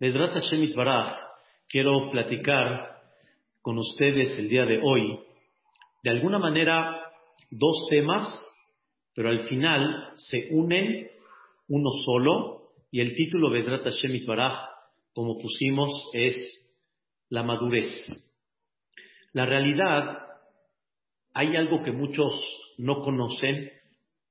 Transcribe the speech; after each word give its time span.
Medrat 0.00 0.32
Hashem 0.32 0.74
Baraj, 0.74 1.16
quiero 1.68 2.10
platicar 2.10 3.00
con 3.62 3.78
ustedes 3.78 4.36
el 4.36 4.48
día 4.48 4.64
de 4.64 4.80
hoy, 4.82 5.20
de 6.02 6.10
alguna 6.10 6.40
manera, 6.40 7.12
dos 7.52 7.86
temas, 7.88 8.26
pero 9.14 9.28
al 9.28 9.48
final 9.48 10.12
se 10.16 10.48
unen 10.50 11.08
uno 11.68 11.90
solo, 12.04 12.72
y 12.90 13.00
el 13.00 13.14
título 13.14 13.50
Vedrat 13.50 13.84
Hashem 13.84 14.26
Baraj, 14.26 14.68
como 15.14 15.38
pusimos, 15.38 15.90
es 16.12 16.34
la 17.28 17.44
madurez. 17.44 17.86
La 19.32 19.46
realidad, 19.46 20.18
hay 21.34 21.54
algo 21.54 21.84
que 21.84 21.92
muchos 21.92 22.32
no 22.78 23.00
conocen 23.00 23.70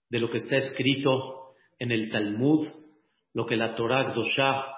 de 0.09 0.19
lo 0.19 0.29
que 0.29 0.39
está 0.39 0.57
escrito 0.57 1.53
en 1.79 1.93
el 1.93 2.11
Talmud, 2.11 2.67
lo 3.33 3.45
que 3.45 3.55
la 3.55 3.75
Torah 3.75 4.11
Gdoshah 4.11 4.72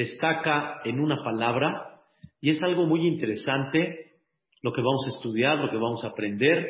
destaca 0.00 0.80
en 0.84 0.98
una 0.98 1.22
palabra 1.22 2.00
y 2.40 2.50
es 2.50 2.62
algo 2.62 2.86
muy 2.86 3.06
interesante 3.06 4.12
lo 4.62 4.72
que 4.72 4.80
vamos 4.80 5.06
a 5.06 5.10
estudiar, 5.10 5.58
lo 5.58 5.70
que 5.70 5.76
vamos 5.76 6.04
a 6.04 6.08
aprender. 6.08 6.66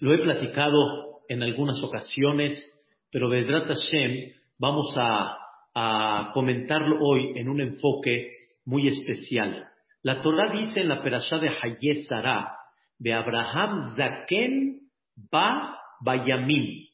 Lo 0.00 0.12
he 0.12 0.18
platicado 0.18 1.20
en 1.28 1.42
algunas 1.42 1.82
ocasiones, 1.82 2.54
pero 3.10 3.28
Vedrat 3.28 3.68
Hashem 3.68 4.32
vamos 4.58 4.92
a, 4.96 5.38
comentarlo 6.34 6.98
hoy 7.00 7.32
en 7.36 7.48
un 7.48 7.60
enfoque 7.60 8.32
muy 8.66 8.88
especial. 8.88 9.68
La 10.02 10.20
Torah 10.20 10.52
dice 10.52 10.80
en 10.80 10.88
la 10.88 11.02
perashá 11.02 11.38
de 11.38 11.48
Hayesara, 11.48 12.58
de 12.98 13.14
Abraham 13.14 13.96
Zaken 13.96 14.80
ba 15.30 15.78
Bayamin. 16.00 16.88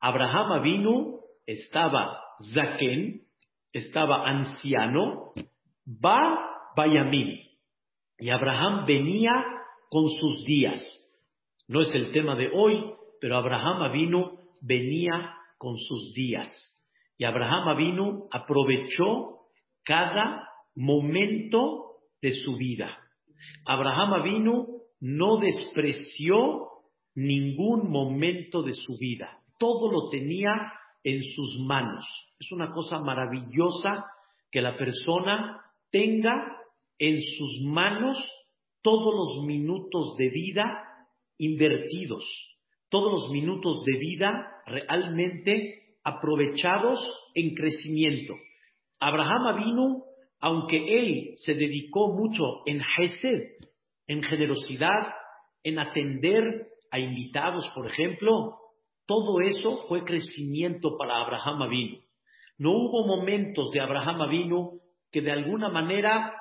Abraham 0.00 0.52
Avinu 0.52 1.20
estaba 1.46 2.20
Zaken, 2.52 3.22
estaba 3.72 4.28
anciano, 4.28 5.32
va 5.86 6.72
Bayamim. 6.76 7.38
Y 8.18 8.30
Abraham 8.30 8.86
venía 8.86 9.32
con 9.88 10.08
sus 10.08 10.44
días. 10.44 10.82
No 11.68 11.80
es 11.80 11.90
el 11.94 12.12
tema 12.12 12.36
de 12.36 12.50
hoy, 12.52 12.84
pero 13.20 13.36
Abraham 13.36 13.92
vino, 13.92 14.38
venía 14.60 15.34
con 15.58 15.76
sus 15.78 16.12
días. 16.14 16.48
Y 17.16 17.24
Abraham 17.24 17.76
vino, 17.76 18.28
aprovechó 18.30 19.40
cada 19.84 20.48
momento 20.74 21.96
de 22.22 22.32
su 22.32 22.56
vida. 22.56 22.98
Abraham 23.66 24.22
vino, 24.22 24.66
no 25.00 25.38
despreció 25.38 26.68
ningún 27.14 27.90
momento 27.90 28.62
de 28.62 28.72
su 28.72 28.98
vida. 28.98 29.38
Todo 29.58 29.90
lo 29.90 30.08
tenía 30.10 30.50
en 31.04 31.22
sus 31.22 31.60
manos. 31.60 32.04
Es 32.38 32.52
una 32.52 32.72
cosa 32.72 32.98
maravillosa 32.98 34.06
que 34.50 34.60
la 34.60 34.76
persona 34.76 35.60
tenga 35.90 36.56
en 36.98 37.20
sus 37.22 37.62
manos 37.64 38.18
todos 38.82 39.14
los 39.14 39.46
minutos 39.46 40.16
de 40.16 40.28
vida 40.28 40.84
invertidos, 41.38 42.24
todos 42.88 43.12
los 43.12 43.30
minutos 43.30 43.82
de 43.84 43.98
vida 43.98 44.62
realmente 44.66 45.96
aprovechados 46.04 46.98
en 47.34 47.54
crecimiento. 47.54 48.34
Abraham 48.98 49.64
vino, 49.64 50.04
aunque 50.40 50.76
él 50.76 51.32
se 51.36 51.54
dedicó 51.54 52.12
mucho 52.14 52.62
en 52.66 52.80
Hesed, 52.80 53.68
en 54.06 54.22
generosidad, 54.22 55.14
en 55.62 55.78
atender 55.78 56.68
a 56.90 56.98
invitados, 56.98 57.68
por 57.74 57.86
ejemplo, 57.86 58.59
todo 59.10 59.40
eso 59.40 59.88
fue 59.88 60.04
crecimiento 60.04 60.96
para 60.96 61.20
Abraham 61.20 61.62
Avinu. 61.62 61.98
No 62.58 62.70
hubo 62.70 63.04
momentos 63.08 63.72
de 63.72 63.80
Abraham 63.80 64.22
Avinu 64.22 64.78
que 65.10 65.20
de 65.20 65.32
alguna 65.32 65.68
manera 65.68 66.32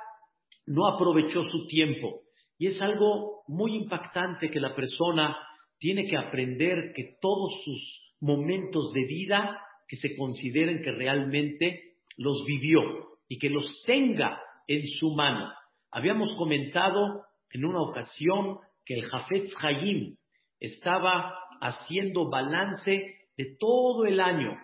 no 0.68 0.86
aprovechó 0.88 1.42
su 1.46 1.66
tiempo. 1.66 2.22
Y 2.60 2.68
es 2.68 2.80
algo 2.80 3.42
muy 3.48 3.76
impactante 3.76 4.52
que 4.52 4.60
la 4.60 4.76
persona 4.76 5.36
tiene 5.80 6.06
que 6.08 6.16
aprender 6.16 6.94
que 6.96 7.16
todos 7.20 7.60
sus 7.66 8.14
momentos 8.22 8.94
de 8.94 9.04
vida 9.04 9.60
que 9.88 9.96
se 9.96 10.16
consideren 10.16 10.84
que 10.84 10.92
realmente 10.92 11.96
los 12.18 12.46
vivió 12.46 12.84
y 13.28 13.40
que 13.40 13.50
los 13.50 13.82
tenga 13.88 14.40
en 14.68 14.86
su 14.86 15.16
mano. 15.16 15.52
Habíamos 15.90 16.32
comentado 16.34 17.24
en 17.50 17.66
una 17.66 17.82
ocasión 17.82 18.60
que 18.86 18.94
el 18.94 19.06
Jafetz 19.06 19.56
Hayim 19.60 20.18
estaba 20.60 21.34
haciendo 21.62 22.30
balance 22.30 23.16
de 23.38 23.56
todo 23.60 24.06
el 24.06 24.20
año 24.20 24.58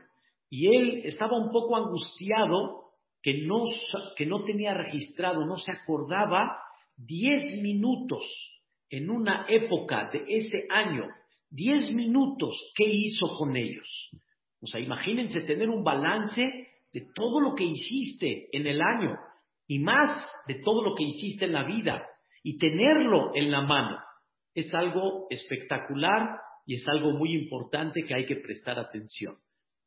y 0.49 0.67
él 0.75 1.01
estaba 1.05 1.37
un 1.37 1.51
poco 1.51 1.75
angustiado 1.75 2.91
que 3.21 3.45
no, 3.45 3.63
que 4.15 4.25
no 4.25 4.43
tenía 4.43 4.73
registrado, 4.73 5.45
no 5.45 5.57
se 5.57 5.71
acordaba 5.71 6.59
diez 6.95 7.61
minutos 7.61 8.23
en 8.89 9.09
una 9.09 9.45
época 9.49 10.09
de 10.13 10.23
ese 10.27 10.67
año, 10.69 11.07
diez 11.49 11.91
minutos, 11.91 12.55
¿qué 12.75 12.85
hizo 12.85 13.27
con 13.37 13.55
ellos? 13.57 14.11
O 14.61 14.67
sea, 14.67 14.79
imagínense 14.79 15.41
tener 15.41 15.69
un 15.69 15.83
balance 15.83 16.41
de 16.93 17.07
todo 17.13 17.39
lo 17.39 17.55
que 17.55 17.65
hiciste 17.65 18.47
en 18.51 18.67
el 18.67 18.81
año 18.81 19.17
y 19.67 19.79
más 19.79 20.25
de 20.47 20.61
todo 20.63 20.83
lo 20.83 20.95
que 20.95 21.03
hiciste 21.03 21.45
en 21.45 21.53
la 21.53 21.63
vida 21.63 22.05
y 22.43 22.57
tenerlo 22.57 23.31
en 23.35 23.51
la 23.51 23.61
mano. 23.61 23.97
Es 24.53 24.73
algo 24.73 25.27
espectacular 25.29 26.39
y 26.65 26.75
es 26.75 26.87
algo 26.87 27.11
muy 27.11 27.33
importante 27.33 28.01
que 28.03 28.15
hay 28.15 28.25
que 28.25 28.37
prestar 28.37 28.79
atención. 28.79 29.33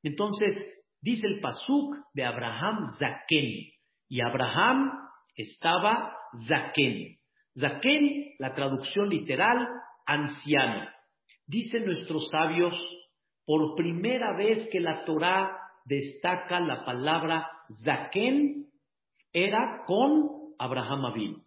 Entonces, 0.02 0.56
dice 1.00 1.26
el 1.26 1.40
Pasuk 1.40 1.96
de 2.14 2.24
Abraham 2.24 2.86
Zaken, 2.98 3.72
y 4.08 4.20
Abraham 4.22 4.90
estaba 5.36 6.16
Zaken. 6.46 7.18
Zaken, 7.58 8.34
la 8.38 8.54
traducción 8.54 9.08
literal, 9.08 9.68
anciano. 10.06 10.88
Dicen 11.46 11.84
nuestros 11.84 12.28
sabios, 12.30 12.74
por 13.44 13.74
primera 13.76 14.36
vez 14.36 14.68
que 14.70 14.80
la 14.80 15.04
Torah 15.04 15.56
destaca 15.84 16.60
la 16.60 16.84
palabra 16.84 17.48
Zaken, 17.84 18.66
era 19.32 19.84
con 19.86 20.54
Abraham 20.58 21.06
Abin. 21.06 21.42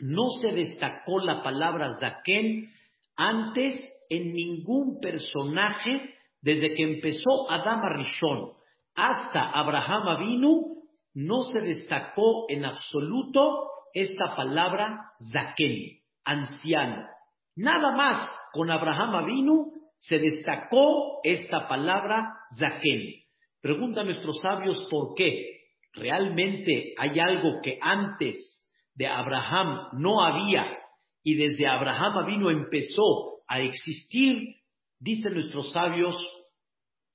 No 0.00 0.30
se 0.40 0.52
destacó 0.52 1.18
la 1.20 1.42
palabra 1.42 1.98
Zaken 2.00 2.70
antes 3.16 3.74
en 4.08 4.32
ningún 4.32 5.00
personaje 5.00 6.14
desde 6.40 6.74
que 6.74 6.82
empezó 6.82 7.50
Adam 7.50 7.80
Rishon 7.96 8.52
hasta 8.94 9.50
Abraham 9.50 10.08
Avinu, 10.08 10.82
no 11.14 11.42
se 11.42 11.60
destacó 11.60 12.46
en 12.48 12.64
absoluto 12.64 13.68
esta 13.94 14.34
palabra 14.36 15.12
Zaken, 15.32 16.00
anciano. 16.24 17.06
Nada 17.56 17.96
más 17.96 18.28
con 18.52 18.70
Abraham 18.70 19.14
Avinu 19.16 19.72
se 19.98 20.18
destacó 20.18 21.20
esta 21.24 21.68
palabra 21.68 22.34
Zaken. 22.58 23.00
Pregunta 23.60 24.00
a 24.00 24.04
nuestros 24.04 24.40
sabios 24.40 24.86
por 24.90 25.14
qué. 25.16 25.58
¿Realmente 25.92 26.94
hay 26.98 27.18
algo 27.18 27.60
que 27.62 27.78
antes 27.80 28.36
de 28.94 29.06
Abraham 29.06 29.88
no 29.94 30.24
había 30.24 30.78
y 31.22 31.34
desde 31.34 31.66
Abraham 31.66 32.18
Avinu 32.18 32.50
empezó 32.50 33.37
a 33.48 33.60
existir, 33.60 34.56
dicen 35.00 35.34
nuestros 35.34 35.72
sabios, 35.72 36.16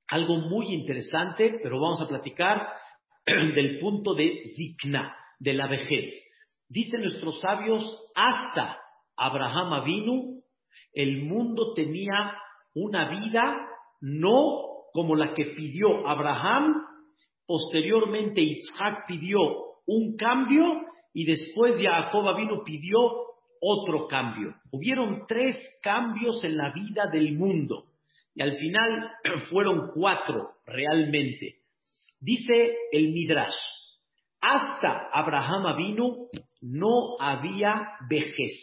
algo 0.08 0.38
muy 0.38 0.74
interesante, 0.74 1.60
pero 1.62 1.80
vamos 1.80 2.02
a 2.02 2.08
platicar 2.08 2.68
del 3.26 3.80
punto 3.80 4.14
de 4.16 4.44
zikna, 4.56 5.16
de 5.40 5.54
la 5.54 5.68
vejez. 5.68 6.06
Dicen 6.68 7.02
nuestros 7.02 7.40
sabios, 7.40 7.84
hasta 8.16 8.78
Abraham 9.16 9.74
Avinu, 9.74 10.42
el 10.94 11.24
mundo 11.24 11.74
tenía 11.74 12.38
una 12.74 13.10
vida 13.10 13.70
no 14.02 14.64
como 14.92 15.16
la 15.16 15.34
que 15.34 15.46
pidió 15.46 16.08
Abraham, 16.08 16.76
posteriormente 17.46 18.42
Isaac 18.42 19.06
pidió 19.08 19.40
un 19.86 20.16
cambio 20.16 20.64
y 21.14 21.26
después 21.26 21.82
Jacob 21.82 22.28
Avinu 22.28 22.64
pidió 22.64 22.98
otro 23.64 24.08
cambio. 24.08 24.56
Hubieron 24.72 25.26
tres 25.28 25.58
cambios 25.82 26.44
en 26.44 26.58
la 26.58 26.72
vida 26.74 27.08
del 27.12 27.38
mundo 27.38 27.86
y 28.36 28.42
al 28.42 28.58
final 28.58 29.12
fueron 29.50 29.92
cuatro 29.94 30.52
realmente. 30.66 31.60
Dice 32.20 32.76
el 32.92 33.14
Midrash, 33.14 33.56
hasta 34.42 35.10
Abraham 35.14 35.78
vino 35.78 36.28
no 36.62 37.18
había 37.20 37.98
vejez. 38.10 38.54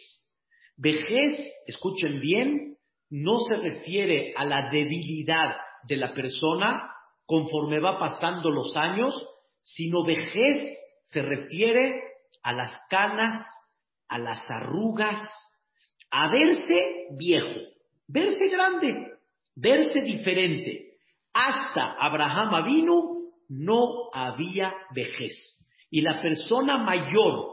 Vejez, 0.77 1.37
escuchen 1.67 2.19
bien, 2.19 2.77
no 3.09 3.39
se 3.39 3.57
refiere 3.57 4.33
a 4.35 4.45
la 4.45 4.69
debilidad 4.71 5.55
de 5.83 5.97
la 5.97 6.13
persona 6.13 6.91
conforme 7.25 7.79
va 7.79 7.99
pasando 7.99 8.49
los 8.49 8.75
años, 8.75 9.13
sino 9.61 10.03
vejez 10.03 10.69
se 11.03 11.21
refiere 11.21 12.01
a 12.43 12.53
las 12.53 12.73
canas, 12.89 13.45
a 14.11 14.19
las 14.19 14.43
arrugas, 14.51 15.25
a 16.11 16.29
verse 16.29 17.07
viejo, 17.17 17.61
verse 18.07 18.49
grande, 18.49 19.07
verse 19.55 20.01
diferente. 20.01 20.89
Hasta 21.33 21.95
Abraham 21.97 22.65
vino, 22.65 23.21
no 23.47 24.09
había 24.13 24.73
vejez. 24.93 25.33
Y 25.89 26.01
la 26.01 26.21
persona 26.21 26.77
mayor 26.77 27.51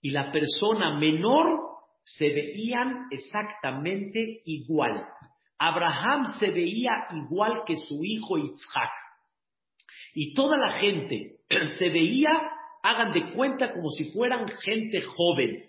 y 0.00 0.10
la 0.10 0.30
persona 0.30 0.96
menor 0.98 1.58
se 2.02 2.28
veían 2.28 3.08
exactamente 3.10 4.42
igual. 4.44 5.04
Abraham 5.58 6.38
se 6.38 6.50
veía 6.50 7.08
igual 7.10 7.62
que 7.66 7.74
su 7.76 8.04
hijo 8.04 8.38
Isaac. 8.38 8.90
Y 10.14 10.32
toda 10.34 10.56
la 10.56 10.78
gente 10.78 11.38
se 11.78 11.88
veía, 11.88 12.30
hagan 12.84 13.12
de 13.12 13.32
cuenta, 13.32 13.72
como 13.72 13.90
si 13.90 14.12
fueran 14.12 14.48
gente 14.62 15.00
joven. 15.00 15.67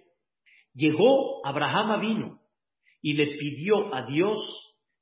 Llegó 0.73 1.45
Abraham 1.45 2.01
vino 2.01 2.39
y 3.01 3.13
le 3.13 3.37
pidió 3.37 3.93
a 3.93 4.05
Dios 4.05 4.39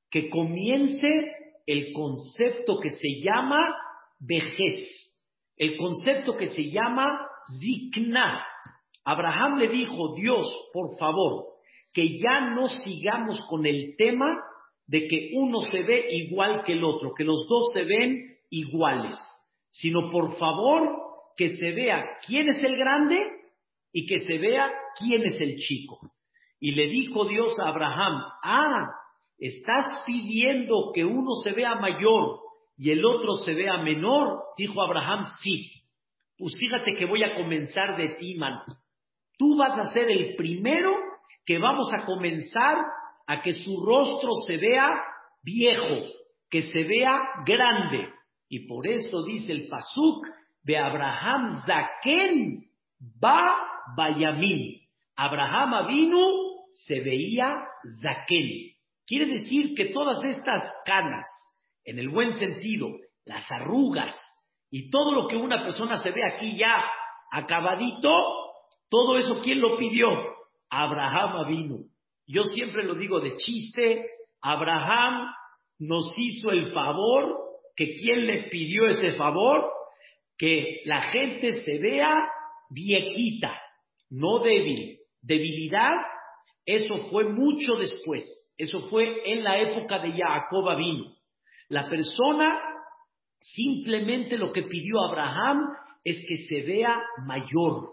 que 0.09 0.29
comience 0.29 1.35
el 1.65 1.93
concepto 1.93 2.79
que 2.79 2.91
se 2.91 3.19
llama 3.21 3.59
vejez, 4.19 4.89
el 5.57 5.75
concepto 5.77 6.35
que 6.35 6.47
se 6.47 6.71
llama 6.71 7.05
zikna. 7.59 8.45
Abraham 9.03 9.57
le 9.57 9.69
dijo, 9.69 10.15
Dios, 10.15 10.45
por 10.73 10.97
favor, 10.97 11.45
que 11.93 12.17
ya 12.19 12.51
no 12.55 12.67
sigamos 12.67 13.43
con 13.49 13.65
el 13.65 13.95
tema 13.97 14.41
de 14.85 15.07
que 15.07 15.31
uno 15.33 15.61
se 15.61 15.81
ve 15.81 16.07
igual 16.11 16.63
que 16.63 16.73
el 16.73 16.83
otro, 16.83 17.13
que 17.13 17.23
los 17.23 17.47
dos 17.47 17.71
se 17.73 17.83
ven 17.83 18.37
iguales, 18.49 19.17
sino 19.69 20.09
por 20.09 20.37
favor 20.37 20.89
que 21.35 21.49
se 21.57 21.71
vea 21.71 22.05
quién 22.25 22.49
es 22.49 22.63
el 22.63 22.77
grande 22.77 23.36
y 23.97 24.05
que 24.05 24.19
se 24.27 24.37
vea 24.37 24.71
quién 24.95 25.23
es 25.23 25.41
el 25.41 25.55
chico. 25.55 25.99
Y 26.59 26.75
le 26.75 26.85
dijo 26.87 27.25
Dios 27.25 27.59
a 27.59 27.69
Abraham, 27.69 28.21
ah, 28.43 28.91
¿estás 29.39 30.03
pidiendo 30.05 30.91
que 30.93 31.03
uno 31.03 31.33
se 31.43 31.51
vea 31.53 31.73
mayor 31.73 32.41
y 32.77 32.91
el 32.91 33.03
otro 33.03 33.37
se 33.37 33.55
vea 33.55 33.77
menor? 33.77 34.43
Dijo 34.55 34.83
Abraham, 34.83 35.25
sí. 35.41 35.81
Pues 36.37 36.55
fíjate 36.59 36.93
que 36.93 37.05
voy 37.05 37.23
a 37.23 37.33
comenzar 37.37 37.97
de 37.97 38.09
ti, 38.19 38.35
man. 38.35 38.61
Tú 39.35 39.57
vas 39.57 39.79
a 39.79 39.91
ser 39.93 40.11
el 40.11 40.35
primero 40.35 40.91
que 41.43 41.57
vamos 41.57 41.91
a 41.91 42.05
comenzar 42.05 42.77
a 43.25 43.41
que 43.41 43.55
su 43.55 43.83
rostro 43.83 44.29
se 44.45 44.57
vea 44.57 45.01
viejo, 45.41 46.05
que 46.51 46.61
se 46.61 46.83
vea 46.83 47.19
grande. 47.47 48.09
Y 48.47 48.67
por 48.67 48.87
eso 48.87 49.23
dice 49.23 49.53
el 49.53 49.67
Pasuk 49.67 50.27
de 50.61 50.77
Abraham 50.77 51.63
Zaken 51.65 52.63
va 53.23 53.73
Bayamin. 53.95 54.81
Abraham 55.15 55.87
vino 55.87 56.27
se 56.73 56.99
veía 56.99 57.63
Zaken. 58.01 58.49
Quiere 59.05 59.25
decir 59.25 59.73
que 59.75 59.85
todas 59.85 60.23
estas 60.23 60.61
canas, 60.85 61.25
en 61.85 61.99
el 61.99 62.09
buen 62.09 62.35
sentido, 62.35 62.89
las 63.25 63.49
arrugas 63.51 64.15
y 64.69 64.89
todo 64.89 65.13
lo 65.13 65.27
que 65.27 65.37
una 65.37 65.63
persona 65.63 65.97
se 65.97 66.11
ve 66.11 66.23
aquí 66.23 66.57
ya 66.57 66.83
acabadito, 67.31 68.13
todo 68.89 69.17
eso, 69.17 69.41
¿quién 69.43 69.61
lo 69.61 69.77
pidió? 69.77 70.07
Abraham 70.69 71.47
vino. 71.47 71.77
Yo 72.25 72.43
siempre 72.43 72.83
lo 72.83 72.95
digo 72.95 73.19
de 73.19 73.35
chiste, 73.35 74.05
Abraham 74.41 75.31
nos 75.79 76.11
hizo 76.17 76.51
el 76.51 76.73
favor, 76.73 77.37
que 77.75 77.95
¿quién 77.95 78.27
le 78.27 78.49
pidió 78.49 78.87
ese 78.87 79.13
favor? 79.13 79.71
Que 80.37 80.81
la 80.85 81.01
gente 81.11 81.63
se 81.63 81.77
vea 81.79 82.13
viejita, 82.69 83.59
no 84.09 84.39
débil. 84.39 84.97
Debilidad 85.21 85.97
eso 86.67 86.97
fue 87.09 87.23
mucho 87.23 87.77
después. 87.77 88.51
Eso 88.57 88.89
fue 88.89 89.31
en 89.31 89.43
la 89.43 89.57
época 89.57 89.99
de 89.99 90.11
Jacob 90.11 90.77
vino. 90.77 91.05
La 91.69 91.89
persona 91.89 92.61
simplemente 93.39 94.37
lo 94.37 94.51
que 94.51 94.63
pidió 94.63 94.99
Abraham 94.99 95.69
es 96.03 96.25
que 96.27 96.37
se 96.37 96.61
vea 96.63 97.01
mayor, 97.25 97.91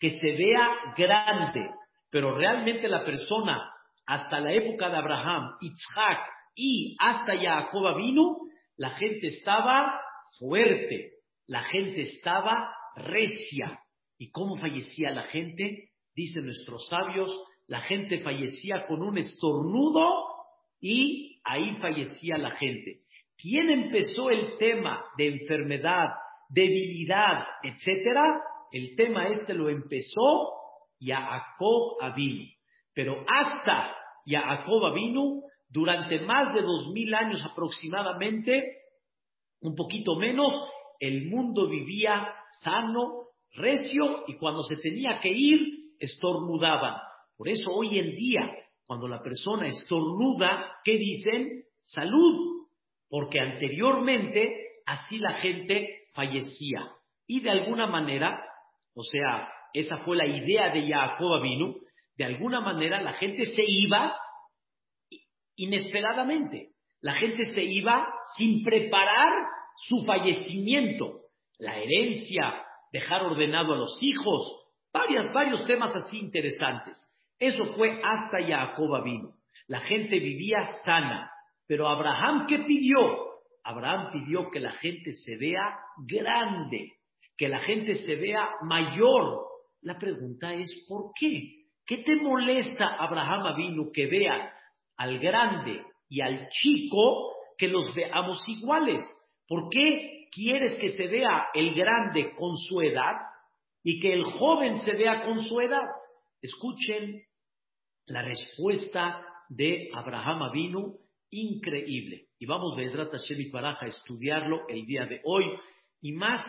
que 0.00 0.10
se 0.18 0.32
vea 0.36 0.70
grande. 0.96 1.70
Pero 2.10 2.36
realmente 2.36 2.88
la 2.88 3.04
persona 3.04 3.62
hasta 4.06 4.40
la 4.40 4.52
época 4.52 4.88
de 4.88 4.96
Abraham, 4.96 5.52
Isaac 5.60 6.28
y 6.56 6.96
hasta 6.98 7.38
Jacob 7.38 7.96
vino, 7.96 8.38
la 8.76 8.90
gente 8.90 9.28
estaba 9.28 10.00
fuerte, 10.36 11.12
la 11.46 11.62
gente 11.62 12.02
estaba 12.02 12.74
recia. 12.96 13.78
¿Y 14.18 14.30
cómo 14.30 14.56
fallecía 14.56 15.10
la 15.10 15.24
gente? 15.24 15.90
Dicen 16.14 16.46
nuestros 16.46 16.86
sabios, 16.88 17.30
la 17.66 17.80
gente 17.82 18.20
fallecía 18.20 18.86
con 18.86 19.02
un 19.02 19.18
estornudo 19.18 20.08
y 20.80 21.40
ahí 21.44 21.76
fallecía 21.76 22.38
la 22.38 22.52
gente. 22.52 23.02
¿Quién 23.36 23.70
empezó 23.70 24.30
el 24.30 24.56
tema 24.58 25.04
de 25.18 25.28
enfermedad, 25.28 26.08
debilidad, 26.48 27.44
etcétera? 27.62 28.40
El 28.72 28.96
tema 28.96 29.28
este 29.28 29.52
lo 29.52 29.68
empezó 29.68 30.52
Jacob 31.00 32.00
Avinu. 32.00 32.46
Pero 32.94 33.24
hasta 33.28 33.94
Jacob 34.24 34.86
Avinu, 34.86 35.42
durante 35.68 36.20
más 36.20 36.54
de 36.54 36.62
dos 36.62 36.88
mil 36.92 37.14
años 37.14 37.44
aproximadamente, 37.44 38.64
un 39.60 39.74
poquito 39.74 40.16
menos, 40.16 40.54
el 40.98 41.26
mundo 41.28 41.68
vivía 41.68 42.32
sano, 42.62 43.25
recio, 43.52 44.24
y 44.26 44.36
cuando 44.36 44.62
se 44.62 44.76
tenía 44.76 45.18
que 45.20 45.30
ir, 45.30 45.60
estornudaban. 45.98 46.96
Por 47.36 47.48
eso 47.48 47.70
hoy 47.70 47.98
en 47.98 48.16
día, 48.16 48.50
cuando 48.86 49.08
la 49.08 49.22
persona 49.22 49.68
estornuda, 49.68 50.78
¿qué 50.84 50.96
dicen? 50.98 51.64
Salud, 51.82 52.66
porque 53.08 53.40
anteriormente 53.40 54.82
así 54.86 55.18
la 55.18 55.34
gente 55.34 56.08
fallecía. 56.14 56.90
Y 57.26 57.40
de 57.40 57.50
alguna 57.50 57.86
manera, 57.86 58.40
o 58.94 59.02
sea, 59.02 59.48
esa 59.72 59.98
fue 59.98 60.16
la 60.16 60.26
idea 60.26 60.70
de 60.70 60.88
Jacob 60.88 61.42
vino, 61.42 61.74
de 62.16 62.24
alguna 62.24 62.60
manera 62.60 63.00
la 63.02 63.14
gente 63.14 63.44
se 63.54 63.64
iba 63.66 64.16
inesperadamente. 65.56 66.70
La 67.00 67.14
gente 67.14 67.44
se 67.54 67.62
iba 67.62 68.08
sin 68.36 68.62
preparar 68.64 69.32
su 69.76 70.04
fallecimiento, 70.04 71.20
la 71.58 71.78
herencia, 71.78 72.65
dejar 72.96 73.22
ordenado 73.22 73.74
a 73.74 73.76
los 73.76 73.98
hijos, 74.00 74.70
varios, 74.92 75.30
varios 75.32 75.66
temas 75.66 75.94
así 75.94 76.18
interesantes. 76.18 76.98
Eso 77.38 77.74
fue 77.74 78.00
hasta 78.02 78.38
Jacob 78.42 79.04
vino. 79.04 79.34
La 79.68 79.80
gente 79.80 80.18
vivía 80.18 80.78
sana. 80.84 81.30
Pero 81.66 81.88
Abraham, 81.88 82.46
¿qué 82.48 82.60
pidió? 82.60 82.96
Abraham 83.64 84.12
pidió 84.12 84.50
que 84.50 84.60
la 84.60 84.72
gente 84.72 85.12
se 85.12 85.36
vea 85.36 85.78
grande, 86.06 86.92
que 87.36 87.48
la 87.48 87.58
gente 87.58 87.96
se 87.96 88.14
vea 88.14 88.48
mayor. 88.62 89.44
La 89.82 89.98
pregunta 89.98 90.54
es, 90.54 90.86
¿por 90.88 91.10
qué? 91.18 91.66
¿Qué 91.84 91.98
te 91.98 92.16
molesta, 92.16 92.96
Abraham 92.98 93.56
vino, 93.56 93.90
que 93.92 94.06
vea 94.06 94.52
al 94.96 95.18
grande 95.18 95.82
y 96.08 96.20
al 96.22 96.48
chico 96.48 97.34
que 97.58 97.68
los 97.68 97.94
veamos 97.94 98.42
iguales? 98.48 99.02
¿Por 99.46 99.68
qué 99.68 100.15
quieres 100.30 100.76
que 100.76 100.96
se 100.96 101.06
vea 101.06 101.48
el 101.54 101.74
grande 101.74 102.34
con 102.34 102.56
su 102.56 102.80
edad 102.80 103.14
y 103.82 104.00
que 104.00 104.12
el 104.12 104.24
joven 104.24 104.78
se 104.78 104.92
vea 104.94 105.24
con 105.24 105.40
su 105.40 105.60
edad? 105.60 105.84
Escuchen 106.40 107.22
la 108.06 108.22
respuesta 108.22 109.22
de 109.48 109.88
Abraham 109.94 110.50
vino 110.52 110.94
increíble. 111.30 112.28
Y 112.38 112.46
vamos, 112.46 112.76
Vedrat 112.76 113.10
Hashem 113.10 113.50
Baraja, 113.50 113.86
a 113.86 113.88
estudiarlo 113.88 114.66
el 114.68 114.86
día 114.86 115.06
de 115.06 115.20
hoy. 115.24 115.44
Y 116.00 116.12
más, 116.12 116.44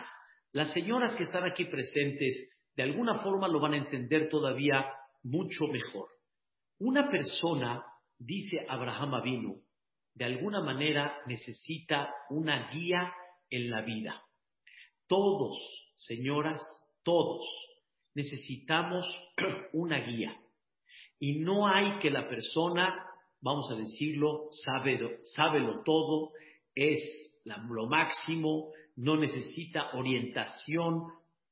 las 0.52 0.72
señoras 0.72 1.14
que 1.16 1.24
están 1.24 1.44
aquí 1.44 1.64
presentes, 1.64 2.50
de 2.76 2.82
alguna 2.82 3.20
forma 3.20 3.48
lo 3.48 3.60
van 3.60 3.74
a 3.74 3.78
entender 3.78 4.28
todavía 4.28 4.86
mucho 5.22 5.66
mejor. 5.66 6.08
Una 6.78 7.10
persona, 7.10 7.82
dice 8.18 8.64
Abraham 8.68 9.22
vino, 9.22 9.56
de 10.14 10.24
alguna 10.24 10.60
manera 10.60 11.16
necesita 11.26 12.12
una 12.30 12.70
guía 12.70 13.12
en 13.50 13.70
la 13.70 13.82
vida. 13.82 14.22
Todos, 15.06 15.58
señoras, 15.96 16.62
todos 17.02 17.46
necesitamos 18.14 19.06
una 19.72 20.00
guía. 20.00 20.36
Y 21.20 21.40
no 21.40 21.66
hay 21.66 21.98
que 22.00 22.10
la 22.10 22.28
persona, 22.28 23.06
vamos 23.40 23.70
a 23.70 23.76
decirlo, 23.76 24.50
sabe, 24.52 24.98
lo 24.98 25.82
todo, 25.84 26.32
es 26.74 27.00
lo 27.44 27.86
máximo, 27.86 28.72
no 28.96 29.16
necesita 29.16 29.90
orientación. 29.94 31.04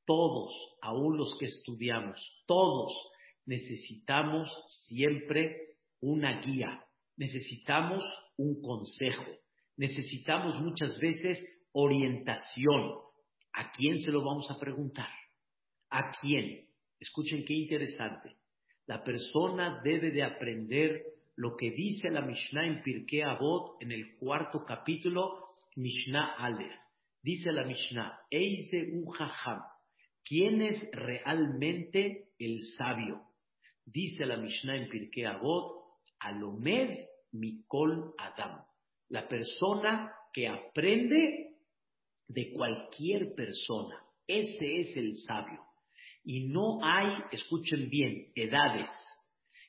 Todos, 0.05 0.53
aún 0.81 1.17
los 1.17 1.37
que 1.37 1.47
estudiamos, 1.47 2.17
todos 2.45 2.93
necesitamos 3.45 4.49
siempre 4.87 5.75
una 5.99 6.41
guía, 6.41 6.81
necesitamos 7.17 8.05
un 8.37 8.61
consejo, 8.61 9.25
necesitamos 9.75 10.61
muchas 10.61 10.97
veces 10.99 11.45
orientación. 11.79 12.95
¿A 13.53 13.71
quién 13.71 13.99
se 13.99 14.11
lo 14.11 14.23
vamos 14.23 14.49
a 14.49 14.59
preguntar? 14.59 15.09
¿A 15.91 16.11
quién? 16.19 16.67
Escuchen 16.99 17.45
qué 17.45 17.53
interesante. 17.53 18.35
La 18.87 19.03
persona 19.03 19.79
debe 19.83 20.09
de 20.09 20.23
aprender 20.23 21.03
lo 21.35 21.55
que 21.55 21.69
dice 21.69 22.09
la 22.09 22.21
Mishnah 22.21 22.65
en 22.65 22.81
Pirkei 22.81 23.21
Avot 23.21 23.79
en 23.81 23.91
el 23.91 24.15
cuarto 24.17 24.65
capítulo, 24.65 25.55
Mishnah 25.75 26.35
Aleph. 26.39 26.73
Dice 27.21 27.51
la 27.51 27.63
Mishnah, 27.63 28.21
Eize 28.31 28.91
¿Quién 30.23 30.61
es 30.63 30.89
realmente 30.91 32.29
el 32.39 32.63
sabio? 32.75 33.21
Dice 33.85 34.25
la 34.25 34.37
Mishnah 34.37 34.77
en 34.77 34.89
Pirkei 34.89 35.25
Avot, 35.25 35.99
Alomed 36.19 37.05
Mikol 37.33 38.15
Adam. 38.17 38.63
La 39.09 39.27
persona 39.27 40.11
que 40.33 40.47
aprende 40.47 41.46
de 42.27 42.51
cualquier 42.53 43.33
persona. 43.35 44.01
Ese 44.27 44.81
es 44.81 44.97
el 44.97 45.15
sabio. 45.17 45.61
Y 46.23 46.47
no 46.47 46.79
hay, 46.83 47.23
escuchen 47.31 47.89
bien, 47.89 48.31
edades. 48.35 48.91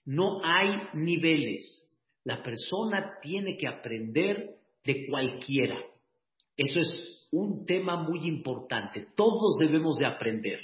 No 0.05 0.41
hay 0.45 0.75
niveles. 0.95 1.85
La 2.25 2.43
persona 2.43 3.19
tiene 3.23 3.57
que 3.57 3.69
aprender 3.69 4.57
de 4.85 5.07
cualquiera. 5.07 5.79
Eso 6.57 6.81
es 6.81 7.29
un 7.31 7.65
tema 7.67 8.03
muy 8.03 8.27
importante. 8.27 9.07
Todos 9.17 9.59
debemos 9.59 9.99
de 9.99 10.07
aprender. 10.07 10.59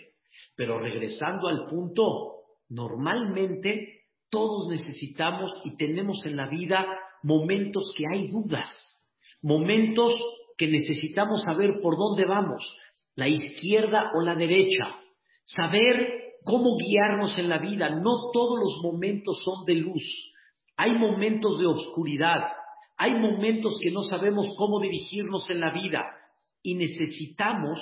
Pero 0.57 0.81
regresando 0.81 1.49
al 1.49 1.67
punto, 1.67 2.35
normalmente 2.69 4.05
todos 4.31 4.69
necesitamos 4.69 5.61
y 5.65 5.77
tenemos 5.77 6.25
en 6.27 6.37
la 6.37 6.49
vida 6.49 6.85
momentos 7.23 7.93
que 7.97 8.05
hay 8.11 8.29
dudas, 8.29 8.69
momentos 9.41 10.13
que 10.57 10.69
necesitamos 10.69 11.43
saber 11.43 11.81
por 11.83 11.97
dónde 11.97 12.25
vamos, 12.25 12.65
la 13.15 13.29
izquierda 13.29 14.11
o 14.15 14.21
la 14.23 14.35
derecha, 14.35 15.01
saber 15.45 16.25
cómo 16.45 16.77
guiarnos 16.77 17.39
en 17.39 17.49
la 17.49 17.59
vida. 17.59 17.91
No 17.91 18.31
todos 18.33 18.59
los 18.59 18.83
momentos 18.83 19.43
son 19.45 19.65
de 19.65 19.75
luz, 19.75 20.03
hay 20.77 20.93
momentos 20.93 21.59
de 21.59 21.67
oscuridad, 21.67 22.43
hay 22.97 23.13
momentos 23.13 23.79
que 23.83 23.91
no 23.91 24.03
sabemos 24.03 24.53
cómo 24.57 24.81
dirigirnos 24.81 25.49
en 25.51 25.61
la 25.61 25.73
vida 25.73 26.05
y 26.63 26.75
necesitamos 26.75 27.79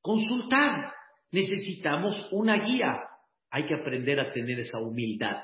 consultar, 0.00 0.92
necesitamos 1.32 2.28
una 2.32 2.64
guía. 2.64 2.92
Hay 3.50 3.64
que 3.64 3.74
aprender 3.74 4.20
a 4.20 4.32
tener 4.32 4.58
esa 4.60 4.78
humildad. 4.78 5.36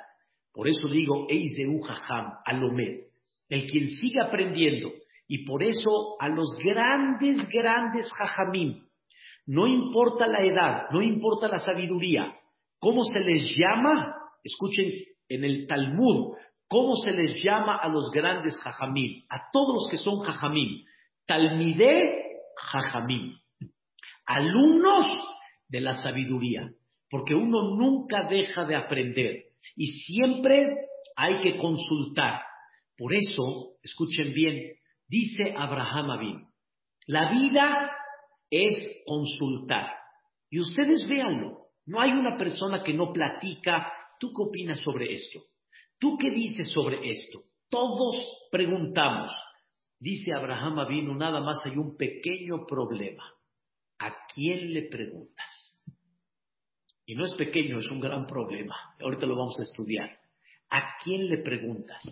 Por 0.53 0.69
eso 0.69 0.89
digo, 0.89 1.27
Eizeu 1.29 1.81
Jajam, 1.81 2.33
Alomed, 2.45 3.07
el 3.49 3.67
quien 3.67 3.89
sigue 3.89 4.21
aprendiendo. 4.21 4.91
Y 5.27 5.45
por 5.45 5.63
eso 5.63 6.17
a 6.21 6.29
los 6.29 6.57
grandes, 6.63 7.49
grandes 7.49 8.13
Jajamim, 8.13 8.85
no 9.47 9.67
importa 9.67 10.27
la 10.27 10.41
edad, 10.41 10.85
no 10.93 11.03
importa 11.03 11.49
la 11.49 11.59
sabiduría, 11.59 12.35
¿cómo 12.79 13.05
se 13.05 13.21
les 13.21 13.57
llama? 13.57 14.15
Escuchen 14.45 14.93
en 15.29 15.45
el 15.45 15.67
Talmud, 15.67 16.37
¿cómo 16.69 16.97
se 16.97 17.13
les 17.13 17.43
llama 17.43 17.77
a 17.77 17.89
los 17.89 18.11
grandes 18.11 18.59
Jajamim? 18.61 19.25
A 19.29 19.51
todos 19.53 19.75
los 19.75 19.91
que 19.91 19.97
son 19.97 20.21
Jajamim. 20.21 20.85
Talmide 21.27 22.41
Jajamim. 22.57 23.37
Alumnos 24.27 25.07
de 25.69 25.81
la 25.81 25.95
sabiduría. 25.95 26.71
Porque 27.11 27.35
uno 27.35 27.77
nunca 27.77 28.25
deja 28.29 28.65
de 28.65 28.77
aprender 28.77 29.45
y 29.77 29.87
siempre 29.87 30.67
hay 31.17 31.41
que 31.41 31.59
consultar. 31.59 32.41
Por 32.97 33.13
eso, 33.15 33.75
escuchen 33.83 34.33
bien, 34.33 34.75
dice 35.13 35.55
Abraham 35.55 36.11
Abin, 36.11 36.49
la 37.07 37.31
vida 37.31 37.91
es 38.51 38.75
consultar. 39.07 39.93
Y 40.49 40.59
ustedes 40.59 41.07
véanlo, 41.07 41.67
no 41.85 42.01
hay 42.01 42.13
una 42.13 42.39
persona 42.39 42.83
que 42.83 42.95
no 42.95 43.13
platica, 43.13 43.93
¿tú 44.19 44.29
qué 44.29 44.43
opinas 44.43 44.81
sobre 44.81 45.13
esto? 45.13 45.41
¿Tú 45.99 46.17
qué 46.17 46.31
dices 46.31 46.71
sobre 46.71 47.11
esto? 47.11 47.41
Todos 47.69 48.17
preguntamos. 48.51 49.33
Dice 49.99 50.33
Abraham 50.33 50.79
Avino, 50.79 51.15
nada 51.15 51.41
más 51.41 51.59
hay 51.67 51.77
un 51.77 51.97
pequeño 51.97 52.65
problema. 52.67 53.25
¿A 53.99 54.27
quién 54.35 54.73
le 54.73 54.89
preguntas? 54.89 55.85
Y 57.05 57.15
no 57.15 57.27
es 57.27 57.35
pequeño, 57.35 57.81
es 57.81 57.91
un 57.91 58.01
gran 58.01 58.27
problema. 58.27 58.75
Ahorita 58.99 59.27
lo 59.27 59.37
vamos 59.37 59.61
a 59.61 59.63
estudiar. 59.63 60.11
¿A 60.71 60.97
quién 61.05 61.29
le 61.29 61.43
preguntas? 61.43 62.03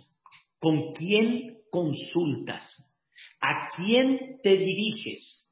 ¿Con 0.59 0.93
quién 0.93 1.63
consultas? 1.71 2.90
¿A 3.41 3.69
quién 3.75 4.39
te 4.43 4.57
diriges? 4.57 5.51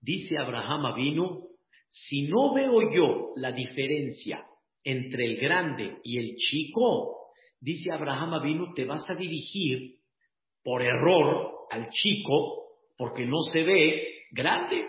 Dice 0.00 0.36
Abraham 0.38 0.86
Avinu, 0.86 1.48
si 1.88 2.22
no 2.22 2.54
veo 2.54 2.92
yo 2.92 3.32
la 3.36 3.52
diferencia 3.52 4.44
entre 4.82 5.24
el 5.26 5.36
grande 5.36 5.98
y 6.04 6.18
el 6.18 6.36
chico, 6.36 7.32
dice 7.60 7.92
Abraham 7.92 8.34
Avinu, 8.34 8.74
te 8.74 8.84
vas 8.84 9.08
a 9.08 9.14
dirigir 9.14 9.96
por 10.62 10.82
error 10.82 11.66
al 11.70 11.88
chico 11.90 12.64
porque 12.96 13.24
no 13.24 13.40
se 13.52 13.62
ve 13.62 14.02
grande, 14.32 14.86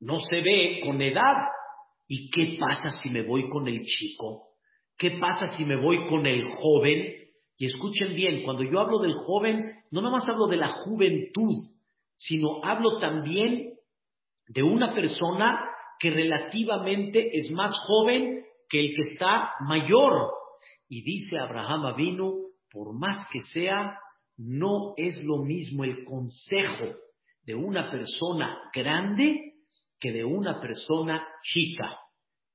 no 0.00 0.18
se 0.20 0.40
ve 0.40 0.80
con 0.84 1.00
edad, 1.00 1.36
¿Y 2.06 2.30
qué 2.30 2.58
pasa 2.58 2.90
si 3.02 3.08
me 3.10 3.22
voy 3.22 3.48
con 3.48 3.66
el 3.66 3.82
chico? 3.84 4.48
¿Qué 4.96 5.12
pasa 5.12 5.56
si 5.56 5.64
me 5.64 5.80
voy 5.80 6.06
con 6.06 6.26
el 6.26 6.44
joven? 6.44 7.14
Y 7.56 7.66
escuchen 7.66 8.14
bien, 8.14 8.42
cuando 8.44 8.62
yo 8.62 8.78
hablo 8.80 8.98
del 8.98 9.14
joven, 9.14 9.64
no 9.90 10.00
nomás 10.00 10.28
hablo 10.28 10.46
de 10.46 10.56
la 10.56 10.72
juventud, 10.84 11.56
sino 12.16 12.64
hablo 12.64 12.98
también 12.98 13.74
de 14.48 14.62
una 14.62 14.94
persona 14.94 15.60
que 15.98 16.10
relativamente 16.10 17.36
es 17.38 17.50
más 17.50 17.72
joven 17.86 18.44
que 18.68 18.80
el 18.80 18.94
que 18.94 19.12
está 19.12 19.52
mayor. 19.60 20.30
Y 20.88 21.02
dice 21.02 21.38
Abraham 21.38 21.86
Avino, 21.86 22.34
por 22.70 22.98
más 22.98 23.26
que 23.32 23.40
sea, 23.40 23.98
no 24.36 24.94
es 24.96 25.22
lo 25.24 25.38
mismo 25.44 25.84
el 25.84 26.04
consejo 26.04 26.96
de 27.44 27.54
una 27.54 27.90
persona 27.90 28.58
grande 28.74 29.54
que 30.00 30.12
de 30.12 30.24
una 30.24 30.60
persona 30.60 31.26
chica. 31.42 31.98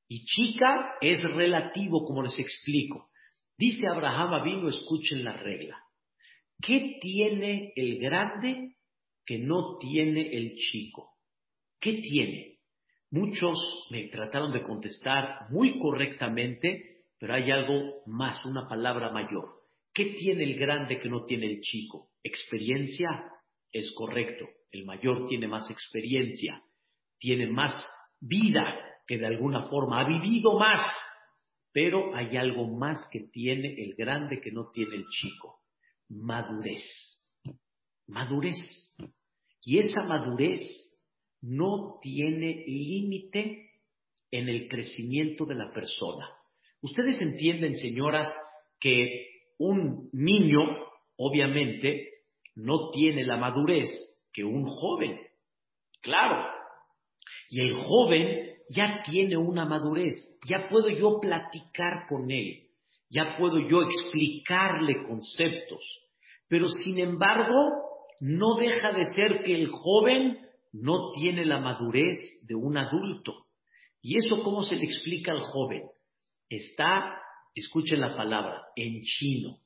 Y 0.07 0.25
chica 0.25 0.95
es 1.01 1.21
relativo, 1.21 2.03
como 2.05 2.23
les 2.23 2.37
explico. 2.39 3.09
Dice 3.57 3.87
Abraham 3.87 4.33
Avino, 4.33 4.69
escuchen 4.69 5.23
la 5.23 5.33
regla. 5.33 5.77
¿Qué 6.61 6.97
tiene 7.01 7.71
el 7.75 7.99
grande 7.99 8.75
que 9.29 9.37
no 9.37 9.77
tiene 9.77 10.35
el 10.35 10.55
chico? 10.55 11.11
¿Qué 11.79 11.93
tiene? 12.01 12.57
Muchos 13.11 13.59
me 13.91 14.07
trataron 14.07 14.51
de 14.51 14.63
contestar 14.63 15.51
muy 15.51 15.77
correctamente, 15.77 17.03
pero 17.19 17.35
hay 17.35 17.51
algo 17.51 18.01
más, 18.07 18.43
una 18.43 18.67
palabra 18.67 19.11
mayor. 19.11 19.47
¿Qué 19.93 20.15
tiene 20.17 20.45
el 20.45 20.57
grande 20.57 20.97
que 20.97 21.09
no 21.09 21.25
tiene 21.25 21.45
el 21.45 21.61
chico? 21.61 22.09
Experiencia 22.23 23.07
es 23.71 23.93
correcto. 23.95 24.47
El 24.71 24.85
mayor 24.85 25.27
tiene 25.27 25.47
más 25.47 25.69
experiencia 25.69 26.63
tiene 27.19 27.47
más 27.47 27.75
vida 28.19 28.79
que 29.05 29.17
de 29.17 29.27
alguna 29.27 29.63
forma 29.63 30.01
ha 30.01 30.07
vivido 30.07 30.57
más, 30.57 30.95
pero 31.71 32.15
hay 32.15 32.35
algo 32.35 32.65
más 32.65 33.07
que 33.11 33.27
tiene 33.31 33.75
el 33.77 33.93
grande 33.95 34.41
que 34.41 34.51
no 34.51 34.71
tiene 34.71 34.95
el 34.95 35.05
chico, 35.07 35.59
madurez. 36.07 37.18
Madurez. 38.09 38.57
Y 39.61 39.79
esa 39.79 40.03
madurez 40.03 40.61
no 41.41 41.99
tiene 42.01 42.63
límite 42.67 43.69
en 44.31 44.49
el 44.49 44.67
crecimiento 44.67 45.45
de 45.45 45.55
la 45.55 45.71
persona. 45.71 46.29
Ustedes 46.81 47.21
entienden, 47.21 47.75
señoras, 47.75 48.33
que 48.79 49.27
un 49.57 50.09
niño, 50.13 50.59
obviamente, 51.17 52.09
no 52.55 52.91
tiene 52.91 53.25
la 53.25 53.37
madurez 53.37 53.89
que 54.33 54.43
un 54.43 54.65
joven. 54.65 55.19
Claro, 56.01 56.45
y 57.49 57.61
el 57.61 57.73
joven 57.73 58.55
ya 58.69 59.01
tiene 59.03 59.37
una 59.37 59.65
madurez, 59.65 60.15
ya 60.47 60.67
puedo 60.69 60.89
yo 60.89 61.19
platicar 61.19 62.07
con 62.07 62.31
él, 62.31 62.69
ya 63.09 63.35
puedo 63.37 63.59
yo 63.67 63.81
explicarle 63.81 65.03
conceptos, 65.07 65.83
pero 66.47 66.67
sin 66.67 66.99
embargo 66.99 67.88
no 68.19 68.55
deja 68.55 68.91
de 68.91 69.05
ser 69.05 69.43
que 69.43 69.55
el 69.55 69.67
joven 69.67 70.39
no 70.71 71.11
tiene 71.13 71.45
la 71.45 71.59
madurez 71.59 72.17
de 72.47 72.55
un 72.55 72.77
adulto. 72.77 73.45
¿Y 74.01 74.17
eso 74.17 74.41
cómo 74.43 74.61
se 74.63 74.75
le 74.75 74.83
explica 74.83 75.31
al 75.31 75.41
joven? 75.41 75.83
Está, 76.49 77.17
escuchen 77.53 78.01
la 78.01 78.15
palabra, 78.15 78.63
en 78.75 79.01
chino, 79.03 79.57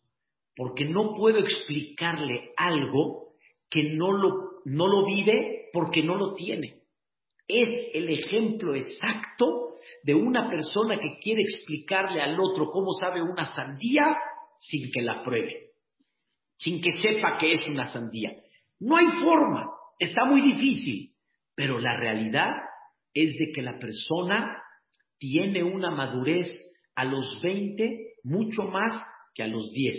porque 0.56 0.86
no 0.86 1.14
puedo 1.14 1.40
explicarle 1.40 2.52
algo 2.58 3.34
que 3.70 3.84
no 3.94 4.12
lo, 4.12 4.62
no 4.66 4.88
lo 4.88 5.06
vive 5.06 5.70
porque 5.74 6.04
no 6.04 6.16
lo 6.16 6.34
tiene 6.36 6.84
es 7.48 7.90
el 7.94 8.10
ejemplo 8.10 8.76
exacto 8.76 9.76
de 10.04 10.14
una 10.16 10.50
persona 10.50 10.98
que 10.98 11.18
quiere 11.20 11.42
explicarle 11.42 12.22
al 12.22 12.40
otro 12.40 12.70
cómo 12.72 12.94
sabe 12.94 13.22
una 13.22 13.46
sandía 13.46 14.16
sin 14.58 14.92
que 14.92 15.02
la 15.02 15.24
pruebe, 15.24 15.72
sin 16.58 16.82
que 16.82 16.92
sepa 16.92 17.38
que 17.38 17.54
es 17.54 17.68
una 17.68 17.88
sandía. 17.88 18.32
No 18.84 18.98
hay 18.98 19.08
forma, 19.24 19.72
está 19.98 20.26
muy 20.26 20.42
difícil, 20.42 21.16
pero 21.56 21.80
la 21.80 21.96
realidad 21.96 22.52
es 23.14 23.34
de 23.38 23.54
que 23.56 23.62
la 23.62 23.80
persona 23.80 24.62
tiene 25.18 25.64
una 25.64 25.90
madurez 25.90 26.50
a 26.94 27.06
los 27.06 27.42
20 27.42 28.16
mucho 28.24 28.64
más 28.64 29.02
que 29.34 29.44
a 29.44 29.48
los 29.48 29.72
10 29.72 29.96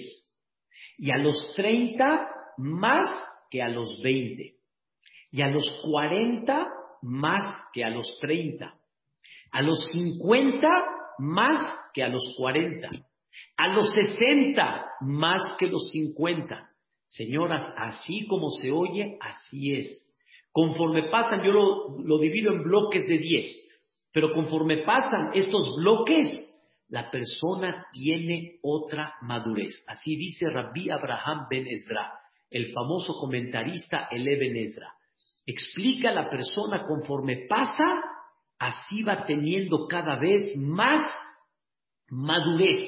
y 0.99 1.11
a 1.11 1.17
los 1.17 1.55
30 1.57 2.29
más 2.59 3.09
que 3.51 3.63
a 3.63 3.69
los 3.69 4.03
20 4.03 4.55
y 5.31 5.41
a 5.41 5.49
los 5.49 5.67
40 5.83 6.69
más 7.01 7.57
que 7.73 7.85
a 7.85 7.89
los 7.89 8.19
30 8.21 8.79
A 9.51 9.63
los 9.63 9.83
50 9.93 10.69
más 11.21 11.91
que 11.95 12.03
a 12.03 12.09
los 12.09 12.35
40. 12.37 12.89
A 13.57 13.69
los 13.69 13.91
60 13.95 14.87
más 15.01 15.57
que 15.59 15.69
los 15.69 15.91
50. 15.91 16.74
Señoras, 17.09 17.73
así 17.77 18.27
como 18.27 18.51
se 18.51 18.71
oye, 18.71 19.19
así 19.21 19.75
es. 19.75 20.15
Conforme 20.53 21.11
pasan, 21.11 21.43
yo 21.45 21.53
lo, 21.53 22.19
divido 22.19 22.53
en 22.53 22.63
bloques 22.63 23.07
de 23.09 23.19
10, 23.19 23.45
pero 24.13 24.33
conforme 24.33 24.79
pasan 24.85 25.31
estos 25.35 25.77
bloques, 25.77 26.51
la 26.89 27.11
persona 27.11 27.87
tiene 27.93 28.59
otra 28.63 29.15
madurez. 29.23 29.85
Así 29.89 30.17
dice 30.17 30.49
Rabbi 30.51 30.91
Abraham 30.91 31.47
Ben 31.51 31.67
Ezra, 31.67 32.13
el 32.51 32.73
famoso 32.73 33.15
comentarista 33.15 34.09
Ele 34.11 34.37
Ben 34.39 34.57
Ezra. 34.57 34.93
Explica 35.45 36.11
a 36.11 36.15
la 36.15 36.31
persona 36.31 36.87
conforme 36.87 37.47
pasa, 37.49 38.03
así 38.59 39.03
va 39.03 39.27
teniendo 39.27 39.87
cada 39.89 40.21
vez 40.21 40.57
más 40.57 41.13
madurez. 42.09 42.81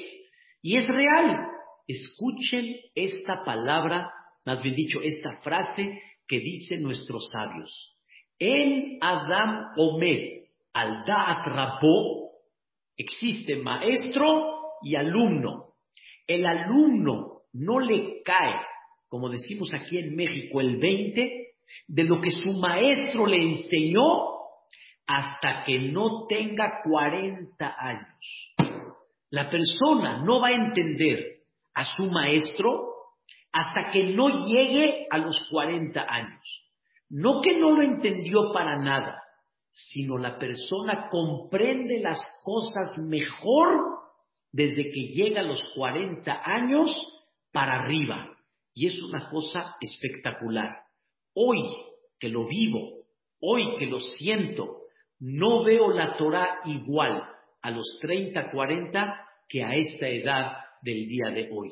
Y 0.61 0.77
es 0.77 0.87
real. 0.87 1.46
Escuchen 1.87 2.75
esta 2.93 3.43
palabra, 3.45 4.11
más 4.45 4.61
bien 4.61 4.75
dicho, 4.75 5.01
esta 5.01 5.37
frase 5.41 6.01
que 6.27 6.39
dicen 6.39 6.83
nuestros 6.83 7.29
sabios. 7.31 7.95
En 8.37 8.97
Adam 9.01 9.71
Omed, 9.77 10.43
al 10.73 11.05
Da'at 11.05 11.47
Rabó, 11.47 12.31
existe 12.97 13.55
maestro 13.55 14.77
y 14.83 14.95
alumno. 14.95 15.73
El 16.27 16.45
alumno 16.45 17.43
no 17.53 17.79
le 17.79 18.21
cae, 18.23 18.55
como 19.07 19.29
decimos 19.29 19.73
aquí 19.73 19.97
en 19.97 20.15
México, 20.15 20.59
el 20.59 20.77
20 20.77 21.47
de 21.87 22.03
lo 22.03 22.19
que 22.19 22.31
su 22.31 22.59
maestro 22.59 23.25
le 23.25 23.37
enseñó 23.37 24.37
hasta 25.05 25.63
que 25.65 25.79
no 25.79 26.27
tenga 26.27 26.81
40 26.83 27.75
años. 27.79 28.55
La 29.29 29.49
persona 29.49 30.21
no 30.23 30.41
va 30.41 30.49
a 30.49 30.53
entender 30.53 31.36
a 31.77 31.83
su 31.95 32.05
maestro 32.07 32.91
hasta 33.51 33.91
que 33.91 34.05
no 34.05 34.47
llegue 34.47 35.05
a 35.11 35.19
los 35.19 35.39
40 35.51 36.01
años. 36.09 36.41
No 37.07 37.39
que 37.41 37.55
no 37.55 37.71
lo 37.71 37.83
entendió 37.83 38.51
para 38.51 38.81
nada, 38.81 39.21
sino 39.71 40.17
la 40.17 40.39
persona 40.39 41.07
comprende 41.09 41.99
las 41.99 42.19
cosas 42.43 42.97
mejor 43.07 43.79
desde 44.51 44.89
que 44.89 45.11
llega 45.13 45.41
a 45.41 45.45
los 45.45 45.63
40 45.75 46.41
años 46.43 46.89
para 47.51 47.83
arriba. 47.83 48.27
Y 48.73 48.87
es 48.87 48.99
una 49.03 49.29
cosa 49.29 49.75
espectacular. 49.79 50.81
Hoy 51.35 51.61
que 52.19 52.29
lo 52.29 52.47
vivo, 52.47 53.03
hoy 53.39 53.75
que 53.77 53.85
lo 53.85 53.99
siento, 53.99 54.81
no 55.19 55.63
veo 55.63 55.91
la 55.91 56.17
Torah 56.17 56.59
igual 56.65 57.23
a 57.61 57.69
los 57.69 57.99
30, 58.01 58.49
40 58.49 59.27
que 59.47 59.63
a 59.63 59.75
esta 59.75 60.07
edad 60.07 60.66
del 60.81 61.07
día 61.07 61.29
de 61.29 61.49
hoy. 61.51 61.69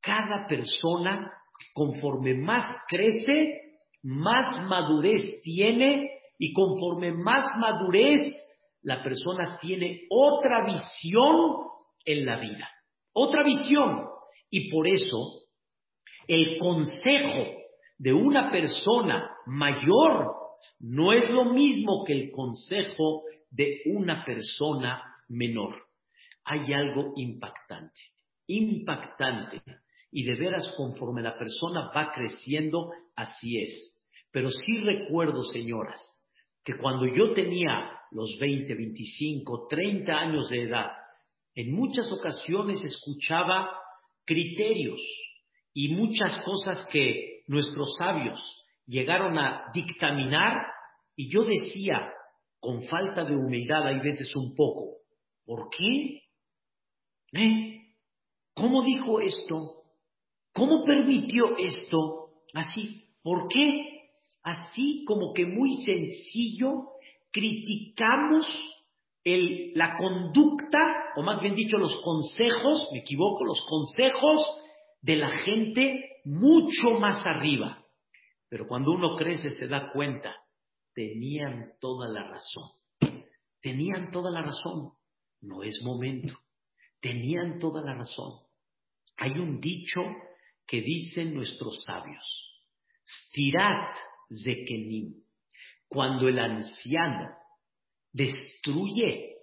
Cada 0.00 0.46
persona, 0.46 1.32
conforme 1.72 2.34
más 2.34 2.64
crece, 2.88 3.62
más 4.02 4.64
madurez 4.68 5.42
tiene 5.42 6.10
y 6.38 6.52
conforme 6.52 7.12
más 7.12 7.44
madurez, 7.58 8.34
la 8.82 9.02
persona 9.02 9.56
tiene 9.58 10.02
otra 10.10 10.64
visión 10.64 11.64
en 12.04 12.26
la 12.26 12.38
vida. 12.38 12.68
Otra 13.14 13.42
visión. 13.42 14.06
Y 14.50 14.70
por 14.70 14.86
eso, 14.86 15.44
el 16.28 16.58
consejo 16.58 17.64
de 17.98 18.12
una 18.12 18.50
persona 18.50 19.30
mayor 19.46 20.34
no 20.80 21.12
es 21.12 21.30
lo 21.30 21.46
mismo 21.46 22.04
que 22.04 22.12
el 22.12 22.30
consejo 22.30 23.22
de 23.50 23.80
una 23.86 24.24
persona 24.24 25.02
menor. 25.28 25.74
Hay 26.44 26.72
algo 26.72 27.12
impactante, 27.16 28.00
impactante. 28.46 29.62
Y 30.10 30.24
de 30.24 30.36
veras, 30.36 30.74
conforme 30.76 31.22
la 31.22 31.36
persona 31.36 31.90
va 31.94 32.12
creciendo, 32.12 32.90
así 33.16 33.58
es. 33.58 34.04
Pero 34.30 34.50
sí 34.50 34.80
recuerdo, 34.84 35.42
señoras, 35.44 36.00
que 36.64 36.76
cuando 36.76 37.06
yo 37.06 37.32
tenía 37.34 37.90
los 38.10 38.38
20, 38.40 38.74
25, 38.74 39.66
30 39.68 40.12
años 40.12 40.48
de 40.50 40.62
edad, 40.62 40.90
en 41.54 41.72
muchas 41.72 42.10
ocasiones 42.12 42.82
escuchaba 42.84 43.70
criterios 44.24 45.00
y 45.72 45.94
muchas 45.94 46.40
cosas 46.42 46.86
que 46.90 47.42
nuestros 47.46 47.96
sabios 47.98 48.40
llegaron 48.86 49.38
a 49.38 49.70
dictaminar 49.72 50.54
y 51.16 51.30
yo 51.32 51.44
decía, 51.44 52.12
con 52.58 52.82
falta 52.84 53.24
de 53.24 53.36
humildad 53.36 53.86
hay 53.86 54.00
veces 54.00 54.34
un 54.34 54.54
poco, 54.54 54.98
¿por 55.44 55.68
qué? 55.70 56.22
¿Eh? 57.32 57.83
¿Cómo 58.54 58.82
dijo 58.82 59.20
esto? 59.20 59.82
¿Cómo 60.52 60.84
permitió 60.84 61.56
esto? 61.58 62.30
Así, 62.54 63.08
¿por 63.22 63.48
qué? 63.48 63.94
así 64.44 65.04
como 65.06 65.32
que 65.32 65.46
muy 65.46 65.82
sencillo, 65.84 66.90
criticamos 67.32 68.46
la 69.24 69.96
conducta, 69.96 71.04
o 71.16 71.22
más 71.22 71.40
bien 71.40 71.54
dicho, 71.54 71.78
los 71.78 71.96
consejos, 72.02 72.88
me 72.92 72.98
equivoco, 72.98 73.42
los 73.44 73.66
consejos 73.66 74.46
de 75.00 75.16
la 75.16 75.30
gente 75.38 76.20
mucho 76.26 76.90
más 77.00 77.26
arriba. 77.26 77.82
Pero 78.50 78.68
cuando 78.68 78.92
uno 78.92 79.16
crece 79.16 79.50
se 79.50 79.66
da 79.66 79.90
cuenta, 79.92 80.36
tenían 80.94 81.72
toda 81.80 82.06
la 82.08 82.28
razón. 82.28 82.68
Tenían 83.62 84.10
toda 84.10 84.30
la 84.30 84.42
razón. 84.42 84.92
No 85.40 85.62
es 85.62 85.80
momento. 85.82 86.34
Tenían 87.00 87.58
toda 87.58 87.82
la 87.82 87.94
razón. 87.94 88.43
Hay 89.16 89.32
un 89.32 89.60
dicho 89.60 90.00
que 90.66 90.80
dicen 90.80 91.34
nuestros 91.34 91.82
sabios. 91.86 92.24
Stirat 93.04 93.96
Zekenim. 94.42 95.22
Cuando 95.88 96.28
el 96.28 96.38
anciano 96.38 97.28
destruye, 98.12 99.36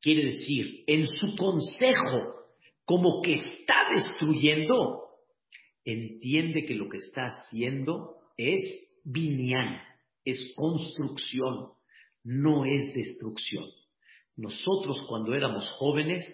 quiere 0.00 0.26
decir, 0.26 0.84
en 0.86 1.06
su 1.06 1.34
consejo, 1.36 2.34
como 2.84 3.22
que 3.22 3.34
está 3.34 3.88
destruyendo, 3.94 5.06
entiende 5.84 6.64
que 6.66 6.74
lo 6.74 6.88
que 6.88 6.98
está 6.98 7.26
haciendo 7.26 8.16
es 8.36 8.60
binyan, 9.04 9.80
es 10.24 10.54
construcción, 10.56 11.72
no 12.22 12.64
es 12.64 12.92
destrucción. 12.94 13.64
Nosotros 14.36 15.06
cuando 15.08 15.34
éramos 15.34 15.68
jóvenes, 15.78 16.24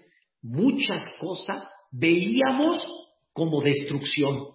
muchas 0.42 1.02
cosas 1.20 1.66
veíamos 1.92 2.82
como 3.32 3.62
destrucción 3.62 4.48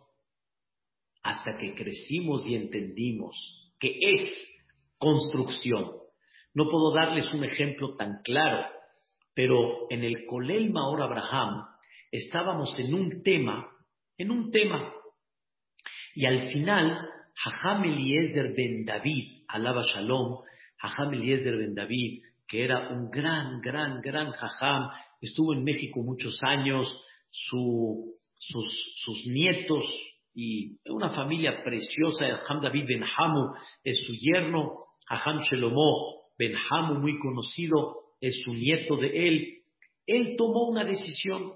hasta 1.24 1.58
que 1.58 1.76
crecimos 1.76 2.48
y 2.48 2.56
entendimos 2.56 3.36
que 3.80 3.98
es 4.02 4.34
construcción. 4.98 5.92
No 6.54 6.68
puedo 6.70 6.94
darles 6.94 7.32
un 7.34 7.44
ejemplo 7.44 7.96
tan 7.96 8.22
claro, 8.24 8.66
pero 9.34 9.90
en 9.90 10.04
el 10.04 10.26
Colel 10.26 10.72
Maor 10.72 11.04
Abraham 11.04 11.66
estábamos 12.12 12.78
en 12.80 12.94
un 12.94 13.22
tema, 13.22 13.68
en 14.18 14.32
un 14.32 14.52
tema, 14.52 14.94
y 16.18 16.26
al 16.26 16.50
final, 16.52 17.08
Hajam 17.46 17.84
Eliezer 17.84 18.56
ben 18.56 18.84
David, 18.84 19.44
alaba 19.48 19.84
Shalom, 19.84 20.40
Hajam 20.80 21.14
Eliezer 21.14 21.56
ben 21.58 21.76
David, 21.76 22.24
que 22.48 22.64
era 22.64 22.90
un 22.90 23.12
gran, 23.12 23.62
gran, 23.62 24.02
gran 24.02 24.34
Hajam, 24.34 24.90
estuvo 25.22 25.54
en 25.54 25.64
México 25.64 26.02
muchos 26.02 26.40
años, 26.42 26.88
sus, 27.30 28.16
sus 28.38 29.28
nietos 29.28 29.86
y 30.34 30.78
una 30.86 31.10
familia 31.10 31.64
preciosa, 31.64 32.44
Ham 32.48 32.62
David 32.62 32.86
Ben 32.88 33.04
Hamu 33.04 33.56
es 33.84 34.06
su 34.06 34.14
yerno, 34.14 34.78
Aham 35.10 35.40
Shelomo 35.40 36.28
Ben 36.38 36.54
Hamu, 36.56 37.00
muy 37.00 37.18
conocido, 37.18 37.96
es 38.22 38.42
su 38.44 38.54
nieto 38.54 38.98
de 38.98 39.28
él. 39.28 39.54
Él 40.06 40.36
tomó 40.38 40.68
una 40.68 40.84
decisión 40.84 41.54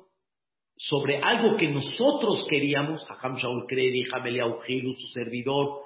sobre 0.75 1.19
algo 1.19 1.57
que 1.57 1.67
nosotros 1.67 2.47
queríamos, 2.49 3.07
Aham 3.09 3.35
Shaul 3.35 3.67
Kredi, 3.67 4.03
su 4.03 5.07
servidor, 5.13 5.81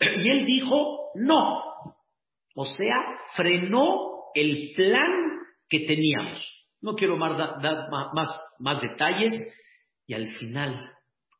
y 0.00 0.28
él 0.28 0.46
dijo, 0.46 1.10
no. 1.16 1.62
O 2.54 2.64
sea, 2.64 3.18
frenó 3.34 4.30
el 4.34 4.72
plan 4.76 5.10
que 5.68 5.80
teníamos. 5.80 6.57
No 6.80 6.94
quiero 6.94 7.18
dar 7.18 7.88
más, 8.58 8.80
detalles. 8.80 9.40
Y 10.06 10.14
al 10.14 10.28
final 10.36 10.92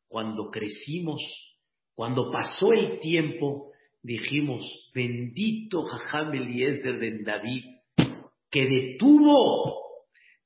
cuando 0.07 0.49
crecimos, 0.49 1.21
cuando 1.93 2.31
pasó 2.31 2.73
el 2.73 2.99
tiempo, 2.99 3.71
dijimos, 4.01 4.65
bendito 4.93 5.83
Jajam 5.83 6.33
Eliezer 6.33 6.99
de 6.99 7.23
David, 7.23 7.63
que 8.49 8.65
detuvo 8.65 9.89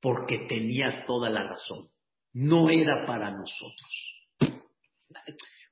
porque 0.01 0.45
tenía 0.49 1.05
toda 1.07 1.29
la 1.29 1.47
razón. 1.47 1.87
No 2.33 2.69
era 2.69 3.05
para 3.05 3.31
nosotros. 3.31 4.13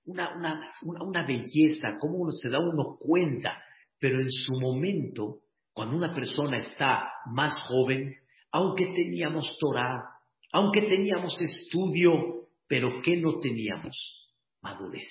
Una, 0.06 1.26
belleza, 1.28 1.98
cómo 2.00 2.20
uno 2.20 2.32
se 2.32 2.50
da 2.50 2.60
uno 2.60 2.98
cuenta, 3.00 3.62
pero 4.00 4.22
en 4.22 4.32
su 4.32 4.54
momento 4.60 5.40
Cuando 5.74 5.96
una 5.96 6.14
persona 6.14 6.58
está 6.58 7.10
más 7.28 7.62
joven, 7.68 8.14
aunque 8.52 8.88
teníamos 8.88 9.58
Torah, 9.60 10.04
aunque 10.52 10.82
teníamos 10.82 11.40
estudio, 11.42 12.48
pero 12.68 13.02
¿qué 13.02 13.18
no 13.18 13.40
teníamos? 13.40 14.30
Madurez. 14.62 15.08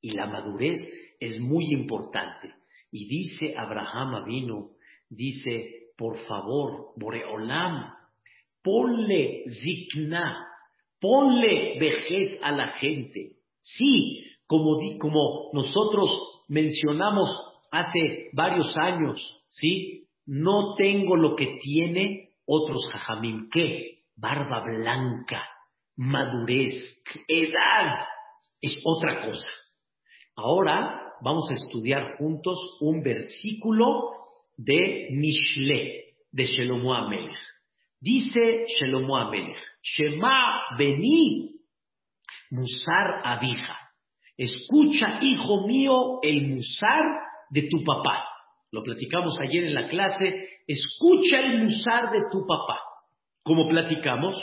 Y 0.00 0.12
la 0.12 0.26
madurez 0.26 0.80
es 1.20 1.40
muy 1.40 1.72
importante. 1.72 2.54
Y 2.90 3.06
dice 3.06 3.54
Abraham 3.56 4.16
Avino, 4.16 4.70
dice, 5.08 5.92
por 5.96 6.18
favor, 6.26 6.92
Boreolam, 6.96 7.94
ponle 8.62 9.44
zikna, 9.48 10.46
ponle 11.00 11.78
vejez 11.78 12.38
a 12.42 12.50
la 12.52 12.68
gente. 12.78 13.36
Sí, 13.60 14.24
como, 14.46 14.78
como 14.98 15.50
nosotros 15.52 16.44
mencionamos 16.48 17.30
hace 17.70 18.28
varios 18.32 18.76
años, 18.76 19.44
¿sí? 19.48 20.08
No 20.26 20.74
tengo 20.76 21.16
lo 21.16 21.34
que 21.36 21.58
tiene 21.60 22.30
otros 22.46 22.88
jajamín. 22.92 23.48
¿Qué? 23.50 24.04
Barba 24.16 24.62
blanca, 24.64 25.48
madurez, 25.96 27.02
edad. 27.28 28.06
Es 28.60 28.80
otra 28.84 29.24
cosa. 29.26 29.50
Ahora 30.36 31.00
vamos 31.22 31.50
a 31.50 31.54
estudiar 31.54 32.16
juntos 32.16 32.58
un 32.80 33.02
versículo 33.02 34.12
de 34.56 35.08
Mishle, 35.10 36.14
de 36.30 36.44
Shelomo 36.44 36.94
Amelech. 36.94 37.36
Dice 38.00 38.64
Shelomo 38.66 39.16
Amelech, 39.16 39.58
Shema 39.82 40.76
Beni 40.78 41.52
Musar 42.50 43.22
Abija. 43.24 43.78
Escucha, 44.36 45.20
hijo 45.22 45.66
mío, 45.66 46.18
el 46.22 46.48
musar 46.48 47.02
de 47.50 47.68
tu 47.68 47.82
papá. 47.84 48.31
Lo 48.72 48.82
platicamos 48.82 49.38
ayer 49.38 49.64
en 49.64 49.74
la 49.74 49.86
clase. 49.86 50.48
Escucha 50.66 51.40
el 51.40 51.62
musar 51.62 52.10
de 52.10 52.22
tu 52.30 52.46
papá. 52.46 52.80
Como 53.44 53.68
platicamos, 53.68 54.34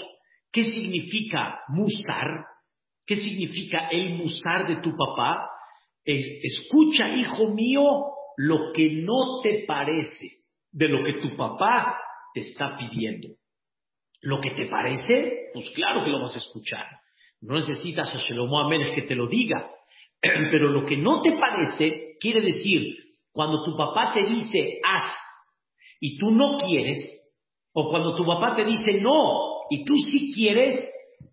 ¿qué 0.52 0.64
significa 0.64 1.62
musar? 1.70 2.46
¿Qué 3.06 3.16
significa 3.16 3.88
el 3.88 4.14
musar 4.16 4.68
de 4.68 4.82
tu 4.82 4.96
papá? 4.96 5.48
escucha, 6.06 7.08
hijo 7.16 7.50
mío, 7.54 7.82
lo 8.38 8.72
que 8.74 9.04
no 9.04 9.42
te 9.44 9.64
parece 9.68 10.32
de 10.72 10.88
lo 10.88 11.04
que 11.04 11.14
tu 11.14 11.36
papá 11.36 12.00
te 12.34 12.40
está 12.40 12.76
pidiendo. 12.78 13.28
Lo 14.22 14.40
que 14.40 14.52
te 14.52 14.66
parece, 14.66 15.52
pues 15.54 15.70
claro 15.76 16.04
que 16.04 16.10
lo 16.10 16.22
vas 16.22 16.36
a 16.36 16.40
escuchar. 16.40 16.86
No 17.42 17.56
necesitas 17.56 18.16
a 18.16 18.24
Shelomo 18.24 18.60
Amélez 18.60 18.96
que 18.96 19.04
te 19.04 19.16
lo 19.16 19.28
diga. 19.28 19.70
Pero 20.22 20.70
lo 20.70 20.86
que 20.86 20.98
no 20.98 21.22
te 21.22 21.34
parece, 21.34 22.16
quiere 22.20 22.42
decir, 22.42 23.09
cuando 23.32 23.64
tu 23.64 23.76
papá 23.76 24.14
te 24.14 24.24
dice 24.24 24.80
haz 24.84 25.18
y 26.00 26.18
tú 26.18 26.32
no 26.32 26.58
quieres, 26.58 26.98
o 27.74 27.90
cuando 27.90 28.16
tu 28.16 28.26
papá 28.26 28.56
te 28.56 28.66
dice 28.66 29.00
no 29.02 29.68
y 29.70 29.86
tú 29.86 29.96
sí 29.96 30.34
quieres, 30.34 30.88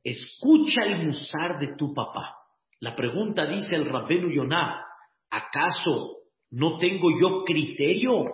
escucha 0.04 0.82
el 0.84 1.06
musar 1.06 1.58
de 1.58 1.74
tu 1.76 1.94
papá. 1.94 2.36
La 2.80 2.94
pregunta 2.94 3.46
dice 3.46 3.74
el 3.74 3.86
Rabbenu 3.86 4.30
Yonah, 4.30 4.84
¿acaso 5.30 6.18
no 6.50 6.78
tengo 6.78 7.08
yo 7.18 7.44
criterio? 7.44 8.24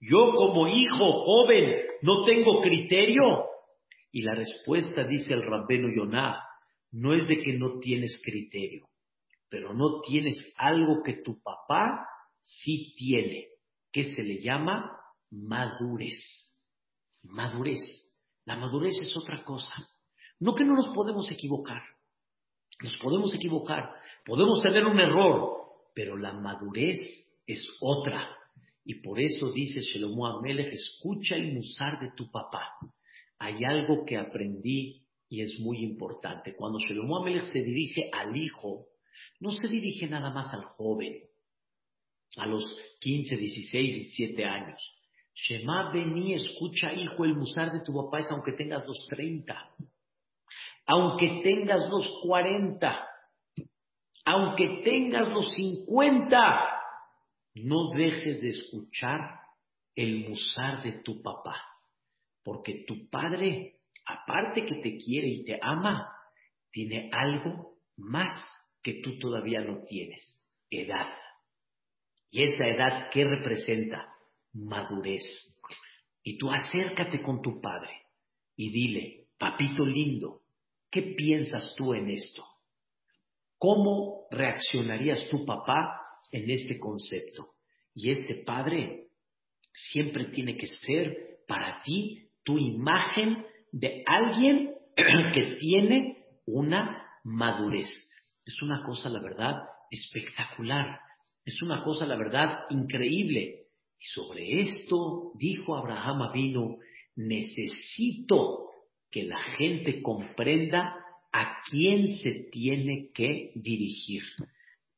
Yo 0.00 0.34
como 0.34 0.68
hijo 0.68 1.24
joven 1.24 1.82
no 2.02 2.24
tengo 2.24 2.60
criterio. 2.60 3.46
Y 4.12 4.22
la 4.22 4.34
respuesta 4.34 5.04
dice 5.04 5.32
el 5.32 5.42
Rabbenu 5.42 5.88
Yonah, 5.94 6.42
no 6.92 7.14
es 7.14 7.28
de 7.28 7.38
que 7.38 7.52
no 7.54 7.78
tienes 7.80 8.20
criterio, 8.22 8.86
pero 9.48 9.74
no 9.74 10.00
tienes 10.00 10.54
algo 10.58 11.02
que 11.02 11.14
tu 11.22 11.42
papá 11.42 12.06
sí 12.62 12.94
tiene, 12.96 13.48
que 13.92 14.14
se 14.14 14.22
le 14.22 14.42
llama 14.42 14.90
madurez. 15.30 16.18
Madurez. 17.22 17.80
La 18.44 18.56
madurez 18.56 18.94
es 19.02 19.16
otra 19.16 19.44
cosa. 19.44 19.74
No 20.40 20.54
que 20.54 20.64
no 20.64 20.74
nos 20.74 20.88
podemos 20.94 21.30
equivocar. 21.30 21.82
Nos 22.80 22.96
podemos 22.98 23.34
equivocar, 23.34 23.90
podemos 24.24 24.62
tener 24.62 24.84
un 24.84 25.00
error, 25.00 25.56
pero 25.94 26.16
la 26.16 26.32
madurez 26.32 26.98
es 27.44 27.68
otra. 27.80 28.28
Y 28.84 29.02
por 29.02 29.20
eso 29.20 29.50
dice 29.52 29.80
Shelomo 29.80 30.26
Amelech, 30.26 30.72
escucha 30.72 31.34
el 31.34 31.54
musar 31.54 31.98
de 32.00 32.12
tu 32.16 32.30
papá. 32.30 32.74
Hay 33.38 33.64
algo 33.64 34.04
que 34.06 34.16
aprendí 34.16 35.04
y 35.28 35.42
es 35.42 35.58
muy 35.58 35.82
importante. 35.82 36.54
Cuando 36.54 36.78
Shelomo 36.78 37.18
Amelech 37.18 37.52
se 37.52 37.62
dirige 37.62 38.10
al 38.12 38.36
hijo, 38.36 38.86
no 39.40 39.50
se 39.50 39.66
dirige 39.66 40.06
nada 40.06 40.30
más 40.30 40.54
al 40.54 40.64
joven, 40.64 41.27
a 42.36 42.46
los 42.46 42.64
15, 43.00 43.36
16, 43.36 43.94
17 43.94 44.44
años. 44.44 44.80
Shema 45.34 45.92
vení, 45.92 46.34
escucha, 46.34 46.92
hijo, 46.92 47.24
el 47.24 47.34
musar 47.34 47.72
de 47.72 47.80
tu 47.84 47.94
papá 47.94 48.20
es 48.20 48.30
aunque 48.30 48.52
tengas 48.52 48.84
los 48.86 49.06
30 49.08 49.74
aunque 50.88 51.42
tengas 51.44 51.86
los 51.90 52.08
40, 52.22 53.08
aunque 54.24 54.80
tengas 54.82 55.28
los 55.28 55.52
50, 55.54 56.36
no 57.56 57.90
dejes 57.90 58.40
de 58.40 58.48
escuchar 58.48 59.38
el 59.94 60.26
musar 60.26 60.82
de 60.82 60.92
tu 61.02 61.22
papá, 61.22 61.62
porque 62.42 62.84
tu 62.86 63.06
padre, 63.10 63.80
aparte 64.06 64.64
que 64.64 64.76
te 64.76 64.96
quiere 64.96 65.28
y 65.28 65.44
te 65.44 65.58
ama, 65.60 66.10
tiene 66.70 67.10
algo 67.12 67.76
más 67.98 68.34
que 68.82 69.02
tú 69.02 69.18
todavía 69.18 69.60
no 69.60 69.84
tienes, 69.84 70.42
edad. 70.70 71.14
Y 72.30 72.42
esa 72.42 72.66
edad, 72.66 73.10
¿qué 73.10 73.24
representa? 73.24 74.12
Madurez. 74.52 75.22
Y 76.22 76.38
tú 76.38 76.50
acércate 76.50 77.22
con 77.22 77.40
tu 77.42 77.60
padre 77.60 77.90
y 78.56 78.70
dile, 78.70 79.28
papito 79.38 79.86
lindo, 79.86 80.42
¿Qué 80.90 81.02
piensas 81.02 81.74
tú 81.76 81.92
en 81.94 82.10
esto? 82.10 82.44
¿Cómo 83.58 84.26
reaccionarías 84.30 85.28
tu 85.28 85.44
papá 85.44 86.00
en 86.32 86.50
este 86.50 86.78
concepto? 86.78 87.54
Y 87.94 88.10
este 88.10 88.42
padre 88.46 89.08
siempre 89.74 90.26
tiene 90.26 90.56
que 90.56 90.66
ser 90.66 91.40
para 91.46 91.82
ti 91.82 92.30
tu 92.42 92.56
imagen 92.56 93.44
de 93.72 94.02
alguien 94.06 94.74
que 94.96 95.56
tiene 95.60 96.24
una 96.46 97.06
madurez. 97.24 97.90
Es 98.46 98.62
una 98.62 98.82
cosa, 98.84 99.10
la 99.10 99.20
verdad, 99.20 99.56
espectacular. 99.90 101.00
Es 101.48 101.62
una 101.62 101.82
cosa, 101.82 102.04
la 102.04 102.18
verdad, 102.18 102.66
increíble. 102.68 103.68
Y 103.98 104.04
sobre 104.08 104.60
esto 104.60 105.32
dijo 105.38 105.78
Abraham 105.78 106.20
Avino, 106.20 106.76
necesito 107.16 108.66
que 109.10 109.22
la 109.22 109.38
gente 109.56 110.02
comprenda 110.02 110.94
a 111.32 111.62
quién 111.70 112.16
se 112.16 112.50
tiene 112.52 113.08
que 113.14 113.52
dirigir. 113.54 114.20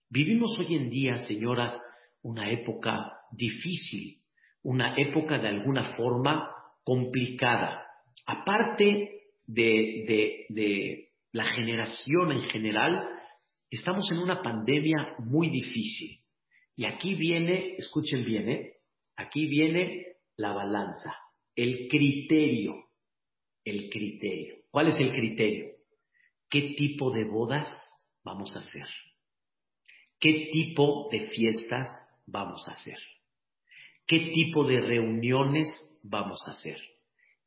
Vivimos 0.08 0.58
hoy 0.58 0.74
en 0.74 0.90
día, 0.90 1.18
señoras, 1.18 1.80
una 2.22 2.50
época 2.50 3.12
difícil, 3.30 4.18
una 4.64 4.96
época 4.96 5.38
de 5.38 5.46
alguna 5.46 5.94
forma 5.94 6.50
complicada. 6.82 7.86
Aparte 8.26 9.20
de, 9.46 11.10
la 11.30 11.44
generación 11.44 12.32
en 12.32 12.42
general, 12.48 13.08
estamos 13.70 14.10
en 14.10 14.18
una 14.18 14.42
pandemia 14.42 15.14
muy 15.20 15.48
difícil. 15.48 16.10
Y 16.80 16.86
aquí 16.86 17.14
viene, 17.14 17.74
escuchen 17.76 18.24
bien, 18.24 18.48
¿eh? 18.48 18.72
aquí 19.14 19.46
viene 19.46 20.16
la 20.38 20.54
balanza, 20.54 21.14
el 21.54 21.88
criterio 21.88 22.86
el 23.66 23.90
criterio. 23.90 24.54
¿Cuál 24.70 24.88
es 24.88 24.98
el 24.98 25.10
criterio? 25.12 25.72
¿Qué 26.48 26.74
tipo 26.78 27.10
de 27.10 27.24
bodas 27.24 27.68
vamos 28.24 28.56
a 28.56 28.60
hacer? 28.60 28.86
¿Qué 30.18 30.48
tipo 30.52 31.10
de 31.12 31.26
fiestas 31.26 31.90
vamos 32.24 32.66
a 32.66 32.72
hacer? 32.72 32.98
¿Qué 34.06 34.30
tipo 34.32 34.66
de 34.66 34.80
reuniones 34.80 35.68
vamos 36.02 36.40
a 36.46 36.52
hacer? 36.52 36.80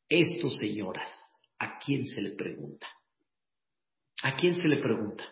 Esto, 0.08 0.48
señoras, 0.50 1.10
¿a 1.58 1.80
quién 1.80 2.06
se 2.06 2.20
le 2.20 2.36
pregunta? 2.36 2.86
¿A 4.22 4.36
quién 4.36 4.54
se 4.54 4.68
le 4.68 4.76
pregunta? 4.76 5.24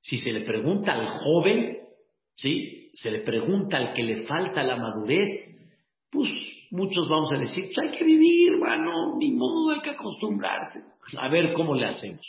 Si 0.00 0.18
se 0.18 0.32
le 0.32 0.40
pregunta 0.40 0.94
al 0.94 1.20
joven, 1.20 1.78
¿sí? 2.34 2.85
Se 2.96 3.10
le 3.10 3.20
pregunta 3.20 3.76
al 3.76 3.92
que 3.92 4.02
le 4.02 4.26
falta 4.26 4.62
la 4.62 4.76
madurez, 4.76 5.28
pues 6.10 6.30
muchos 6.70 7.06
vamos 7.08 7.30
a 7.30 7.38
decir, 7.38 7.64
pues 7.66 7.78
hay 7.78 7.98
que 7.98 8.04
vivir, 8.04 8.54
hermano, 8.54 9.16
ni 9.18 9.32
modo, 9.32 9.72
hay 9.72 9.82
que 9.82 9.90
acostumbrarse. 9.90 10.80
A 11.18 11.28
ver 11.28 11.52
cómo 11.52 11.74
le 11.74 11.86
hacemos. 11.86 12.22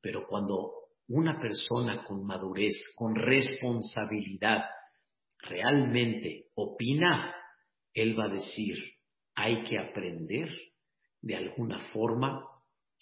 Pero 0.00 0.26
cuando 0.26 0.72
una 1.08 1.40
persona 1.40 2.04
con 2.04 2.24
madurez, 2.24 2.74
con 2.96 3.14
responsabilidad, 3.14 4.64
realmente 5.38 6.46
opina, 6.54 7.32
él 7.94 8.18
va 8.18 8.24
a 8.24 8.34
decir, 8.34 8.76
hay 9.36 9.62
que 9.62 9.78
aprender 9.78 10.48
de 11.20 11.36
alguna 11.36 11.78
forma 11.92 12.44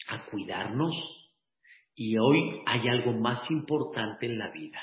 a 0.08 0.26
cuidarnos 0.26 0.94
y 1.94 2.16
hoy 2.18 2.60
hay 2.66 2.88
algo 2.88 3.12
más 3.12 3.50
importante 3.50 4.26
en 4.26 4.38
la 4.38 4.50
vida. 4.50 4.80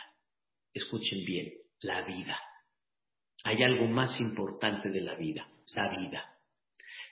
Escuchen 0.74 1.24
bien, 1.26 1.54
la 1.82 2.06
vida. 2.06 2.38
hay 3.44 3.62
algo 3.62 3.86
más 3.88 4.20
importante 4.20 4.90
de 4.90 5.02
la 5.02 5.16
vida, 5.16 5.48
la 5.76 5.90
vida. 5.90 6.36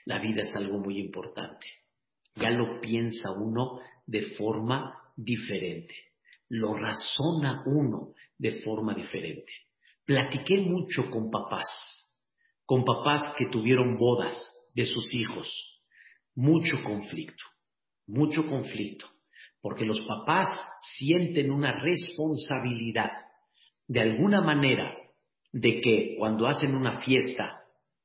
La 0.04 0.18
vida 0.18 0.42
es 0.42 0.56
algo 0.56 0.78
muy 0.78 0.98
importante. 0.98 1.66
Ya 2.34 2.50
lo 2.50 2.80
piensa 2.80 3.30
uno 3.30 3.80
de 4.06 4.34
forma 4.36 4.94
diferente. 5.16 5.94
Lo 6.48 6.74
razona 6.74 7.62
uno 7.66 8.14
de 8.36 8.60
forma 8.62 8.94
diferente. 8.94 9.52
Platiqué 10.04 10.60
mucho 10.60 11.08
con 11.10 11.30
papás, 11.30 11.66
con 12.66 12.84
papás 12.84 13.34
que 13.38 13.46
tuvieron 13.46 13.96
bodas 13.96 14.36
de 14.74 14.84
sus 14.84 15.14
hijos. 15.14 15.48
Mucho 16.34 16.82
conflicto, 16.82 17.44
mucho 18.06 18.44
conflicto, 18.46 19.06
porque 19.60 19.84
los 19.84 20.00
papás 20.02 20.48
sienten 20.98 21.50
una 21.50 21.80
responsabilidad 21.80 23.10
de 23.86 24.00
alguna 24.00 24.40
manera 24.40 24.96
de 25.52 25.80
que 25.80 26.16
cuando 26.18 26.46
hacen 26.46 26.74
una 26.74 27.00
fiesta, 27.00 27.62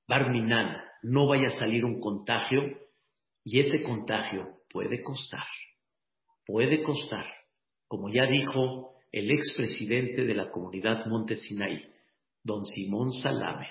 Barminan, 0.07 0.77
no 1.03 1.27
vaya 1.27 1.47
a 1.47 1.59
salir 1.59 1.85
un 1.85 1.99
contagio 1.99 2.61
y 3.43 3.59
ese 3.59 3.81
contagio 3.83 4.57
puede 4.69 5.01
costar, 5.01 5.45
puede 6.45 6.83
costar. 6.83 7.25
Como 7.87 8.09
ya 8.09 8.25
dijo 8.25 8.95
el 9.11 9.31
expresidente 9.31 10.25
de 10.25 10.33
la 10.35 10.51
comunidad 10.51 11.05
Montesinaí, 11.07 11.85
don 12.43 12.65
Simón 12.65 13.11
Salame, 13.13 13.67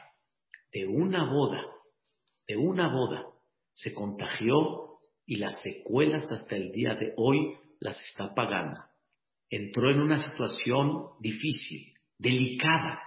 de 0.73 0.87
una 0.87 1.31
boda, 1.31 1.63
de 2.47 2.57
una 2.57 2.93
boda, 2.93 3.27
se 3.73 3.95
contagió 3.95 4.99
y 5.27 5.37
las 5.37 5.61
secuelas 5.63 6.31
hasta 6.33 6.57
el 6.57 6.73
día 6.73 6.95
de 6.95 7.13
hoy 7.17 7.55
las 7.81 8.01
está 8.01 8.35
pagando. 8.35 8.81
Entró 9.51 9.91
en 9.91 10.01
una 10.01 10.19
situación 10.19 11.11
difícil, 11.21 11.98
delicada. 12.19 13.01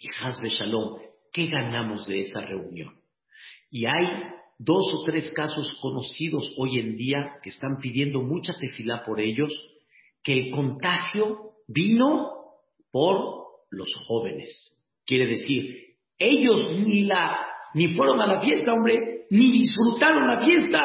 Y 0.00 0.08
Hazbe 0.08 0.48
Shalom, 0.48 1.00
¿qué 1.32 1.46
ganamos 1.46 2.06
de 2.06 2.20
esa 2.20 2.40
reunión? 2.40 3.00
Y 3.70 3.86
hay 3.86 4.06
dos 4.58 4.84
o 4.94 5.04
tres 5.04 5.32
casos 5.32 5.70
conocidos 5.80 6.54
hoy 6.58 6.78
en 6.78 6.96
día 6.96 7.38
que 7.42 7.50
están 7.50 7.78
pidiendo 7.80 8.22
mucha 8.22 8.52
tefilá 8.58 9.04
por 9.04 9.20
ellos, 9.20 9.52
que 10.22 10.40
el 10.40 10.50
contagio 10.50 11.52
vino 11.68 12.30
por 12.90 13.42
los 13.70 13.88
jóvenes. 14.06 14.78
Quiere 15.04 15.26
decir, 15.26 15.96
ellos 16.18 16.70
ni 16.70 17.04
la 17.04 17.48
ni 17.74 17.88
fueron 17.94 18.20
a 18.20 18.26
la 18.26 18.40
fiesta, 18.40 18.72
hombre, 18.72 19.26
ni 19.30 19.50
disfrutaron 19.50 20.26
la 20.26 20.44
fiesta, 20.44 20.80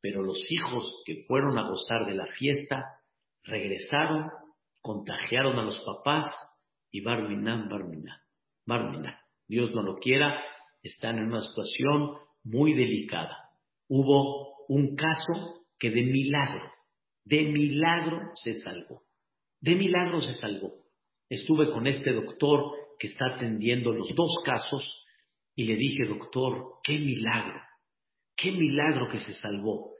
pero 0.00 0.22
los 0.22 0.38
hijos 0.50 1.02
que 1.06 1.24
fueron 1.26 1.56
a 1.58 1.68
gozar 1.68 2.04
de 2.06 2.14
la 2.14 2.26
fiesta 2.26 2.84
regresaron, 3.42 4.30
contagiaron 4.84 5.58
a 5.58 5.62
los 5.62 5.80
papás 5.80 6.26
y 6.90 7.00
Barminan, 7.00 7.70
Barminan, 7.70 8.18
Barminan. 8.66 9.16
Dios 9.48 9.74
no 9.74 9.82
lo 9.82 9.96
quiera, 9.96 10.38
están 10.82 11.16
en 11.16 11.28
una 11.28 11.40
situación 11.40 12.18
muy 12.42 12.74
delicada. 12.74 13.34
Hubo 13.88 14.66
un 14.68 14.94
caso 14.94 15.64
que 15.78 15.88
de 15.90 16.02
milagro, 16.02 16.70
de 17.24 17.44
milagro 17.44 18.32
se 18.34 18.60
salvó. 18.60 19.02
De 19.58 19.74
milagro 19.74 20.20
se 20.20 20.34
salvó. 20.34 20.74
Estuve 21.30 21.70
con 21.72 21.86
este 21.86 22.12
doctor 22.12 22.72
que 22.98 23.06
está 23.06 23.36
atendiendo 23.36 23.90
los 23.90 24.14
dos 24.14 24.36
casos 24.44 25.02
y 25.54 25.64
le 25.64 25.76
dije, 25.76 26.04
doctor, 26.06 26.74
qué 26.82 26.98
milagro, 26.98 27.58
qué 28.36 28.52
milagro 28.52 29.08
que 29.10 29.20
se 29.20 29.32
salvó. 29.32 29.94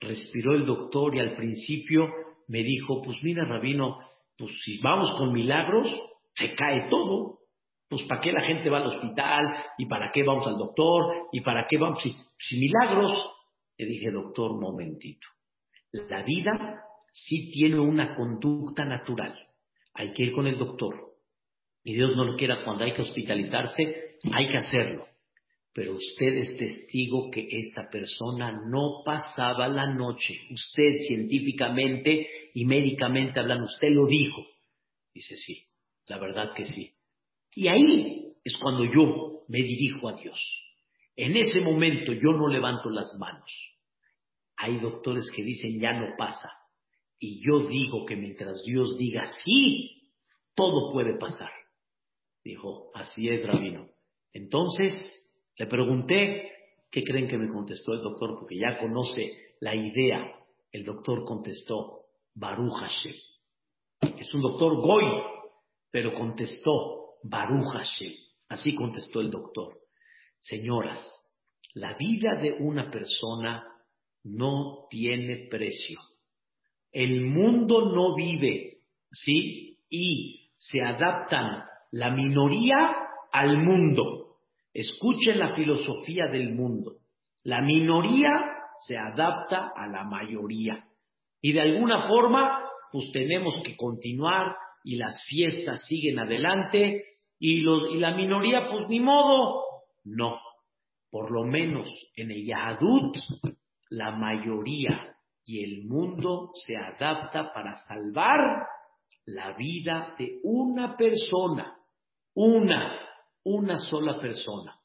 Respiró 0.00 0.56
el 0.56 0.66
doctor 0.66 1.14
y 1.14 1.20
al 1.20 1.36
principio 1.36 2.08
me 2.48 2.64
dijo, 2.64 3.00
pues 3.00 3.22
mira, 3.22 3.44
rabino, 3.44 4.00
pues 4.36 4.52
si 4.64 4.78
vamos 4.78 5.12
con 5.18 5.32
milagros, 5.32 5.88
se 6.34 6.54
cae 6.54 6.88
todo. 6.90 7.38
Pues 7.88 8.02
¿para 8.04 8.20
qué 8.20 8.32
la 8.32 8.42
gente 8.42 8.70
va 8.70 8.78
al 8.78 8.86
hospital? 8.86 9.54
¿Y 9.78 9.86
para 9.86 10.10
qué 10.10 10.22
vamos 10.24 10.46
al 10.46 10.56
doctor? 10.56 11.28
¿Y 11.32 11.40
para 11.42 11.66
qué 11.68 11.78
vamos? 11.78 12.02
Si, 12.02 12.58
milagros. 12.58 13.12
Le 13.76 13.86
dije, 13.86 14.10
doctor, 14.10 14.58
momentito. 14.60 15.26
La 15.92 16.22
vida 16.22 16.82
sí 17.12 17.50
tiene 17.52 17.78
una 17.78 18.14
conducta 18.14 18.84
natural. 18.84 19.36
Hay 19.94 20.12
que 20.12 20.24
ir 20.24 20.32
con 20.32 20.46
el 20.46 20.58
doctor. 20.58 21.12
Y 21.84 21.94
Dios 21.94 22.16
no 22.16 22.24
lo 22.24 22.36
quiera, 22.36 22.64
cuando 22.64 22.84
hay 22.84 22.94
que 22.94 23.02
hospitalizarse, 23.02 24.18
hay 24.32 24.48
que 24.48 24.56
hacerlo. 24.56 25.06
Pero 25.74 25.96
usted 25.96 26.36
es 26.36 26.56
testigo 26.56 27.30
que 27.32 27.48
esta 27.50 27.90
persona 27.90 28.62
no 28.70 29.02
pasaba 29.04 29.66
la 29.66 29.92
noche. 29.92 30.34
Usted 30.50 30.98
científicamente 31.08 32.28
y 32.54 32.64
médicamente 32.64 33.40
hablando, 33.40 33.64
usted 33.64 33.88
lo 33.90 34.06
dijo. 34.06 34.46
Dice, 35.12 35.34
sí, 35.34 35.58
la 36.06 36.18
verdad 36.18 36.54
que 36.54 36.64
sí. 36.64 36.92
Y 37.56 37.66
ahí 37.66 38.34
es 38.44 38.56
cuando 38.56 38.84
yo 38.84 39.42
me 39.48 39.58
dirijo 39.58 40.08
a 40.08 40.16
Dios. 40.16 40.38
En 41.16 41.36
ese 41.36 41.60
momento 41.60 42.12
yo 42.12 42.32
no 42.32 42.46
levanto 42.46 42.88
las 42.90 43.12
manos. 43.18 43.50
Hay 44.56 44.78
doctores 44.78 45.24
que 45.34 45.42
dicen 45.42 45.80
ya 45.80 45.92
no 45.92 46.14
pasa. 46.16 46.52
Y 47.18 47.44
yo 47.44 47.66
digo 47.66 48.04
que 48.06 48.14
mientras 48.14 48.62
Dios 48.64 48.96
diga 48.96 49.24
sí, 49.44 50.12
todo 50.54 50.92
puede 50.92 51.18
pasar. 51.18 51.50
Dijo, 52.44 52.90
así 52.94 53.28
es, 53.28 53.44
Rabino. 53.44 53.88
Entonces, 54.32 54.94
le 55.56 55.66
pregunté, 55.66 56.52
¿qué 56.90 57.02
creen 57.02 57.28
que 57.28 57.38
me 57.38 57.48
contestó 57.48 57.92
el 57.92 58.02
doctor? 58.02 58.38
Porque 58.38 58.58
ya 58.58 58.78
conoce 58.78 59.30
la 59.60 59.74
idea. 59.74 60.34
El 60.72 60.84
doctor 60.84 61.24
contestó, 61.24 62.06
Baruch 62.34 62.72
Hashem. 62.80 63.14
Es 64.18 64.34
un 64.34 64.42
doctor 64.42 64.74
Goy, 64.80 65.04
pero 65.90 66.14
contestó, 66.14 67.18
Baruch 67.22 67.72
Hashem. 67.72 68.12
Así 68.48 68.74
contestó 68.74 69.20
el 69.20 69.30
doctor. 69.30 69.78
Señoras, 70.40 71.00
la 71.74 71.96
vida 71.96 72.34
de 72.34 72.52
una 72.52 72.90
persona 72.90 73.64
no 74.24 74.86
tiene 74.90 75.48
precio. 75.48 76.00
El 76.92 77.22
mundo 77.22 77.92
no 77.92 78.14
vive, 78.14 78.78
¿sí? 79.10 79.78
Y 79.88 80.50
se 80.56 80.80
adaptan 80.80 81.64
la 81.90 82.10
minoría 82.10 82.96
al 83.32 83.58
mundo. 83.58 84.23
Escuchen 84.74 85.38
la 85.38 85.54
filosofía 85.54 86.26
del 86.26 86.52
mundo. 86.52 86.96
La 87.44 87.62
minoría 87.62 88.44
se 88.86 88.98
adapta 88.98 89.72
a 89.74 89.86
la 89.86 90.02
mayoría. 90.04 90.84
Y 91.40 91.52
de 91.52 91.60
alguna 91.60 92.08
forma, 92.08 92.64
pues 92.90 93.10
tenemos 93.12 93.62
que 93.64 93.76
continuar 93.76 94.56
y 94.82 94.96
las 94.96 95.16
fiestas 95.28 95.84
siguen 95.86 96.18
adelante 96.18 97.04
y, 97.38 97.60
los, 97.60 97.90
y 97.92 97.98
la 97.98 98.14
minoría, 98.16 98.68
pues 98.68 98.88
ni 98.88 98.98
modo. 98.98 99.62
No, 100.04 100.38
por 101.10 101.30
lo 101.30 101.44
menos 101.44 101.88
en 102.16 102.32
el 102.32 102.44
Yahadut, 102.44 103.16
la 103.90 104.10
mayoría 104.10 105.14
y 105.44 105.62
el 105.62 105.86
mundo 105.86 106.50
se 106.54 106.76
adapta 106.76 107.52
para 107.52 107.76
salvar 107.76 108.66
la 109.26 109.56
vida 109.56 110.14
de 110.18 110.40
una 110.42 110.96
persona. 110.96 111.76
Una, 112.34 112.98
una 113.44 113.76
sola 113.76 114.20
persona. 114.20 114.78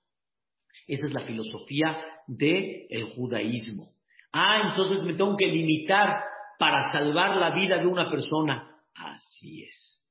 Esa 0.88 1.06
es 1.06 1.14
la 1.14 1.26
filosofía 1.26 1.98
del 2.28 2.86
el 2.90 3.14
judaísmo. 3.16 3.84
Ah, 4.32 4.70
entonces 4.70 5.04
me 5.04 5.14
tengo 5.14 5.36
que 5.36 5.48
limitar 5.48 6.24
para 6.58 6.92
salvar 6.92 7.38
la 7.38 7.56
vida 7.56 7.78
de 7.78 7.88
una 7.88 8.10
persona. 8.10 8.76
Así 8.94 9.64
es. 9.64 10.08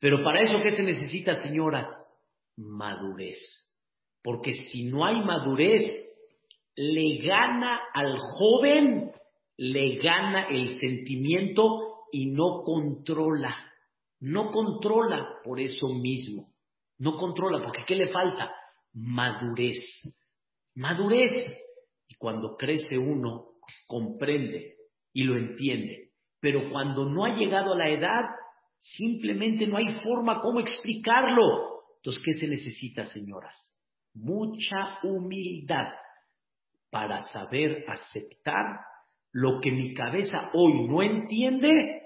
Pero 0.00 0.22
para 0.22 0.42
eso, 0.42 0.62
¿qué 0.62 0.76
se 0.76 0.82
necesita, 0.82 1.34
señoras? 1.34 1.88
Madurez. 2.56 3.38
Porque 4.22 4.52
si 4.52 4.84
no 4.84 5.04
hay 5.04 5.16
madurez, 5.16 5.84
le 6.76 7.18
gana 7.18 7.80
al 7.92 8.18
joven, 8.18 9.10
le 9.56 9.96
gana 9.96 10.48
el 10.48 10.78
sentimiento 10.78 11.64
y 12.12 12.26
no 12.26 12.62
controla. 12.64 13.56
No 14.20 14.50
controla 14.50 15.26
por 15.44 15.60
eso 15.60 15.88
mismo. 15.88 16.48
No 16.98 17.16
controla, 17.16 17.62
porque 17.62 17.84
¿qué 17.86 17.94
le 17.94 18.08
falta? 18.08 18.52
Madurez. 18.92 19.78
Madurez. 20.74 21.30
Y 22.08 22.14
cuando 22.16 22.56
crece 22.56 22.98
uno, 22.98 23.52
comprende 23.86 24.76
y 25.12 25.24
lo 25.24 25.36
entiende. 25.36 26.10
Pero 26.40 26.70
cuando 26.70 27.04
no 27.04 27.24
ha 27.24 27.36
llegado 27.36 27.72
a 27.72 27.76
la 27.76 27.88
edad, 27.88 28.24
simplemente 28.78 29.66
no 29.66 29.76
hay 29.76 30.00
forma 30.00 30.40
cómo 30.40 30.60
explicarlo. 30.60 31.84
Entonces, 31.96 32.22
¿qué 32.24 32.32
se 32.32 32.46
necesita, 32.46 33.04
señoras? 33.06 33.56
Mucha 34.14 34.98
humildad 35.02 35.88
para 36.90 37.22
saber 37.22 37.84
aceptar 37.88 38.80
lo 39.32 39.60
que 39.60 39.70
mi 39.70 39.94
cabeza 39.94 40.50
hoy 40.54 40.88
no 40.88 41.02
entiende, 41.02 42.02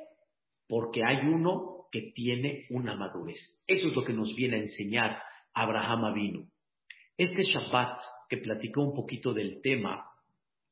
porque 0.69 1.03
hay 1.05 1.19
uno 1.29 1.72
que 1.93 2.11
tiene 2.15 2.67
una 2.71 2.97
madurez. 2.97 3.63
Eso 3.67 3.89
es 3.89 3.95
lo 3.95 4.03
que 4.03 4.15
nos 4.15 4.35
viene 4.35 4.57
a 4.57 4.61
enseñar 4.61 5.23
Abraham 5.53 6.07
Avinu. 6.07 6.49
Este 7.19 7.43
Shabbat 7.43 8.01
que 8.29 8.39
platicó 8.39 8.81
un 8.81 8.95
poquito 8.95 9.35
del 9.35 9.61
tema, 9.61 10.07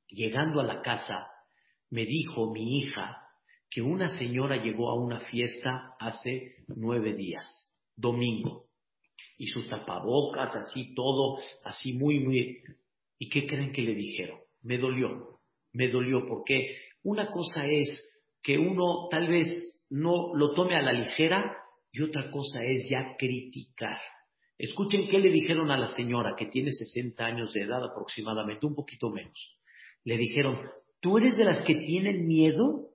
llegando 0.09 0.61
a 0.61 0.65
la 0.65 0.81
casa, 0.81 1.29
me 1.91 2.07
dijo 2.07 2.51
mi 2.53 2.79
hija 2.79 3.19
que 3.69 3.83
una 3.83 4.09
señora 4.19 4.57
llegó 4.57 4.89
a 4.89 4.95
una 4.95 5.21
fiesta 5.21 5.95
hace 6.01 6.57
nueve 6.69 7.15
días, 7.15 7.47
domingo. 7.95 8.67
y 9.37 9.47
sus 9.47 9.69
tapabocas, 9.69 10.55
así 10.55 10.95
todo, 10.95 11.39
así 11.65 11.95
muy, 11.95 12.21
muy... 12.21 12.63
¿Y 13.19 13.29
qué 13.31 13.47
creen 13.47 13.73
que 13.73 13.83
le 13.83 13.95
dijeron? 13.95 14.39
Me 14.63 14.77
dolió, 14.77 15.41
me 15.73 15.89
dolió, 15.89 16.27
porque 16.27 16.77
una 17.03 17.31
cosa 17.31 17.67
es 17.67 17.89
que 18.43 18.59
uno 18.59 19.09
tal 19.11 19.29
vez 19.29 19.80
no 19.91 20.35
lo 20.35 20.55
tome 20.55 20.77
a 20.77 20.83
la 20.83 20.93
ligera 20.93 21.57
y 21.93 22.03
otra 22.03 22.31
cosa 22.31 22.63
es 22.63 22.89
ya 22.91 23.17
criticar. 23.19 23.99
Escuchen 24.57 25.09
qué 25.09 25.19
le 25.19 25.31
dijeron 25.31 25.71
a 25.71 25.79
la 25.79 25.89
señora 25.89 26.35
que 26.37 26.47
tiene 26.47 26.71
60 26.71 27.25
años 27.25 27.53
de 27.53 27.63
edad 27.63 27.83
aproximadamente, 27.85 28.67
un 28.67 28.75
poquito 28.75 29.11
menos. 29.11 29.59
Le 30.05 30.17
dijeron, 30.17 30.61
¿tú 31.01 31.19
eres 31.19 31.37
de 31.37 31.45
las 31.45 31.65
que 31.65 31.75
tienen 31.75 32.27
miedo? 32.27 32.91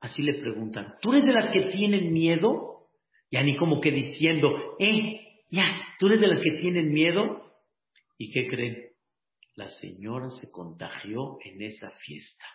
Así 0.00 0.22
le 0.22 0.34
preguntan, 0.34 0.94
¿tú 1.00 1.12
eres 1.12 1.26
de 1.26 1.32
las 1.32 1.50
que 1.50 1.62
tienen 1.62 2.12
miedo? 2.12 2.88
Ya 3.30 3.42
ni 3.42 3.56
como 3.56 3.80
que 3.80 3.90
diciendo, 3.90 4.48
eh, 4.78 5.42
ya, 5.50 5.64
¿tú 5.98 6.06
eres 6.08 6.20
de 6.20 6.28
las 6.28 6.40
que 6.40 6.58
tienen 6.60 6.92
miedo? 6.92 7.52
¿Y 8.18 8.30
qué 8.30 8.46
creen? 8.46 8.90
La 9.54 9.68
señora 9.68 10.30
se 10.30 10.50
contagió 10.50 11.38
en 11.44 11.62
esa 11.62 11.90
fiesta. 11.90 12.46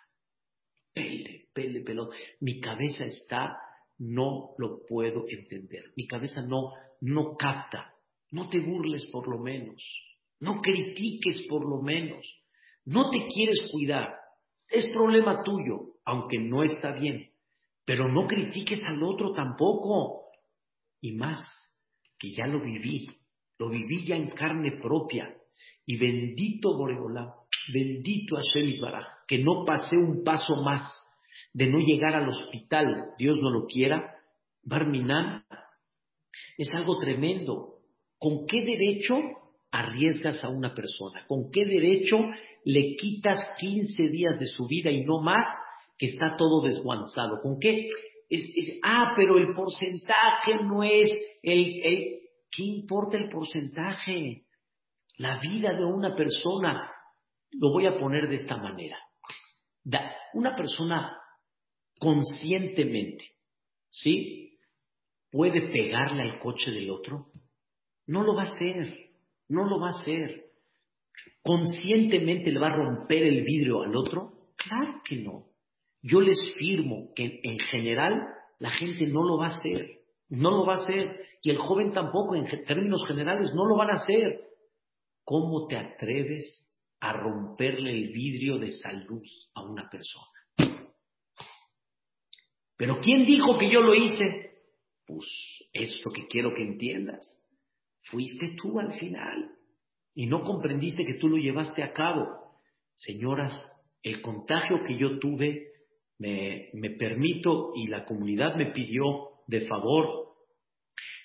Pele, 0.94 1.48
pele, 1.54 1.82
pelón. 1.82 2.10
Mi 2.40 2.60
cabeza 2.60 3.06
está, 3.06 3.58
no 3.98 4.54
lo 4.58 4.86
puedo 4.88 5.26
entender. 5.30 5.92
Mi 5.96 6.08
cabeza 6.08 6.42
no, 6.42 6.74
no 7.02 7.36
capta. 7.38 7.94
No 8.32 8.50
te 8.50 8.60
burles 8.60 9.08
por 9.12 9.28
lo 9.28 9.40
menos. 9.40 9.84
No 10.40 10.62
critiques 10.62 11.46
por 11.48 11.68
lo 11.70 11.82
menos. 11.82 12.26
No 12.86 13.10
te 13.10 13.28
quieres 13.28 13.70
cuidar. 13.72 14.16
Es 14.68 14.88
problema 14.94 15.44
tuyo, 15.44 15.96
aunque 16.06 16.40
no 16.40 16.64
está 16.64 16.94
bien. 16.94 17.30
Pero 17.86 18.08
no 18.08 18.28
critiques 18.28 18.82
al 18.84 19.04
otro 19.04 19.34
tampoco. 19.34 20.30
Y 21.02 21.12
más, 21.14 21.42
que 22.18 22.32
ya 22.32 22.48
lo 22.48 22.62
viví. 22.62 23.08
Lo 23.60 23.70
viví 23.70 24.06
ya 24.06 24.16
en 24.16 24.30
carne 24.30 24.80
propia. 24.82 25.36
Y 25.86 25.98
bendito 25.98 26.76
Boreolá, 26.78 27.36
bendito 27.74 28.36
Hashem 28.36 28.80
Baraj, 28.80 29.06
que 29.32 29.40
no 29.40 29.64
pasé 29.66 29.96
un 29.96 30.26
paso 30.26 30.62
más 30.62 30.82
de 31.54 31.66
no 31.68 31.80
llegar 31.80 32.16
al 32.16 32.28
hospital, 32.28 33.12
Dios 33.18 33.40
no 33.42 33.50
lo 33.50 33.66
quiera, 33.66 34.14
Barminan, 34.62 35.46
es 36.58 36.70
algo 36.74 36.98
tremendo. 36.98 37.76
¿Con 38.20 38.46
qué 38.46 38.66
derecho 38.66 39.18
arriesgas 39.72 40.44
a 40.44 40.50
una 40.50 40.74
persona? 40.74 41.26
¿Con 41.30 41.50
qué 41.50 41.64
derecho 41.64 42.18
le 42.66 42.98
quitas 42.98 43.40
15 43.58 44.10
días 44.10 44.38
de 44.38 44.48
su 44.48 44.68
vida 44.68 44.92
y 44.92 45.06
no 45.06 45.22
más 45.22 45.48
que 45.98 46.08
está 46.08 46.36
todo 46.36 46.62
desguanzado? 46.64 47.40
¿Con 47.42 47.58
qué? 47.58 47.88
Es, 48.30 48.82
ah, 48.84 49.14
pero 49.16 49.38
el 49.38 49.54
porcentaje 49.54 50.56
no 50.62 50.84
es 50.84 51.10
el, 51.42 51.82
el... 51.86 52.20
¿Qué 52.52 52.64
importa 52.64 53.16
el 53.16 53.30
porcentaje? 53.30 54.44
La 55.20 55.40
vida 55.40 55.72
de 55.72 55.86
una 55.86 56.18
persona, 56.18 56.92
lo 57.52 57.72
voy 57.72 57.86
a 57.86 57.98
poner 57.98 58.28
de 58.28 58.36
esta 58.36 58.58
manera. 58.58 58.98
Una 60.34 60.56
persona 60.56 61.18
conscientemente, 62.00 63.26
¿sí? 63.90 64.60
¿Puede 65.32 65.62
pegarle 65.72 66.24
al 66.24 66.40
coche 66.40 66.72
del 66.72 66.90
otro? 66.90 67.28
No 68.08 68.24
lo 68.24 68.36
va 68.36 68.44
a 68.44 68.54
hacer, 68.54 69.12
no 69.48 69.66
lo 69.66 69.80
va 69.80 69.88
a 69.88 70.02
hacer. 70.02 70.46
¿Conscientemente 71.42 72.52
le 72.52 72.60
va 72.60 72.68
a 72.68 72.76
romper 72.76 73.24
el 73.24 73.44
vidrio 73.44 73.84
al 73.84 73.96
otro? 73.96 74.34
Claro 74.58 75.02
que 75.08 75.18
no. 75.18 75.48
Yo 76.02 76.20
les 76.22 76.38
firmo 76.58 77.14
que 77.16 77.40
en 77.44 77.60
general 77.60 78.14
la 78.60 78.72
gente 78.72 79.08
no 79.08 79.24
lo 79.24 79.38
va 79.38 79.48
a 79.48 79.58
hacer, 79.58 80.02
no 80.30 80.52
lo 80.52 80.66
va 80.66 80.76
a 80.76 80.84
hacer, 80.84 81.26
y 81.42 81.50
el 81.50 81.58
joven 81.58 81.94
tampoco, 81.94 82.36
en 82.36 82.46
términos 82.66 83.06
generales, 83.08 83.52
no 83.56 83.66
lo 83.66 83.76
van 83.76 83.92
a 83.92 83.96
hacer. 83.96 84.42
¿Cómo 85.24 85.68
te 85.68 85.78
atreves 85.78 86.71
a 87.02 87.14
romperle 87.14 87.92
el 87.92 88.14
vidrio 88.14 88.58
de 88.58 88.72
salud 88.72 89.24
a 89.56 89.64
una 89.64 89.90
persona? 89.90 90.28
Pero 92.78 93.00
¿quién 93.00 93.26
dijo 93.26 93.58
que 93.58 93.72
yo 93.72 93.82
lo 93.82 93.94
hice? 93.94 94.52
Pues 95.06 95.28
esto 95.74 96.12
que 96.12 96.28
quiero 96.28 96.54
que 96.56 96.64
entiendas. 96.64 97.44
Fuiste 98.06 98.56
tú 98.60 98.80
al 98.80 98.94
final 98.94 99.52
y 100.16 100.28
no 100.28 100.44
comprendiste 100.44 101.06
que 101.06 101.16
tú 101.16 101.28
lo 101.28 101.38
llevaste 101.38 101.84
a 101.84 101.94
cabo. 101.94 102.28
Señoras, 102.96 103.60
el 104.04 104.22
contagio 104.22 104.82
que 104.84 104.98
yo 104.98 105.20
tuve, 105.20 105.68
me, 106.18 106.70
me 106.74 106.92
permito 106.92 107.74
y 107.76 107.88
la 107.88 108.06
comunidad 108.06 108.56
me 108.56 108.72
pidió 108.72 109.30
de 109.48 109.68
favor, 109.68 110.22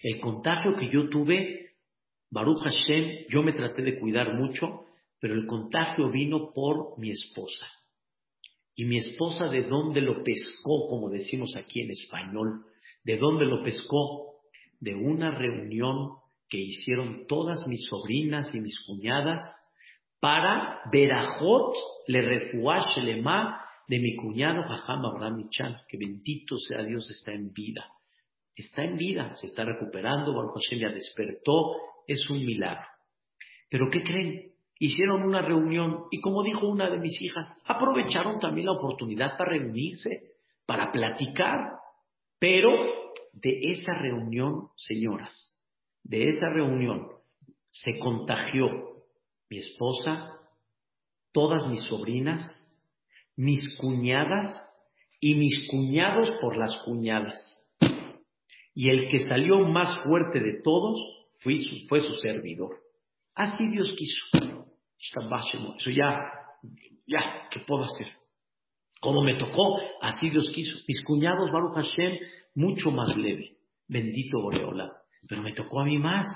el 0.02 0.20
contagio 0.20 0.74
que 0.76 0.90
yo 0.90 1.08
tuve, 1.08 1.74
Baruch 2.30 2.62
Hashem, 2.62 3.26
yo 3.28 3.42
me 3.42 3.52
traté 3.52 3.82
de 3.82 3.98
cuidar 3.98 4.34
mucho, 4.34 4.85
pero 5.20 5.34
el 5.34 5.46
contagio 5.46 6.10
vino 6.10 6.52
por 6.52 6.98
mi 6.98 7.10
esposa. 7.10 7.66
Y 8.74 8.84
mi 8.84 8.98
esposa, 8.98 9.48
¿de 9.48 9.62
dónde 9.64 10.02
lo 10.02 10.22
pescó, 10.22 10.88
como 10.88 11.08
decimos 11.08 11.54
aquí 11.56 11.80
en 11.80 11.90
español? 11.90 12.66
¿De 13.04 13.16
dónde 13.16 13.46
lo 13.46 13.62
pescó? 13.62 14.40
De 14.80 14.94
una 14.94 15.30
reunión 15.30 16.16
que 16.48 16.58
hicieron 16.58 17.26
todas 17.26 17.66
mis 17.66 17.86
sobrinas 17.86 18.54
y 18.54 18.60
mis 18.60 18.78
cuñadas 18.86 19.40
para 20.20 20.80
Berajot 20.92 21.74
le 22.08 22.22
refuash 22.22 22.98
lema 22.98 23.62
de 23.88 23.98
mi 23.98 24.16
cuñado 24.16 24.62
Jajam 24.62 25.04
Abraham 25.04 25.36
Michan, 25.36 25.76
que 25.88 25.96
bendito 25.98 26.56
sea 26.58 26.82
Dios, 26.82 27.08
está 27.10 27.32
en 27.32 27.52
vida. 27.52 27.86
Está 28.54 28.84
en 28.84 28.96
vida, 28.96 29.34
se 29.34 29.46
está 29.46 29.64
recuperando, 29.64 30.34
Baruch 30.34 30.54
Hashem 30.54 30.80
ya 30.80 30.88
despertó, 30.88 31.76
es 32.06 32.28
un 32.30 32.44
milagro. 32.44 32.86
Pero 33.68 33.88
¿qué 33.90 34.02
creen? 34.02 34.52
Hicieron 34.78 35.22
una 35.22 35.42
reunión 35.42 36.04
y 36.10 36.20
como 36.20 36.42
dijo 36.42 36.66
una 36.66 36.90
de 36.90 36.98
mis 36.98 37.20
hijas, 37.22 37.46
aprovecharon 37.64 38.38
también 38.38 38.66
la 38.66 38.72
oportunidad 38.72 39.36
para 39.36 39.52
reunirse, 39.52 40.10
para 40.66 40.92
platicar, 40.92 41.78
pero 42.38 42.70
de 43.32 43.72
esa 43.72 43.92
reunión, 43.94 44.68
señoras, 44.76 45.58
de 46.02 46.28
esa 46.28 46.48
reunión 46.48 47.08
se 47.70 47.98
contagió 47.98 48.68
mi 49.48 49.58
esposa, 49.58 50.32
todas 51.32 51.68
mis 51.68 51.82
sobrinas, 51.82 52.42
mis 53.36 53.76
cuñadas 53.78 54.56
y 55.20 55.34
mis 55.34 55.68
cuñados 55.68 56.30
por 56.40 56.56
las 56.56 56.76
cuñadas. 56.84 57.52
Y 58.74 58.90
el 58.90 59.08
que 59.10 59.20
salió 59.20 59.60
más 59.60 60.02
fuerte 60.04 60.40
de 60.40 60.60
todos 60.62 60.98
fue 61.40 61.56
su, 61.58 61.86
fue 61.88 62.00
su 62.00 62.14
servidor. 62.16 62.78
Así 63.34 63.66
Dios 63.68 63.94
quiso. 63.96 64.45
Eso 64.98 65.90
ya, 65.90 66.18
ya, 67.06 67.48
¿qué 67.50 67.60
puedo 67.60 67.84
hacer? 67.84 68.06
Como 69.00 69.22
me 69.22 69.36
tocó, 69.36 69.78
así 70.02 70.30
Dios 70.30 70.50
quiso. 70.54 70.78
Mis 70.88 71.02
cuñados, 71.04 71.50
Baruch 71.52 71.74
Hashem, 71.74 72.18
mucho 72.54 72.90
más 72.90 73.16
leve. 73.16 73.56
Bendito 73.88 74.40
Boreola. 74.40 74.90
Pero 75.28 75.42
me 75.42 75.52
tocó 75.52 75.80
a 75.80 75.84
mí 75.84 75.98
más. 75.98 76.26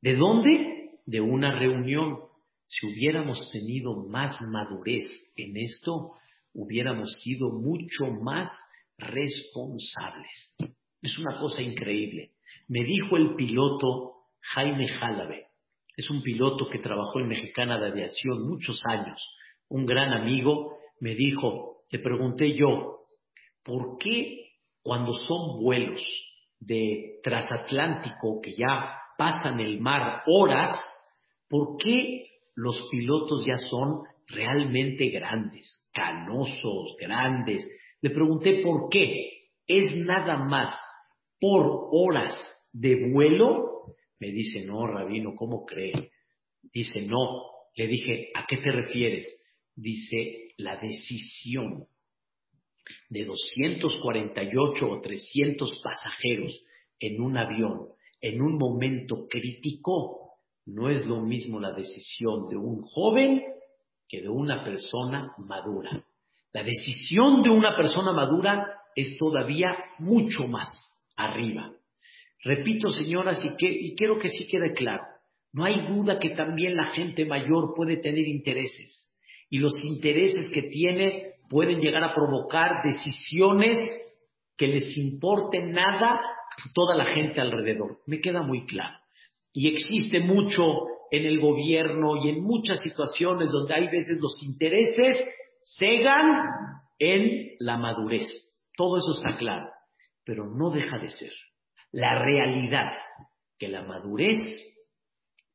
¿De 0.00 0.16
dónde? 0.16 0.98
De 1.06 1.20
una 1.20 1.58
reunión. 1.58 2.18
Si 2.66 2.86
hubiéramos 2.86 3.50
tenido 3.50 3.94
más 4.08 4.36
madurez 4.50 5.06
en 5.36 5.56
esto, 5.56 6.12
hubiéramos 6.54 7.12
sido 7.22 7.50
mucho 7.50 8.06
más 8.22 8.50
responsables. 8.98 10.56
Es 11.00 11.18
una 11.18 11.38
cosa 11.38 11.62
increíble. 11.62 12.32
Me 12.68 12.84
dijo 12.84 13.16
el 13.16 13.34
piloto 13.34 14.12
Jaime 14.40 14.88
Jalabe, 14.88 15.46
es 15.96 16.10
un 16.10 16.22
piloto 16.22 16.68
que 16.68 16.78
trabajó 16.78 17.20
en 17.20 17.28
Mexicana 17.28 17.78
de 17.78 17.88
Aviación 17.88 18.48
muchos 18.48 18.80
años, 18.88 19.20
un 19.68 19.86
gran 19.86 20.12
amigo, 20.12 20.78
me 21.00 21.14
dijo, 21.14 21.84
le 21.90 21.98
pregunté 21.98 22.56
yo, 22.56 23.00
¿por 23.62 23.98
qué 23.98 24.52
cuando 24.82 25.12
son 25.12 25.60
vuelos 25.62 26.00
de 26.58 27.20
transatlántico 27.22 28.40
que 28.42 28.52
ya 28.52 28.98
pasan 29.16 29.60
el 29.60 29.80
mar 29.80 30.22
horas, 30.26 30.80
¿por 31.48 31.76
qué 31.76 32.24
los 32.54 32.88
pilotos 32.90 33.44
ya 33.46 33.58
son 33.58 34.02
realmente 34.26 35.08
grandes, 35.10 35.90
canosos, 35.92 36.96
grandes? 36.98 37.68
Le 38.00 38.10
pregunté 38.10 38.62
por 38.62 38.88
qué. 38.90 39.28
¿Es 39.66 39.94
nada 39.94 40.36
más 40.36 40.74
por 41.40 41.88
horas 41.92 42.36
de 42.72 43.10
vuelo 43.12 43.71
me 44.22 44.30
dice, 44.30 44.64
no, 44.64 44.86
rabino, 44.86 45.34
¿cómo 45.34 45.66
cree? 45.66 46.12
Dice, 46.72 47.02
no. 47.02 47.42
Le 47.74 47.88
dije, 47.88 48.30
¿a 48.36 48.46
qué 48.46 48.58
te 48.58 48.70
refieres? 48.70 49.26
Dice, 49.74 50.52
la 50.58 50.76
decisión 50.76 51.86
de 53.10 53.24
248 53.24 54.88
o 54.88 55.00
300 55.00 55.80
pasajeros 55.82 56.64
en 57.00 57.20
un 57.20 57.36
avión 57.36 57.88
en 58.20 58.40
un 58.40 58.58
momento 58.58 59.26
crítico 59.28 60.36
no 60.66 60.88
es 60.88 61.04
lo 61.06 61.20
mismo 61.20 61.58
la 61.58 61.72
decisión 61.72 62.48
de 62.48 62.56
un 62.56 62.82
joven 62.82 63.42
que 64.08 64.22
de 64.22 64.28
una 64.28 64.62
persona 64.62 65.34
madura. 65.38 66.04
La 66.52 66.62
decisión 66.62 67.42
de 67.42 67.50
una 67.50 67.76
persona 67.76 68.12
madura 68.12 68.68
es 68.94 69.18
todavía 69.18 69.74
mucho 69.98 70.46
más 70.46 70.68
arriba. 71.16 71.72
Repito, 72.44 72.88
señoras, 72.88 73.44
y, 73.44 73.56
que, 73.56 73.70
y 73.70 73.94
quiero 73.94 74.18
que 74.18 74.28
sí 74.28 74.46
quede 74.50 74.72
claro, 74.72 75.04
no 75.52 75.64
hay 75.64 75.86
duda 75.86 76.18
que 76.18 76.30
también 76.30 76.76
la 76.76 76.92
gente 76.92 77.24
mayor 77.24 77.74
puede 77.76 77.98
tener 77.98 78.26
intereses 78.26 79.12
y 79.48 79.58
los 79.58 79.72
intereses 79.84 80.50
que 80.50 80.62
tiene 80.62 81.34
pueden 81.48 81.78
llegar 81.78 82.02
a 82.02 82.14
provocar 82.14 82.82
decisiones 82.82 83.78
que 84.56 84.66
les 84.66 84.96
importe 84.96 85.62
nada 85.62 86.14
a 86.14 86.72
toda 86.74 86.96
la 86.96 87.04
gente 87.04 87.40
alrededor. 87.40 87.98
Me 88.06 88.20
queda 88.20 88.42
muy 88.42 88.66
claro. 88.66 88.96
Y 89.52 89.68
existe 89.68 90.20
mucho 90.20 90.62
en 91.10 91.26
el 91.26 91.38
gobierno 91.38 92.16
y 92.24 92.30
en 92.30 92.42
muchas 92.42 92.80
situaciones 92.80 93.52
donde 93.52 93.74
hay 93.74 93.88
veces 93.88 94.18
los 94.18 94.42
intereses 94.42 95.22
cegan 95.78 96.26
en 96.98 97.50
la 97.58 97.76
madurez. 97.76 98.26
Todo 98.74 98.96
eso 98.96 99.12
está 99.12 99.36
claro, 99.36 99.68
pero 100.24 100.46
no 100.46 100.70
deja 100.70 100.98
de 100.98 101.10
ser 101.10 101.32
la 101.92 102.18
realidad 102.18 102.92
que 103.58 103.68
la 103.68 103.82
madurez 103.82 104.40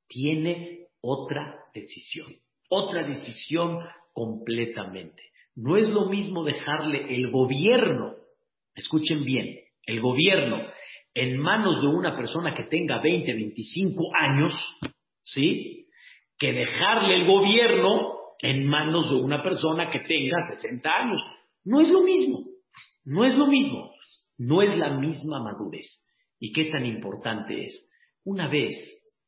tiene 0.07 0.87
otra 1.01 1.59
decisión, 1.73 2.27
otra 2.69 3.03
decisión 3.03 3.79
completamente. 4.13 5.23
No 5.55 5.75
es 5.77 5.89
lo 5.89 6.07
mismo 6.07 6.43
dejarle 6.43 7.13
el 7.13 7.31
gobierno, 7.31 8.15
escuchen 8.75 9.25
bien, 9.25 9.59
el 9.83 9.99
gobierno 9.99 10.61
en 11.13 11.37
manos 11.39 11.81
de 11.81 11.87
una 11.87 12.15
persona 12.15 12.53
que 12.53 12.65
tenga 12.65 13.01
20, 13.01 13.33
25 13.33 14.03
años, 14.15 14.53
¿sí? 15.23 15.87
Que 16.37 16.53
dejarle 16.53 17.15
el 17.15 17.25
gobierno 17.25 18.13
en 18.39 18.67
manos 18.67 19.09
de 19.09 19.15
una 19.15 19.41
persona 19.41 19.89
que 19.89 20.01
tenga 20.01 20.37
60 20.61 20.89
años. 20.89 21.21
No 21.63 21.81
es 21.81 21.89
lo 21.89 22.03
mismo, 22.03 22.45
no 23.03 23.25
es 23.25 23.35
lo 23.35 23.47
mismo, 23.47 23.91
no 24.37 24.61
es 24.61 24.77
la 24.77 24.97
misma 24.99 25.41
madurez. 25.41 26.06
¿Y 26.39 26.51
qué 26.53 26.65
tan 26.65 26.85
importante 26.85 27.63
es? 27.63 27.91
Una 28.23 28.47
vez 28.47 28.73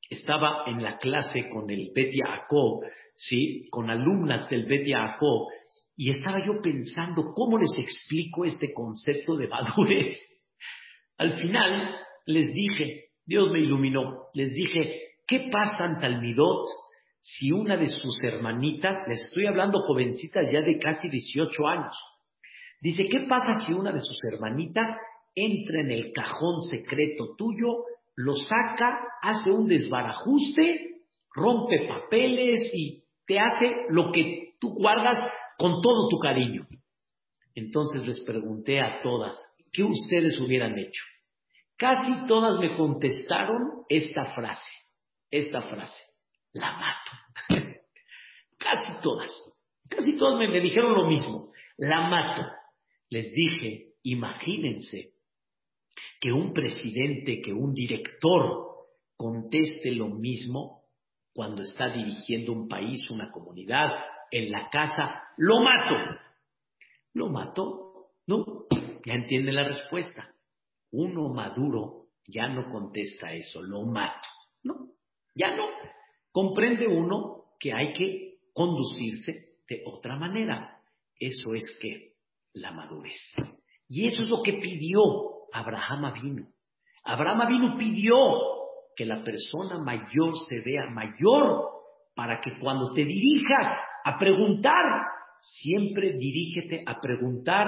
estaba 0.09 0.63
en 0.67 0.81
la 0.83 0.97
clase 0.97 1.49
con 1.49 1.69
el 1.69 1.91
Betia 1.95 2.33
Aco, 2.33 2.81
¿sí? 3.15 3.67
Con 3.69 3.89
alumnas 3.89 4.49
del 4.49 4.65
Betia 4.65 5.03
Aco, 5.03 5.47
y 5.95 6.11
estaba 6.11 6.43
yo 6.45 6.61
pensando 6.61 7.33
cómo 7.35 7.57
les 7.57 7.77
explico 7.77 8.45
este 8.45 8.73
concepto 8.73 9.35
de 9.35 9.47
madurez. 9.47 10.17
Al 11.17 11.37
final 11.37 11.95
les 12.25 12.53
dije, 12.53 13.09
Dios 13.25 13.51
me 13.51 13.59
iluminó, 13.59 14.27
les 14.33 14.53
dije, 14.53 15.01
¿qué 15.27 15.49
pasa 15.51 15.85
en 15.85 15.99
Talmidot 15.99 16.65
si 17.21 17.51
una 17.51 17.75
de 17.75 17.89
sus 17.89 18.23
hermanitas, 18.23 19.05
les 19.07 19.25
estoy 19.25 19.45
hablando 19.45 19.81
jovencitas 19.81 20.49
ya 20.51 20.61
de 20.61 20.79
casi 20.79 21.09
18 21.09 21.67
años, 21.67 21.93
dice, 22.81 23.05
¿qué 23.05 23.25
pasa 23.27 23.59
si 23.65 23.73
una 23.73 23.91
de 23.91 24.01
sus 24.01 24.17
hermanitas 24.31 24.95
entra 25.35 25.81
en 25.81 25.91
el 25.91 26.11
cajón 26.11 26.61
secreto 26.61 27.35
tuyo, 27.37 27.85
lo 28.15 28.35
saca, 28.35 29.01
hace 29.21 29.51
un 29.51 29.67
desbarajuste, 29.67 31.03
rompe 31.33 31.87
papeles 31.87 32.71
y 32.73 33.03
te 33.25 33.39
hace 33.39 33.85
lo 33.89 34.11
que 34.11 34.55
tú 34.59 34.73
guardas 34.75 35.17
con 35.57 35.81
todo 35.81 36.09
tu 36.09 36.19
cariño? 36.19 36.65
Entonces 37.55 38.05
les 38.05 38.21
pregunté 38.25 38.79
a 38.81 38.99
todas, 39.01 39.37
¿qué 39.71 39.83
ustedes 39.83 40.39
hubieran 40.39 40.77
hecho? 40.77 41.03
Casi 41.77 42.27
todas 42.27 42.57
me 42.59 42.75
contestaron 42.75 43.85
esta 43.87 44.33
frase, 44.33 44.71
esta 45.31 45.61
frase, 45.61 46.03
la 46.53 46.71
mato. 46.73 47.63
casi 48.57 49.01
todas, 49.01 49.31
casi 49.89 50.17
todas 50.17 50.37
me, 50.37 50.59
dijeron 50.59 50.93
lo 50.93 51.07
mismo, 51.07 51.37
la 51.77 52.09
mato. 52.09 52.45
Les 53.09 53.31
dije, 53.31 53.93
imagínense 54.03 55.13
que 56.19 56.31
un 56.31 56.53
presidente, 56.53 57.41
que 57.43 57.53
un 57.53 57.73
director 57.73 58.69
conteste 59.15 59.91
lo 59.91 60.09
mismo 60.09 60.83
cuando 61.33 61.61
está 61.61 61.89
dirigiendo 61.89 62.51
un 62.51 62.67
país, 62.67 63.09
una 63.09 63.31
comunidad, 63.31 63.89
en 64.31 64.51
la 64.51 64.69
casa, 64.69 65.23
lo 65.37 65.61
mato. 65.61 65.95
¿Lo 67.13 67.29
mato? 67.29 68.11
No, 68.27 68.65
ya 69.05 69.13
entiende 69.13 69.51
la 69.51 69.63
respuesta. 69.63 70.33
Uno 70.91 71.29
maduro 71.33 72.07
ya 72.27 72.47
no 72.47 72.71
contesta 72.71 73.33
eso, 73.33 73.61
lo 73.63 73.83
mato. 73.83 74.27
No, 74.63 74.91
ya 75.33 75.55
no. 75.55 75.65
Comprende 76.31 76.87
uno 76.87 77.55
que 77.59 77.73
hay 77.73 77.93
que 77.93 78.39
conducirse 78.53 79.31
de 79.67 79.83
otra 79.85 80.15
manera. 80.15 80.79
Eso 81.17 81.53
es 81.55 81.79
que 81.81 82.13
la 82.53 82.71
madurez. 82.71 83.33
Y 83.87 84.05
eso 84.05 84.21
es 84.21 84.29
lo 84.29 84.41
que 84.43 84.53
pidió 84.53 84.99
Abraham 85.53 86.13
vino. 86.13 86.47
Abraham 87.03 87.47
vino 87.47 87.77
pidió 87.77 88.15
que 88.95 89.05
la 89.05 89.23
persona 89.23 89.79
mayor 89.79 90.33
se 90.47 90.61
vea 90.61 90.89
mayor 90.89 91.69
para 92.15 92.41
que 92.41 92.59
cuando 92.59 92.91
te 92.93 93.05
dirijas 93.05 93.77
a 94.03 94.17
preguntar, 94.17 94.83
siempre 95.39 96.13
dirígete 96.17 96.83
a 96.85 96.99
preguntar 96.99 97.67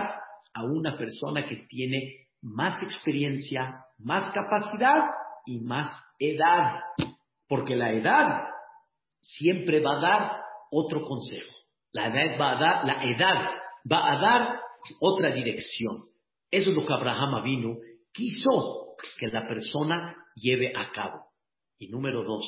a 0.54 0.64
una 0.64 0.98
persona 0.98 1.48
que 1.48 1.66
tiene 1.70 2.28
más 2.42 2.82
experiencia, 2.84 3.86
más 3.98 4.30
capacidad 4.32 5.06
y 5.46 5.62
más 5.62 5.94
edad. 6.20 6.82
Porque 7.48 7.76
la 7.76 7.94
edad 7.94 8.44
siempre 9.22 9.82
va 9.82 9.98
a 9.98 10.02
dar 10.02 10.32
otro 10.70 11.02
consejo. 11.04 11.54
La 11.94 12.08
edad 12.08 12.40
va 12.40 12.52
a 12.52 12.60
dar, 12.60 12.86
la 12.86 13.04
edad 13.04 13.52
va 13.90 14.12
a 14.12 14.18
dar 14.18 14.60
otra 15.00 15.32
dirección. 15.32 16.11
Eso 16.52 16.70
es 16.70 16.76
lo 16.76 16.86
que 16.86 16.94
Abraham 16.94 17.44
vino, 17.44 17.78
quiso 18.12 18.96
que 19.18 19.28
la 19.28 19.48
persona 19.48 20.16
lleve 20.36 20.74
a 20.76 20.92
cabo. 20.92 21.32
Y 21.80 21.88
número 21.88 22.24
dos, 22.24 22.46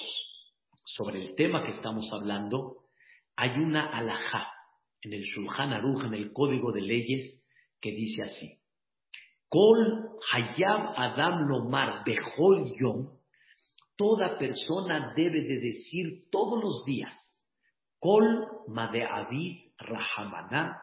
sobre 0.85 1.23
el 1.23 1.35
tema 1.35 1.63
que 1.65 1.71
estamos 1.71 2.11
hablando, 2.11 2.83
hay 3.37 3.51
una 3.51 3.89
alajá 3.89 4.47
en 5.01 5.13
el 5.13 5.23
Shulchan 5.23 5.73
Aruch, 5.73 6.03
en 6.03 6.13
el 6.13 6.33
Código 6.33 6.71
de 6.73 6.81
Leyes, 6.81 7.45
que 7.79 7.91
dice 7.91 8.23
así: 8.23 8.59
Kol 9.47 10.09
Hayab 10.31 10.93
Adam 10.97 11.47
Lomar 11.47 12.03
Behol 12.05 12.71
Yom, 12.79 13.17
toda 13.95 14.37
persona 14.37 15.13
debe 15.15 15.41
de 15.41 15.59
decir 15.59 16.29
todos 16.29 16.61
los 16.61 16.83
días, 16.85 17.15
Kol 17.99 18.47
Made 18.67 19.05
Avid 19.05 19.71
Rahamana 19.77 20.77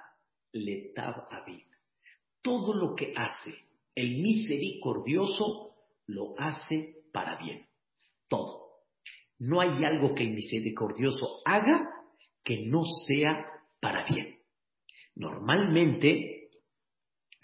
Letav 0.53 1.29
Avid. 1.31 1.70
Todo 2.43 2.75
lo 2.75 2.95
que 2.95 3.13
hace 3.17 3.55
el 3.95 4.23
misericordioso 4.23 5.75
lo 6.07 6.35
hace 6.39 6.95
para 7.13 7.37
bien. 7.43 7.67
Todo. 8.29 8.71
No 9.39 9.61
hay 9.61 9.85
algo 9.85 10.15
que 10.15 10.25
el 10.25 10.35
misericordioso 10.35 11.41
haga 11.45 11.89
que 12.45 12.67
no 12.67 12.83
sea 13.07 13.47
para 13.81 14.05
bien. 14.05 14.39
Normalmente 15.15 16.49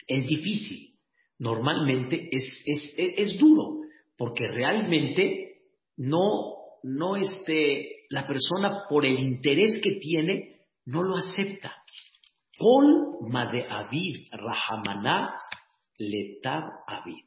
es 0.07 0.27
difícil, 0.27 0.95
normalmente 1.39 2.29
es, 2.31 2.95
es, 2.97 3.39
duro, 3.39 3.81
porque 4.17 4.47
realmente 4.47 5.63
no, 5.97 6.55
no 6.83 7.17
este, 7.17 8.07
la 8.11 8.27
persona 8.27 8.85
por 8.89 9.05
el 9.05 9.19
interés 9.19 9.81
que 9.83 9.97
tiene 9.97 10.61
no 10.85 11.03
lo 11.03 11.17
acepta. 11.17 11.75
Kol 12.59 13.19
Made 13.29 13.67
Avid 13.69 14.29
Rahamana 14.33 15.39
Letab 15.99 16.65
Avid. 16.87 17.25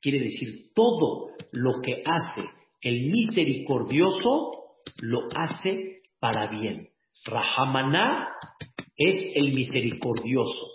Quiere 0.00 0.20
decir, 0.20 0.72
todo 0.74 1.30
lo 1.52 1.80
que 1.80 2.02
hace 2.04 2.44
el 2.82 3.10
misericordioso 3.10 4.52
lo 5.00 5.28
hace 5.34 6.02
para 6.20 6.48
bien. 6.48 6.90
Rahamaná 7.24 8.28
es 8.96 9.34
el 9.36 9.54
misericordioso. 9.54 10.66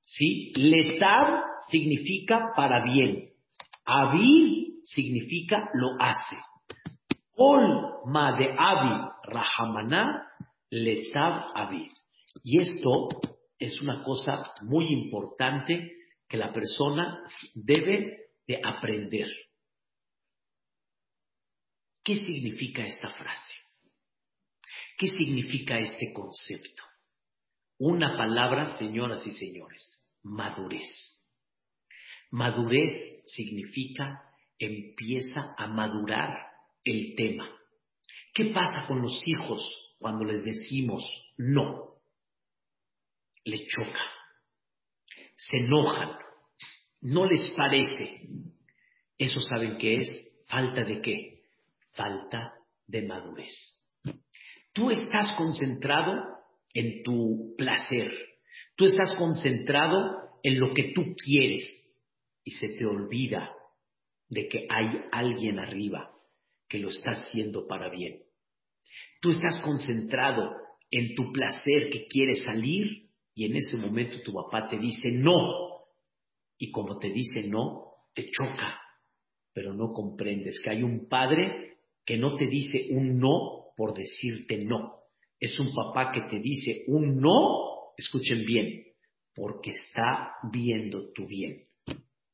¿Sí? 0.00 0.52
Letab 0.56 1.42
significa 1.70 2.52
para 2.56 2.82
bien. 2.84 3.30
Avid 3.84 4.80
significa 4.82 5.68
lo 5.74 5.90
hace. 5.98 6.36
Ol 7.36 8.02
ma 8.06 8.32
de 8.38 8.54
Avid 8.58 9.08
Rahamaná 9.24 10.26
Letab 10.70 11.46
Avid. 11.54 11.90
Y 12.42 12.60
esto 12.60 13.08
es 13.58 13.80
una 13.80 14.02
cosa 14.02 14.54
muy 14.62 14.86
importante 14.92 15.92
que 16.28 16.36
la 16.36 16.52
persona 16.52 17.20
debe 17.54 18.30
de 18.46 18.60
aprender. 18.64 19.28
¿Qué 22.02 22.16
significa 22.16 22.84
esta 22.84 23.10
frase? 23.10 23.54
¿Qué 24.96 25.08
significa 25.08 25.78
este 25.78 26.12
concepto? 26.12 26.82
Una 27.78 28.16
palabra, 28.16 28.78
señoras 28.78 29.26
y 29.26 29.30
señores, 29.30 30.06
madurez. 30.22 30.88
Madurez 32.30 33.24
significa 33.26 34.22
empieza 34.60 35.54
a 35.56 35.66
madurar 35.66 36.30
el 36.84 37.14
tema. 37.16 37.50
¿Qué 38.34 38.46
pasa 38.46 38.86
con 38.86 39.02
los 39.02 39.20
hijos 39.26 39.60
cuando 39.98 40.24
les 40.24 40.44
decimos 40.44 41.02
no? 41.36 41.89
Les 43.44 43.66
choca, 43.68 44.04
se 45.36 45.58
enojan, 45.58 46.10
no 47.00 47.26
les 47.26 47.50
parece. 47.52 48.28
Eso 49.16 49.40
saben 49.40 49.78
que 49.78 50.00
es 50.00 50.08
falta 50.46 50.84
de 50.84 51.00
qué? 51.00 51.42
Falta 51.92 52.54
de 52.86 53.02
madurez. 53.02 53.52
Tú 54.72 54.90
estás 54.90 55.34
concentrado 55.36 56.12
en 56.74 57.02
tu 57.02 57.54
placer. 57.56 58.12
Tú 58.76 58.84
estás 58.84 59.14
concentrado 59.14 60.38
en 60.42 60.60
lo 60.60 60.72
que 60.74 60.92
tú 60.94 61.14
quieres 61.16 61.64
y 62.44 62.52
se 62.52 62.68
te 62.68 62.86
olvida 62.86 63.52
de 64.28 64.48
que 64.48 64.66
hay 64.70 65.02
alguien 65.12 65.58
arriba 65.58 66.10
que 66.68 66.78
lo 66.78 66.88
está 66.88 67.10
haciendo 67.10 67.66
para 67.66 67.90
bien. 67.90 68.22
Tú 69.20 69.30
estás 69.30 69.58
concentrado 69.60 70.52
en 70.90 71.14
tu 71.14 71.32
placer 71.32 71.90
que 71.90 72.06
quieres 72.06 72.42
salir 72.42 73.09
y 73.40 73.46
en 73.46 73.56
ese 73.56 73.74
momento 73.78 74.20
tu 74.20 74.34
papá 74.34 74.68
te 74.68 74.76
dice 74.76 75.08
no. 75.12 75.86
Y 76.58 76.70
como 76.70 76.98
te 76.98 77.08
dice 77.08 77.48
no, 77.48 77.94
te 78.12 78.30
choca, 78.30 78.78
pero 79.54 79.72
no 79.72 79.94
comprendes 79.94 80.60
que 80.62 80.68
hay 80.68 80.82
un 80.82 81.08
padre 81.08 81.78
que 82.04 82.18
no 82.18 82.36
te 82.36 82.46
dice 82.46 82.88
un 82.90 83.18
no 83.18 83.72
por 83.78 83.94
decirte 83.94 84.62
no. 84.62 85.04
Es 85.38 85.58
un 85.58 85.72
papá 85.74 86.12
que 86.12 86.20
te 86.28 86.38
dice 86.38 86.84
un 86.88 87.18
no, 87.18 87.94
escuchen 87.96 88.44
bien, 88.44 88.84
porque 89.34 89.70
está 89.70 90.34
viendo 90.52 91.10
tu 91.14 91.26
bien. 91.26 91.64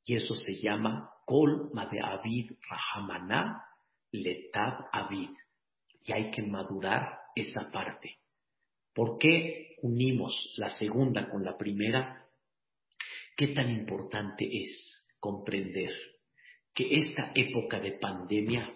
Y 0.04 0.16
eso 0.16 0.34
se 0.34 0.60
llama 0.60 1.08
Kol 1.24 1.70
de 1.72 2.00
Avid 2.00 2.50
Rahamana 2.68 3.62
Letab 4.10 4.88
Avid. 4.92 5.30
Y 6.02 6.12
hay 6.12 6.32
que 6.32 6.42
madurar 6.42 7.16
esa 7.36 7.70
parte. 7.70 8.16
¿Por 8.92 9.18
qué 9.18 9.65
unimos 9.86 10.54
la 10.56 10.70
segunda 10.70 11.28
con 11.28 11.44
la 11.44 11.56
primera? 11.56 12.26
¿Qué 13.36 13.48
tan 13.48 13.70
importante 13.70 14.44
es 14.44 15.08
comprender 15.20 15.90
que 16.74 16.96
esta 16.96 17.32
época 17.34 17.80
de 17.80 17.92
pandemia 17.92 18.74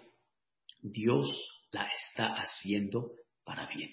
Dios 0.81 1.27
la 1.71 1.85
está 1.85 2.35
haciendo 2.35 3.11
para 3.43 3.67
bien? 3.67 3.91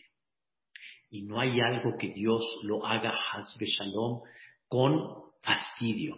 Y 1.10 1.22
no 1.22 1.40
hay 1.40 1.60
algo 1.60 1.96
que 1.98 2.08
Dios 2.08 2.44
lo 2.62 2.86
haga 2.86 3.12
Hazbe 3.32 3.66
Shalom 3.66 4.22
con 4.68 5.32
fastidio. 5.42 6.16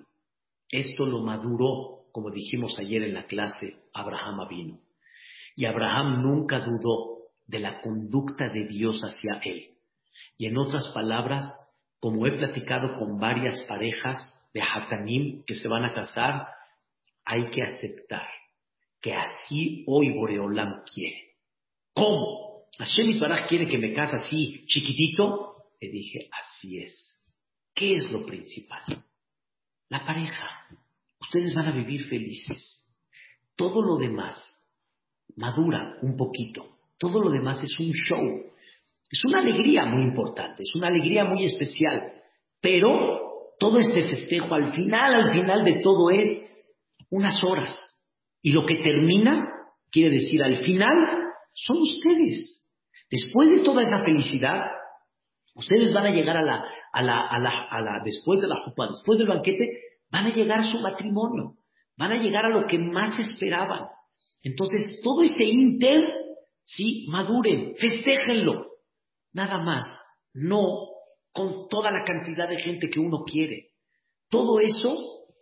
Esto 0.69 1.05
lo 1.05 1.21
maduró, 1.21 2.07
como 2.13 2.31
dijimos 2.31 2.77
ayer 2.79 3.03
en 3.03 3.15
la 3.15 3.27
clase, 3.27 3.77
Abraham 3.93 4.49
vino. 4.49 4.81
Y 5.57 5.65
Abraham 5.65 6.23
nunca 6.23 6.61
dudó 6.61 7.31
de 7.47 7.59
la 7.59 7.81
conducta 7.81 8.49
de 8.49 8.67
Dios 8.67 9.01
hacia 9.03 9.41
él. 9.45 9.80
Y 10.37 10.47
en 10.47 10.57
otras 10.57 10.89
palabras, 10.95 11.45
como 11.99 12.27
he 12.27 12.33
platicado 12.33 12.99
con 12.99 13.19
varias 13.19 13.63
parejas 13.69 14.19
de 14.53 14.63
Hatanim 14.63 15.45
que 15.47 15.55
se 15.55 15.69
van 15.69 15.85
a 15.85 15.95
casar, 15.95 16.47
hay 17.25 17.51
que 17.51 17.63
aceptar 17.63 18.27
que 19.01 19.15
así 19.15 19.85
hoy 19.87 20.13
Boreolam 20.13 20.83
quiere. 20.93 21.35
¿Cómo? 21.95 22.65
Hashem 22.79 23.19
Baraj 23.19 23.49
quiere 23.49 23.67
que 23.67 23.79
me 23.79 23.93
case 23.93 24.17
así, 24.17 24.65
chiquitito. 24.67 25.57
Le 25.81 25.91
dije, 25.91 26.29
así 26.33 26.79
es. 26.79 27.29
¿Qué 27.75 27.97
es 27.97 28.11
lo 28.11 28.27
principal? 28.27 29.05
La 29.89 30.05
pareja. 30.05 30.67
Ustedes 31.21 31.55
van 31.55 31.69
a 31.69 31.73
vivir 31.73 32.09
felices. 32.09 32.87
Todo 33.57 33.83
lo 33.83 33.97
demás 33.97 34.43
madura 35.37 35.97
un 36.03 36.17
poquito. 36.17 36.79
Todo 36.99 37.23
lo 37.23 37.31
demás 37.31 37.63
es 37.63 37.79
un 37.79 37.93
show. 37.93 38.53
Es 39.11 39.25
una 39.25 39.41
alegría 39.41 39.85
muy 39.87 40.05
importante, 40.05 40.63
es 40.63 40.75
una 40.75 40.87
alegría 40.87 41.25
muy 41.25 41.45
especial. 41.45 42.13
Pero 42.61 43.21
todo 43.59 43.79
este 43.79 44.05
festejo 44.05 44.55
al 44.55 44.73
final, 44.73 45.15
al 45.15 45.33
final 45.33 45.65
de 45.65 45.81
todo 45.83 46.11
es 46.11 46.31
unas 47.11 47.37
horas. 47.45 47.77
Y 48.41 48.53
lo 48.53 48.65
que 48.65 48.77
termina, 48.77 49.45
quiere 49.91 50.11
decir 50.11 50.43
al 50.43 50.57
final, 50.59 50.97
son 51.53 51.79
ustedes. 51.79 52.61
Después 53.11 53.51
de 53.51 53.65
toda 53.65 53.83
esa 53.83 54.05
felicidad, 54.05 54.61
ustedes 55.55 55.93
van 55.93 56.07
a 56.07 56.11
llegar 56.11 56.37
a 56.37 56.43
la, 56.43 56.65
a 56.93 57.03
la, 57.03 57.27
a 57.27 57.39
la, 57.39 57.51
a 57.51 57.81
la 57.81 58.03
después 58.05 58.41
de 58.41 58.47
la 58.47 58.63
jupa, 58.63 58.87
después 58.89 59.19
del 59.19 59.29
banquete, 59.29 59.69
van 60.11 60.27
a 60.27 60.35
llegar 60.35 60.61
a 60.61 60.71
su 60.71 60.79
matrimonio, 60.79 61.57
van 61.97 62.13
a 62.13 62.23
llegar 62.23 62.47
a 62.47 62.51
lo 62.51 62.67
que 62.67 62.79
más 62.79 63.19
esperaban. 63.19 63.87
Entonces, 64.43 65.01
todo 65.03 65.23
ese 65.23 65.45
inter, 65.45 66.01
sí, 66.65 67.07
maduren, 67.11 67.75
festéjenlo. 67.77 68.70
Nada 69.33 69.59
más, 69.59 69.87
no 70.33 70.89
con 71.33 71.69
toda 71.69 71.91
la 71.91 72.05
cantidad 72.05 72.49
de 72.49 72.59
gente 72.59 72.91
que 72.91 73.01
uno 73.01 73.25
quiere. 73.25 73.71
Todo 74.29 74.61
eso 74.61 74.97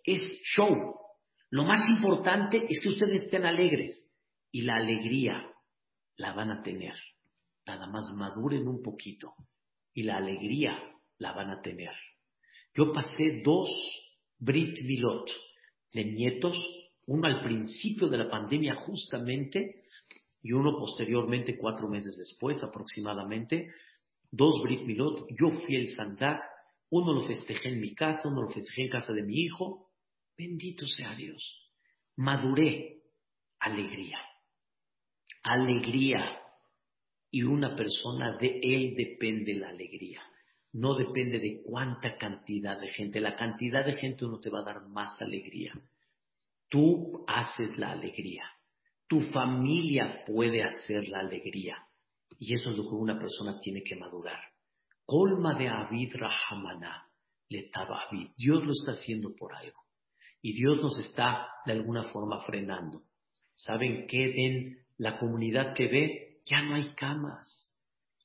es 0.05 0.21
show. 0.55 0.95
Lo 1.51 1.65
más 1.65 1.89
importante 1.89 2.67
es 2.69 2.81
que 2.81 2.91
ustedes 2.91 3.25
estén 3.25 3.47
alegres 3.47 4.11
y 4.51 4.63
la 4.63 4.77
alegría 4.77 5.51
la 6.17 6.33
van 6.33 6.51
a 6.51 6.63
tener 6.63 6.95
nada 7.69 7.87
más 7.87 8.11
maduren 8.15 8.67
un 8.67 8.83
poquito 8.83 9.35
y 9.93 10.03
la 10.03 10.17
alegría 10.17 10.79
la 11.19 11.33
van 11.33 11.51
a 11.51 11.61
tener. 11.61 11.93
Yo 12.75 12.93
pasé 12.93 13.43
dos 13.45 13.71
Brit 14.39 14.81
Milot 14.85 15.29
de 15.93 16.05
nietos, 16.05 16.57
uno 17.07 17.27
al 17.27 17.43
principio 17.43 18.09
de 18.09 18.19
la 18.19 18.31
pandemia 18.31 18.75
justamente 18.75 19.85
y 20.43 20.53
uno 20.53 20.79
posteriormente, 20.79 21.59
cuatro 21.59 21.89
meses 21.89 22.17
después 22.17 22.63
aproximadamente, 22.63 23.73
dos 24.31 24.63
Brit 24.63 24.83
Milot. 24.83 25.27
Yo 25.39 25.51
fui 25.51 25.77
el 25.77 25.91
Sandak, 25.95 26.43
uno 26.91 27.13
lo 27.13 27.27
festejé 27.27 27.71
en 27.71 27.81
mi 27.81 27.95
casa, 27.95 28.29
uno 28.29 28.43
lo 28.43 28.51
festejé 28.51 28.83
en 28.83 28.91
casa 28.91 29.13
de 29.13 29.23
mi 29.23 29.41
hijo. 29.43 29.91
Bendito 30.37 30.87
sea 30.87 31.15
Dios. 31.15 31.43
Maduré. 32.17 32.95
Alegría. 33.61 34.21
Alegría 35.43 36.39
y 37.31 37.43
una 37.43 37.75
persona 37.75 38.37
de 38.39 38.61
él 38.63 38.95
depende 38.97 39.55
la 39.55 39.71
alegría. 39.71 40.23
No 40.73 40.95
depende 40.95 41.39
de 41.39 41.63
cuánta 41.65 42.17
cantidad 42.17 42.79
de 42.79 42.89
gente. 42.89 43.21
La 43.21 43.37
cantidad 43.37 43.85
de 43.85 43.95
gente 43.95 44.27
no 44.27 44.39
te 44.39 44.51
va 44.51 44.61
a 44.61 44.65
dar 44.65 44.89
más 44.89 45.21
alegría. 45.21 45.73
Tú 46.69 47.25
haces 47.27 47.77
la 47.79 47.93
alegría. 47.93 48.45
Tu 49.09 49.21
familia 49.33 50.23
puede 50.27 50.63
hacer 50.63 51.09
la 51.09 51.21
alegría. 51.21 51.77
Y 52.39 52.55
eso 52.55 52.71
es 52.71 52.77
lo 52.77 52.85
que 52.85 52.95
una 52.95 53.19
persona 53.19 53.59
tiene 53.61 53.83
que 53.83 53.97
madurar. 53.97 54.39
Colma 55.05 55.55
de 55.55 55.69
Avid 55.69 56.15
Rahamana. 56.17 57.05
Dios 57.49 58.65
lo 58.65 58.71
está 58.73 58.93
haciendo 58.93 59.35
por 59.35 59.55
algo. 59.55 59.81
Y 60.43 60.53
Dios 60.53 60.79
nos 60.83 60.99
está 60.99 61.49
de 61.65 61.73
alguna 61.73 62.05
forma 62.05 62.41
frenando. 62.45 63.03
¿Saben 63.57 64.07
qué 64.07 64.27
ven? 64.29 64.79
La 64.99 65.19
comunidad 65.19 65.75
que 65.75 65.87
ve 65.87 66.41
ya 66.45 66.63
no 66.63 66.75
hay 66.75 66.95
camas. 66.95 67.69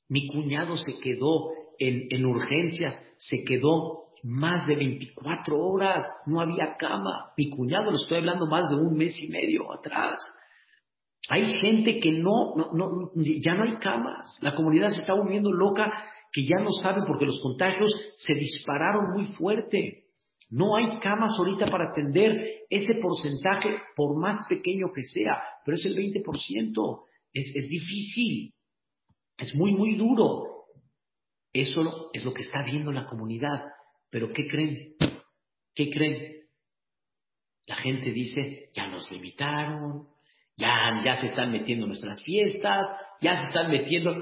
Mi 0.08 0.26
cuñado 0.26 0.76
se 0.76 1.00
quedó 1.00 1.50
en, 1.78 2.24
urgencias, 2.26 3.00
se 3.16 3.44
quedó 3.44 4.10
más 4.22 4.66
de 4.66 4.76
24 4.76 5.58
horas, 5.58 6.04
no 6.26 6.40
había 6.40 6.76
cama. 6.76 7.32
Mi 7.36 7.50
cuñado, 7.50 7.90
lo 7.90 7.96
estoy 7.96 8.18
hablando 8.18 8.46
más 8.46 8.68
de 8.70 8.76
un 8.76 8.96
mes 8.96 9.18
y 9.20 9.28
medio 9.28 9.72
atrás. 9.72 10.20
Hay 11.30 11.46
gente 11.60 12.00
que 12.00 12.12
no, 12.12 12.54
no, 12.54 13.10
ya 13.14 13.54
no 13.54 13.64
hay 13.64 13.76
camas. 13.76 14.38
La 14.42 14.54
comunidad 14.54 14.88
se 14.90 15.00
está 15.00 15.14
volviendo 15.14 15.52
loca 15.52 15.90
que 16.32 16.42
ya 16.42 16.62
no 16.62 16.70
saben 16.82 17.04
porque 17.06 17.24
los 17.24 17.40
contagios 17.40 17.90
se 18.16 18.34
dispararon 18.34 19.12
muy 19.14 19.26
fuerte. 19.26 20.04
No 20.50 20.76
hay 20.76 20.98
camas 21.00 21.32
ahorita 21.38 21.66
para 21.66 21.90
atender 21.90 22.66
ese 22.68 22.94
porcentaje, 22.96 23.78
por 23.96 24.20
más 24.20 24.46
pequeño 24.48 24.92
que 24.94 25.02
sea, 25.02 25.42
pero 25.64 25.76
es 25.76 25.86
el 25.86 25.96
20%. 25.96 27.04
Es, 27.32 27.68
difícil, 27.68 28.54
es 29.38 29.54
muy, 29.56 29.74
muy 29.74 29.96
duro. 29.96 30.66
Eso 31.52 32.10
es 32.12 32.24
lo 32.24 32.34
que 32.34 32.42
está 32.42 32.62
viendo 32.64 32.92
la 32.92 33.06
comunidad. 33.06 33.64
Pero 34.10 34.32
¿qué 34.32 34.46
creen? 34.46 34.94
¿Qué 35.74 35.90
creen? 35.90 36.44
La 37.66 37.76
gente 37.76 38.12
dice, 38.12 38.70
ya 38.74 38.88
nos 38.88 39.10
limitaron, 39.10 40.13
ya, 40.56 41.16
se 41.20 41.26
están 41.28 41.50
metiendo 41.52 41.86
nuestras 41.86 42.22
fiestas, 42.22 42.86
ya 43.20 43.40
se 43.40 43.46
están 43.48 43.70
metiendo. 43.70 44.12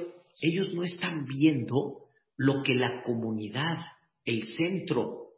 Ellos 0.40 0.72
no 0.74 0.82
están 0.82 1.26
viendo 1.26 2.06
lo 2.36 2.62
que 2.62 2.74
la 2.74 3.02
comunidad, 3.02 3.78
el 4.24 4.42
centro, 4.56 5.28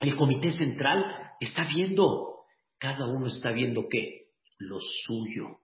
el 0.00 0.14
comité 0.16 0.52
central 0.52 1.04
está 1.40 1.66
viendo. 1.66 2.44
Cada 2.78 3.06
uno 3.06 3.26
está 3.26 3.52
viendo 3.52 3.86
qué? 3.88 4.26
Lo 4.58 4.78
suyo. 5.06 5.60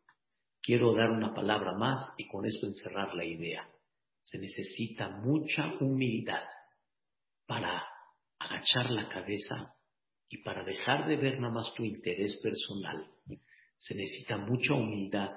Quiero 0.62 0.94
dar 0.94 1.10
una 1.10 1.34
palabra 1.34 1.72
más 1.76 2.12
y 2.16 2.26
con 2.26 2.46
esto 2.46 2.66
encerrar 2.66 3.14
la 3.14 3.24
idea. 3.24 3.68
Se 4.22 4.38
necesita 4.38 5.08
mucha 5.08 5.74
humildad 5.80 6.42
para 7.46 7.84
agachar 8.38 8.90
la 8.90 9.08
cabeza 9.08 9.74
y 10.28 10.42
para 10.42 10.64
dejar 10.64 11.08
de 11.08 11.16
ver 11.16 11.40
nada 11.40 11.54
más 11.54 11.72
tu 11.74 11.84
interés 11.84 12.38
personal. 12.42 13.06
Se 13.78 13.94
necesita 13.94 14.36
mucha 14.36 14.74
humildad 14.74 15.30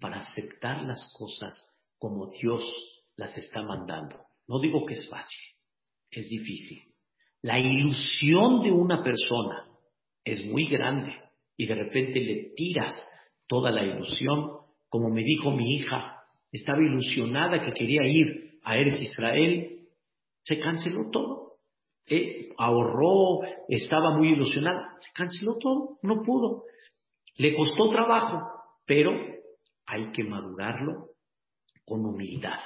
para 0.00 0.18
aceptar 0.18 0.82
las 0.82 1.12
cosas 1.18 1.52
como 1.98 2.30
Dios 2.30 2.62
las 3.16 3.36
está 3.36 3.62
mandando. 3.62 4.16
No 4.46 4.60
digo 4.60 4.84
que 4.86 4.94
es 4.94 5.08
fácil, 5.08 5.40
es 6.10 6.28
difícil. 6.28 6.78
La 7.42 7.58
ilusión 7.58 8.62
de 8.62 8.70
una 8.70 9.02
persona 9.02 9.68
es 10.24 10.44
muy 10.46 10.66
grande 10.68 11.12
y 11.56 11.66
de 11.66 11.74
repente 11.74 12.20
le 12.20 12.52
tiras 12.54 12.92
toda 13.46 13.70
la 13.70 13.84
ilusión, 13.84 14.50
como 14.88 15.10
me 15.10 15.22
dijo 15.22 15.50
mi 15.50 15.76
hija, 15.76 16.22
estaba 16.52 16.78
ilusionada 16.82 17.60
que 17.60 17.72
quería 17.72 18.02
ir 18.04 18.58
a 18.62 18.76
Eretz 18.76 19.00
Israel, 19.00 19.88
se 20.42 20.58
canceló 20.60 21.10
todo. 21.10 21.58
Eh, 22.08 22.50
ahorró, 22.58 23.40
estaba 23.68 24.16
muy 24.16 24.32
ilusionada, 24.32 24.96
se 25.00 25.12
canceló 25.12 25.56
todo, 25.58 25.98
no 26.02 26.22
pudo. 26.22 26.64
Le 27.36 27.54
costó 27.54 27.88
trabajo, 27.90 28.40
pero 28.86 29.12
hay 29.86 30.10
que 30.12 30.24
madurarlo 30.24 31.10
con 31.84 32.04
humildad. 32.04 32.58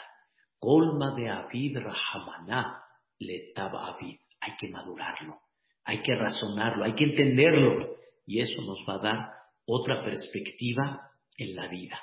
Colma 0.59 1.15
de 1.15 1.29
Avid 1.29 1.79
Rahamaná 1.79 2.83
le 3.19 3.53
daba 3.55 3.89
Avid. 3.89 4.19
Hay 4.41 4.57
que 4.59 4.69
madurarlo, 4.69 5.41
hay 5.85 6.03
que 6.03 6.15
razonarlo, 6.15 6.85
hay 6.85 6.95
que 6.95 7.05
entenderlo. 7.05 7.97
Y 8.27 8.41
eso 8.41 8.63
nos 8.63 8.79
va 8.89 8.95
a 8.95 9.03
dar 9.03 9.31
otra 9.67 10.05
perspectiva 10.05 11.11
en 11.37 11.57
la 11.57 11.69
vida. 11.69 12.01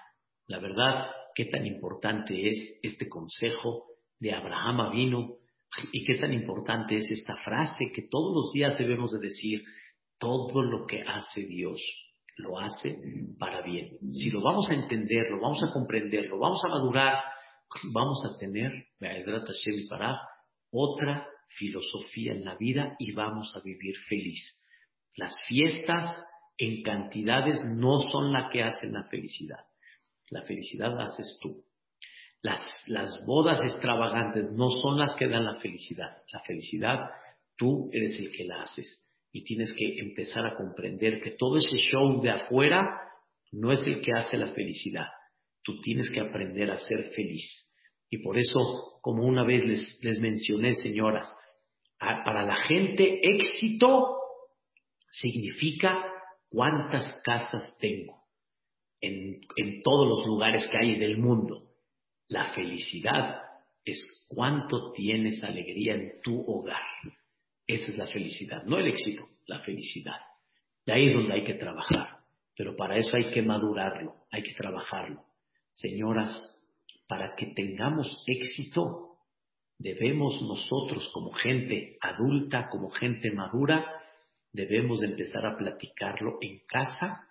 La 0.47 0.59
verdad, 0.59 1.07
qué 1.33 1.45
tan 1.45 1.65
importante 1.65 2.49
es 2.49 2.79
este 2.83 3.07
consejo 3.07 3.85
de 4.19 4.33
Abraham 4.33 4.91
vino 4.91 5.37
y 5.91 6.05
qué 6.05 6.15
tan 6.15 6.33
importante 6.33 6.95
es 6.95 7.11
esta 7.11 7.35
frase 7.35 7.91
que 7.93 8.07
todos 8.09 8.33
los 8.35 8.53
días 8.53 8.77
debemos 8.77 9.11
de 9.11 9.19
decir, 9.19 9.63
todo 10.17 10.61
lo 10.63 10.85
que 10.85 11.01
hace 11.01 11.41
Dios 11.41 11.79
lo 12.37 12.59
hace 12.59 12.95
para 13.39 13.61
bien. 13.61 13.97
Si 14.11 14.29
lo 14.29 14.41
vamos 14.41 14.69
a 14.69 14.73
entender, 14.73 15.29
lo 15.29 15.41
vamos 15.41 15.63
a 15.63 15.71
comprender, 15.73 16.27
lo 16.27 16.39
vamos 16.39 16.63
a 16.63 16.69
madurar, 16.69 17.23
vamos 17.93 18.23
a 18.25 18.37
tener, 18.37 18.71
otra 20.69 21.27
filosofía 21.57 22.33
en 22.33 22.45
la 22.45 22.55
vida 22.55 22.95
y 22.99 23.13
vamos 23.13 23.55
a 23.55 23.61
vivir 23.63 23.95
feliz. 24.07 24.39
Las 25.15 25.33
fiestas 25.47 26.15
en 26.57 26.83
cantidades 26.83 27.63
no 27.65 27.99
son 27.99 28.31
la 28.31 28.49
que 28.49 28.63
hacen 28.63 28.93
la 28.93 29.03
felicidad. 29.05 29.65
La 30.29 30.43
felicidad 30.43 30.95
la 30.95 31.05
haces 31.05 31.39
tú. 31.41 31.63
Las, 32.41 32.61
las 32.87 33.25
bodas 33.25 33.63
extravagantes 33.63 34.51
no 34.51 34.69
son 34.69 34.99
las 34.99 35.15
que 35.15 35.27
dan 35.27 35.45
la 35.45 35.55
felicidad. 35.55 36.17
La 36.31 36.41
felicidad 36.41 37.09
tú 37.55 37.89
eres 37.91 38.19
el 38.19 38.31
que 38.31 38.43
la 38.43 38.63
haces. 38.63 39.06
Y 39.31 39.43
tienes 39.43 39.73
que 39.73 39.99
empezar 39.99 40.45
a 40.45 40.55
comprender 40.55 41.21
que 41.21 41.31
todo 41.31 41.57
ese 41.57 41.77
show 41.77 42.21
de 42.21 42.31
afuera 42.31 42.85
no 43.51 43.71
es 43.71 43.85
el 43.85 44.01
que 44.01 44.11
hace 44.15 44.37
la 44.37 44.53
felicidad. 44.53 45.07
Tú 45.63 45.81
tienes 45.81 46.09
que 46.09 46.21
aprender 46.21 46.71
a 46.71 46.77
ser 46.77 47.11
feliz. 47.15 47.67
Y 48.09 48.19
por 48.19 48.37
eso, 48.37 48.99
como 49.01 49.23
una 49.23 49.43
vez 49.43 49.65
les, 50.01 50.19
mencioné, 50.19 50.73
señoras, 50.75 51.31
para 51.99 52.43
la 52.43 52.55
gente 52.65 53.19
éxito 53.21 54.17
significa 55.11 56.05
cuántas 56.49 57.21
casas 57.23 57.75
tengo 57.79 58.23
en, 59.01 59.41
en 59.57 59.81
todos 59.81 60.07
los 60.07 60.27
lugares 60.27 60.67
que 60.71 60.77
hay 60.77 60.99
del 60.99 61.17
mundo. 61.17 61.63
La 62.29 62.53
felicidad 62.53 63.41
es 63.83 64.27
cuánto 64.29 64.91
tienes 64.91 65.43
alegría 65.43 65.95
en 65.95 66.21
tu 66.21 66.39
hogar. 66.41 66.83
Esa 67.67 67.91
es 67.91 67.97
la 67.97 68.07
felicidad, 68.07 68.63
no 68.63 68.77
el 68.77 68.87
éxito, 68.87 69.23
la 69.45 69.59
felicidad. 69.59 70.19
De 70.85 70.93
ahí 70.93 71.07
es 71.07 71.13
donde 71.13 71.33
hay 71.33 71.43
que 71.43 71.55
trabajar. 71.55 72.17
Pero 72.55 72.75
para 72.75 72.97
eso 72.97 73.15
hay 73.15 73.29
que 73.29 73.41
madurarlo, 73.43 74.15
hay 74.31 74.41
que 74.41 74.53
trabajarlo. 74.55 75.23
Señoras, 75.73 76.35
para 77.07 77.35
que 77.35 77.47
tengamos 77.47 78.23
éxito, 78.25 79.19
debemos 79.77 80.41
nosotros 80.41 81.09
como 81.13 81.31
gente 81.33 81.97
adulta, 82.01 82.69
como 82.69 82.89
gente 82.89 83.31
madura, 83.31 83.85
debemos 84.51 85.03
empezar 85.03 85.45
a 85.45 85.55
platicarlo 85.55 86.39
en 86.41 86.61
casa 86.65 87.29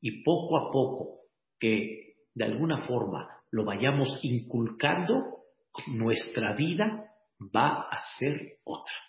y 0.00 0.22
poco 0.22 0.58
a 0.58 0.70
poco 0.70 1.20
que 1.58 2.16
de 2.34 2.44
alguna 2.44 2.86
forma 2.86 3.28
lo 3.50 3.64
vayamos 3.64 4.18
inculcando, 4.22 5.38
nuestra 5.86 6.54
vida 6.54 7.12
va 7.40 7.88
a 7.88 8.00
ser 8.18 8.58
otra. 8.64 9.05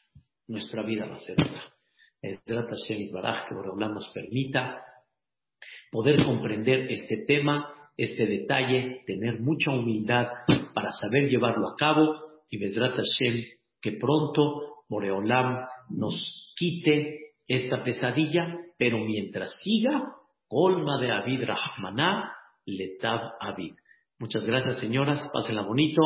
Nuestra 0.47 0.83
vida 0.83 1.05
va 1.05 1.15
a 1.15 1.19
ser 1.19 1.35
otra. 1.39 1.63
El 2.21 2.41
trata 2.43 2.75
Baraj, 3.13 3.47
que 3.47 3.55
Borolán 3.55 3.93
nos 3.93 4.09
permita 4.13 4.83
poder 5.91 6.23
comprender 6.23 6.91
este 6.91 7.25
tema, 7.27 7.73
este 7.95 8.25
detalle, 8.25 9.03
tener 9.05 9.39
mucha 9.39 9.71
humildad 9.71 10.27
para 10.73 10.91
saber 10.91 11.29
llevarlo 11.29 11.69
a 11.69 11.75
cabo 11.75 12.15
y 12.49 12.57
Vedrat 12.57 12.95
Hashem 12.95 13.43
que 13.81 13.93
pronto 13.93 14.83
Boreolam 14.89 15.65
nos 15.89 16.53
quite 16.57 17.33
esta 17.47 17.83
pesadilla, 17.83 18.57
pero 18.77 18.99
mientras 18.99 19.59
siga, 19.61 20.13
colma 20.47 20.99
de 20.99 21.11
Avid 21.11 21.43
Rahmaná, 21.43 22.31
Letab 22.65 23.33
Avid. 23.39 23.73
Muchas 24.19 24.45
gracias, 24.45 24.79
señoras. 24.79 25.29
Pásenla 25.33 25.61
bonito 25.61 26.01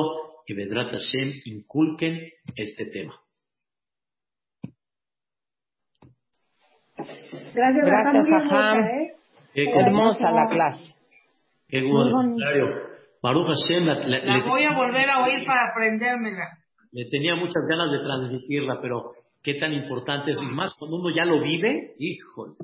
y 0.45 0.53
Vedrat 0.53 0.91
Hashem 0.91 1.41
inculquen 1.45 2.29
este 2.55 2.85
tema. 2.87 3.20
Gracias, 7.53 7.86
gracias 7.86 8.86
¿eh? 8.86 9.14
hermosa 9.53 10.32
la 10.32 10.47
clase. 10.47 10.95
Qué 11.68 11.82
bueno, 11.84 12.36
Baruch 13.22 13.47
Hashem, 13.47 13.86
la, 13.86 14.43
voy 14.47 14.64
a 14.64 14.76
volver 14.76 15.09
a 15.09 15.24
oír 15.24 15.45
para 15.45 15.70
aprendérmela. 15.70 16.57
Le 16.91 17.05
tenía 17.09 17.36
muchas 17.36 17.64
ganas 17.70 17.91
de 17.91 17.99
transmitirla, 17.99 18.80
pero 18.82 19.14
qué 19.43 19.53
tan 19.55 19.74
importante 19.74 20.32
es, 20.32 20.41
y 20.41 20.45
más 20.45 20.74
cuando 20.78 20.97
uno 20.97 21.14
ya 21.16 21.24
lo 21.24 21.39
vive, 21.41 21.93
híjole. 21.99 22.55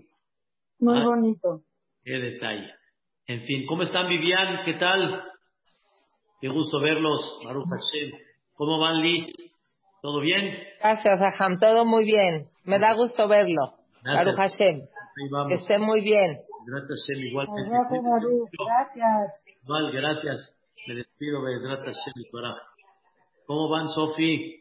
Muy 0.79 1.01
bonito. 1.03 1.61
Qué 2.03 2.13
detalle. 2.13 2.71
En 3.27 3.41
fin, 3.41 3.65
¿cómo 3.67 3.83
están 3.83 4.09
Vivian? 4.09 4.63
¿Qué 4.65 4.73
tal? 4.73 5.23
Qué 6.41 6.49
gusto 6.49 6.79
verlos, 6.79 7.39
Baruch 7.45 7.67
Hashem. 7.67 8.11
¿Cómo 8.55 8.79
van, 8.79 9.01
Liz? 9.01 9.25
¿Todo 10.01 10.21
bien? 10.21 10.57
Gracias, 10.79 11.21
Aham. 11.21 11.59
Todo 11.59 11.85
muy 11.85 12.05
bien. 12.05 12.47
Me 12.65 12.79
da 12.79 12.93
gusto 12.93 13.27
verlo. 13.27 13.73
Baruch 14.13 14.35
Hashem. 14.35 14.87
Que 15.47 15.55
esté 15.55 15.79
muy 15.79 16.01
bien. 16.01 16.39
Gracias, 16.65 17.05
Hashem. 17.07 17.25
Igualmente. 17.25 17.71
Gracias. 18.65 19.45
Igual, 19.63 19.91
gracias. 19.91 20.59
Me 20.87 20.95
despido 20.95 21.41
de 21.43 21.77
Hashem 21.77 22.13
y 22.15 22.29
¿Cómo 23.45 23.69
van, 23.69 23.87
Sofi? 23.87 24.57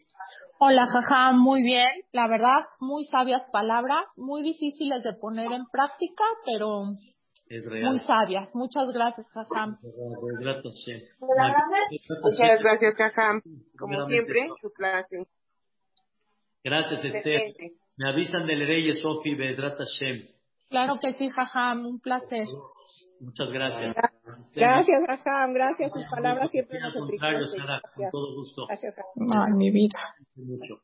Hola, 0.59 0.87
jaja, 0.87 1.33
muy 1.33 1.63
bien. 1.63 1.89
La 2.13 2.29
verdad, 2.29 2.65
muy 2.81 3.05
sabias 3.05 3.43
palabras, 3.53 4.07
muy 4.17 4.43
difíciles 4.43 5.03
de 5.03 5.13
poner 5.21 5.53
en 5.53 5.67
práctica, 5.67 6.25
pero 6.45 6.85
muy 7.85 7.99
sabias. 8.07 8.49
Muchas 8.55 8.93
gracias, 8.93 9.27
Jajam. 9.33 9.77
Muchas 12.23 12.61
gracias, 12.63 12.95
Jajam. 12.97 13.43
Como 13.79 14.09
siempre, 14.09 14.49
su 14.61 14.71
clase. 14.71 15.27
Gracias, 16.65 17.05
Esther. 17.05 17.55
Me 17.97 18.11
avisan 18.11 18.47
del 18.47 18.67
rey 18.67 18.93
Sofi 19.01 19.35
Bedrat 19.35 19.79
Hashem. 19.79 20.29
Claro 20.69 20.95
que 21.01 21.13
sí, 21.15 21.29
Jajam, 21.31 21.87
un 21.87 22.01
placer. 22.01 22.47
Muchas 23.21 23.51
gracias. 23.51 23.97
Gracias, 24.55 25.03
Jajam, 25.07 25.55
gracias. 25.55 25.93
Sus 25.93 26.05
palabras 26.07 26.51
siempre 26.51 26.81
nos 26.81 26.95
enriquecen. 26.97 27.63
Con 27.95 28.11
todo 28.11 28.35
gusto. 28.35 28.67
Gracias, 28.67 28.97
Ay, 29.35 29.53
mi 29.57 29.71
vida. 29.71 29.99
Mucho. 30.35 30.81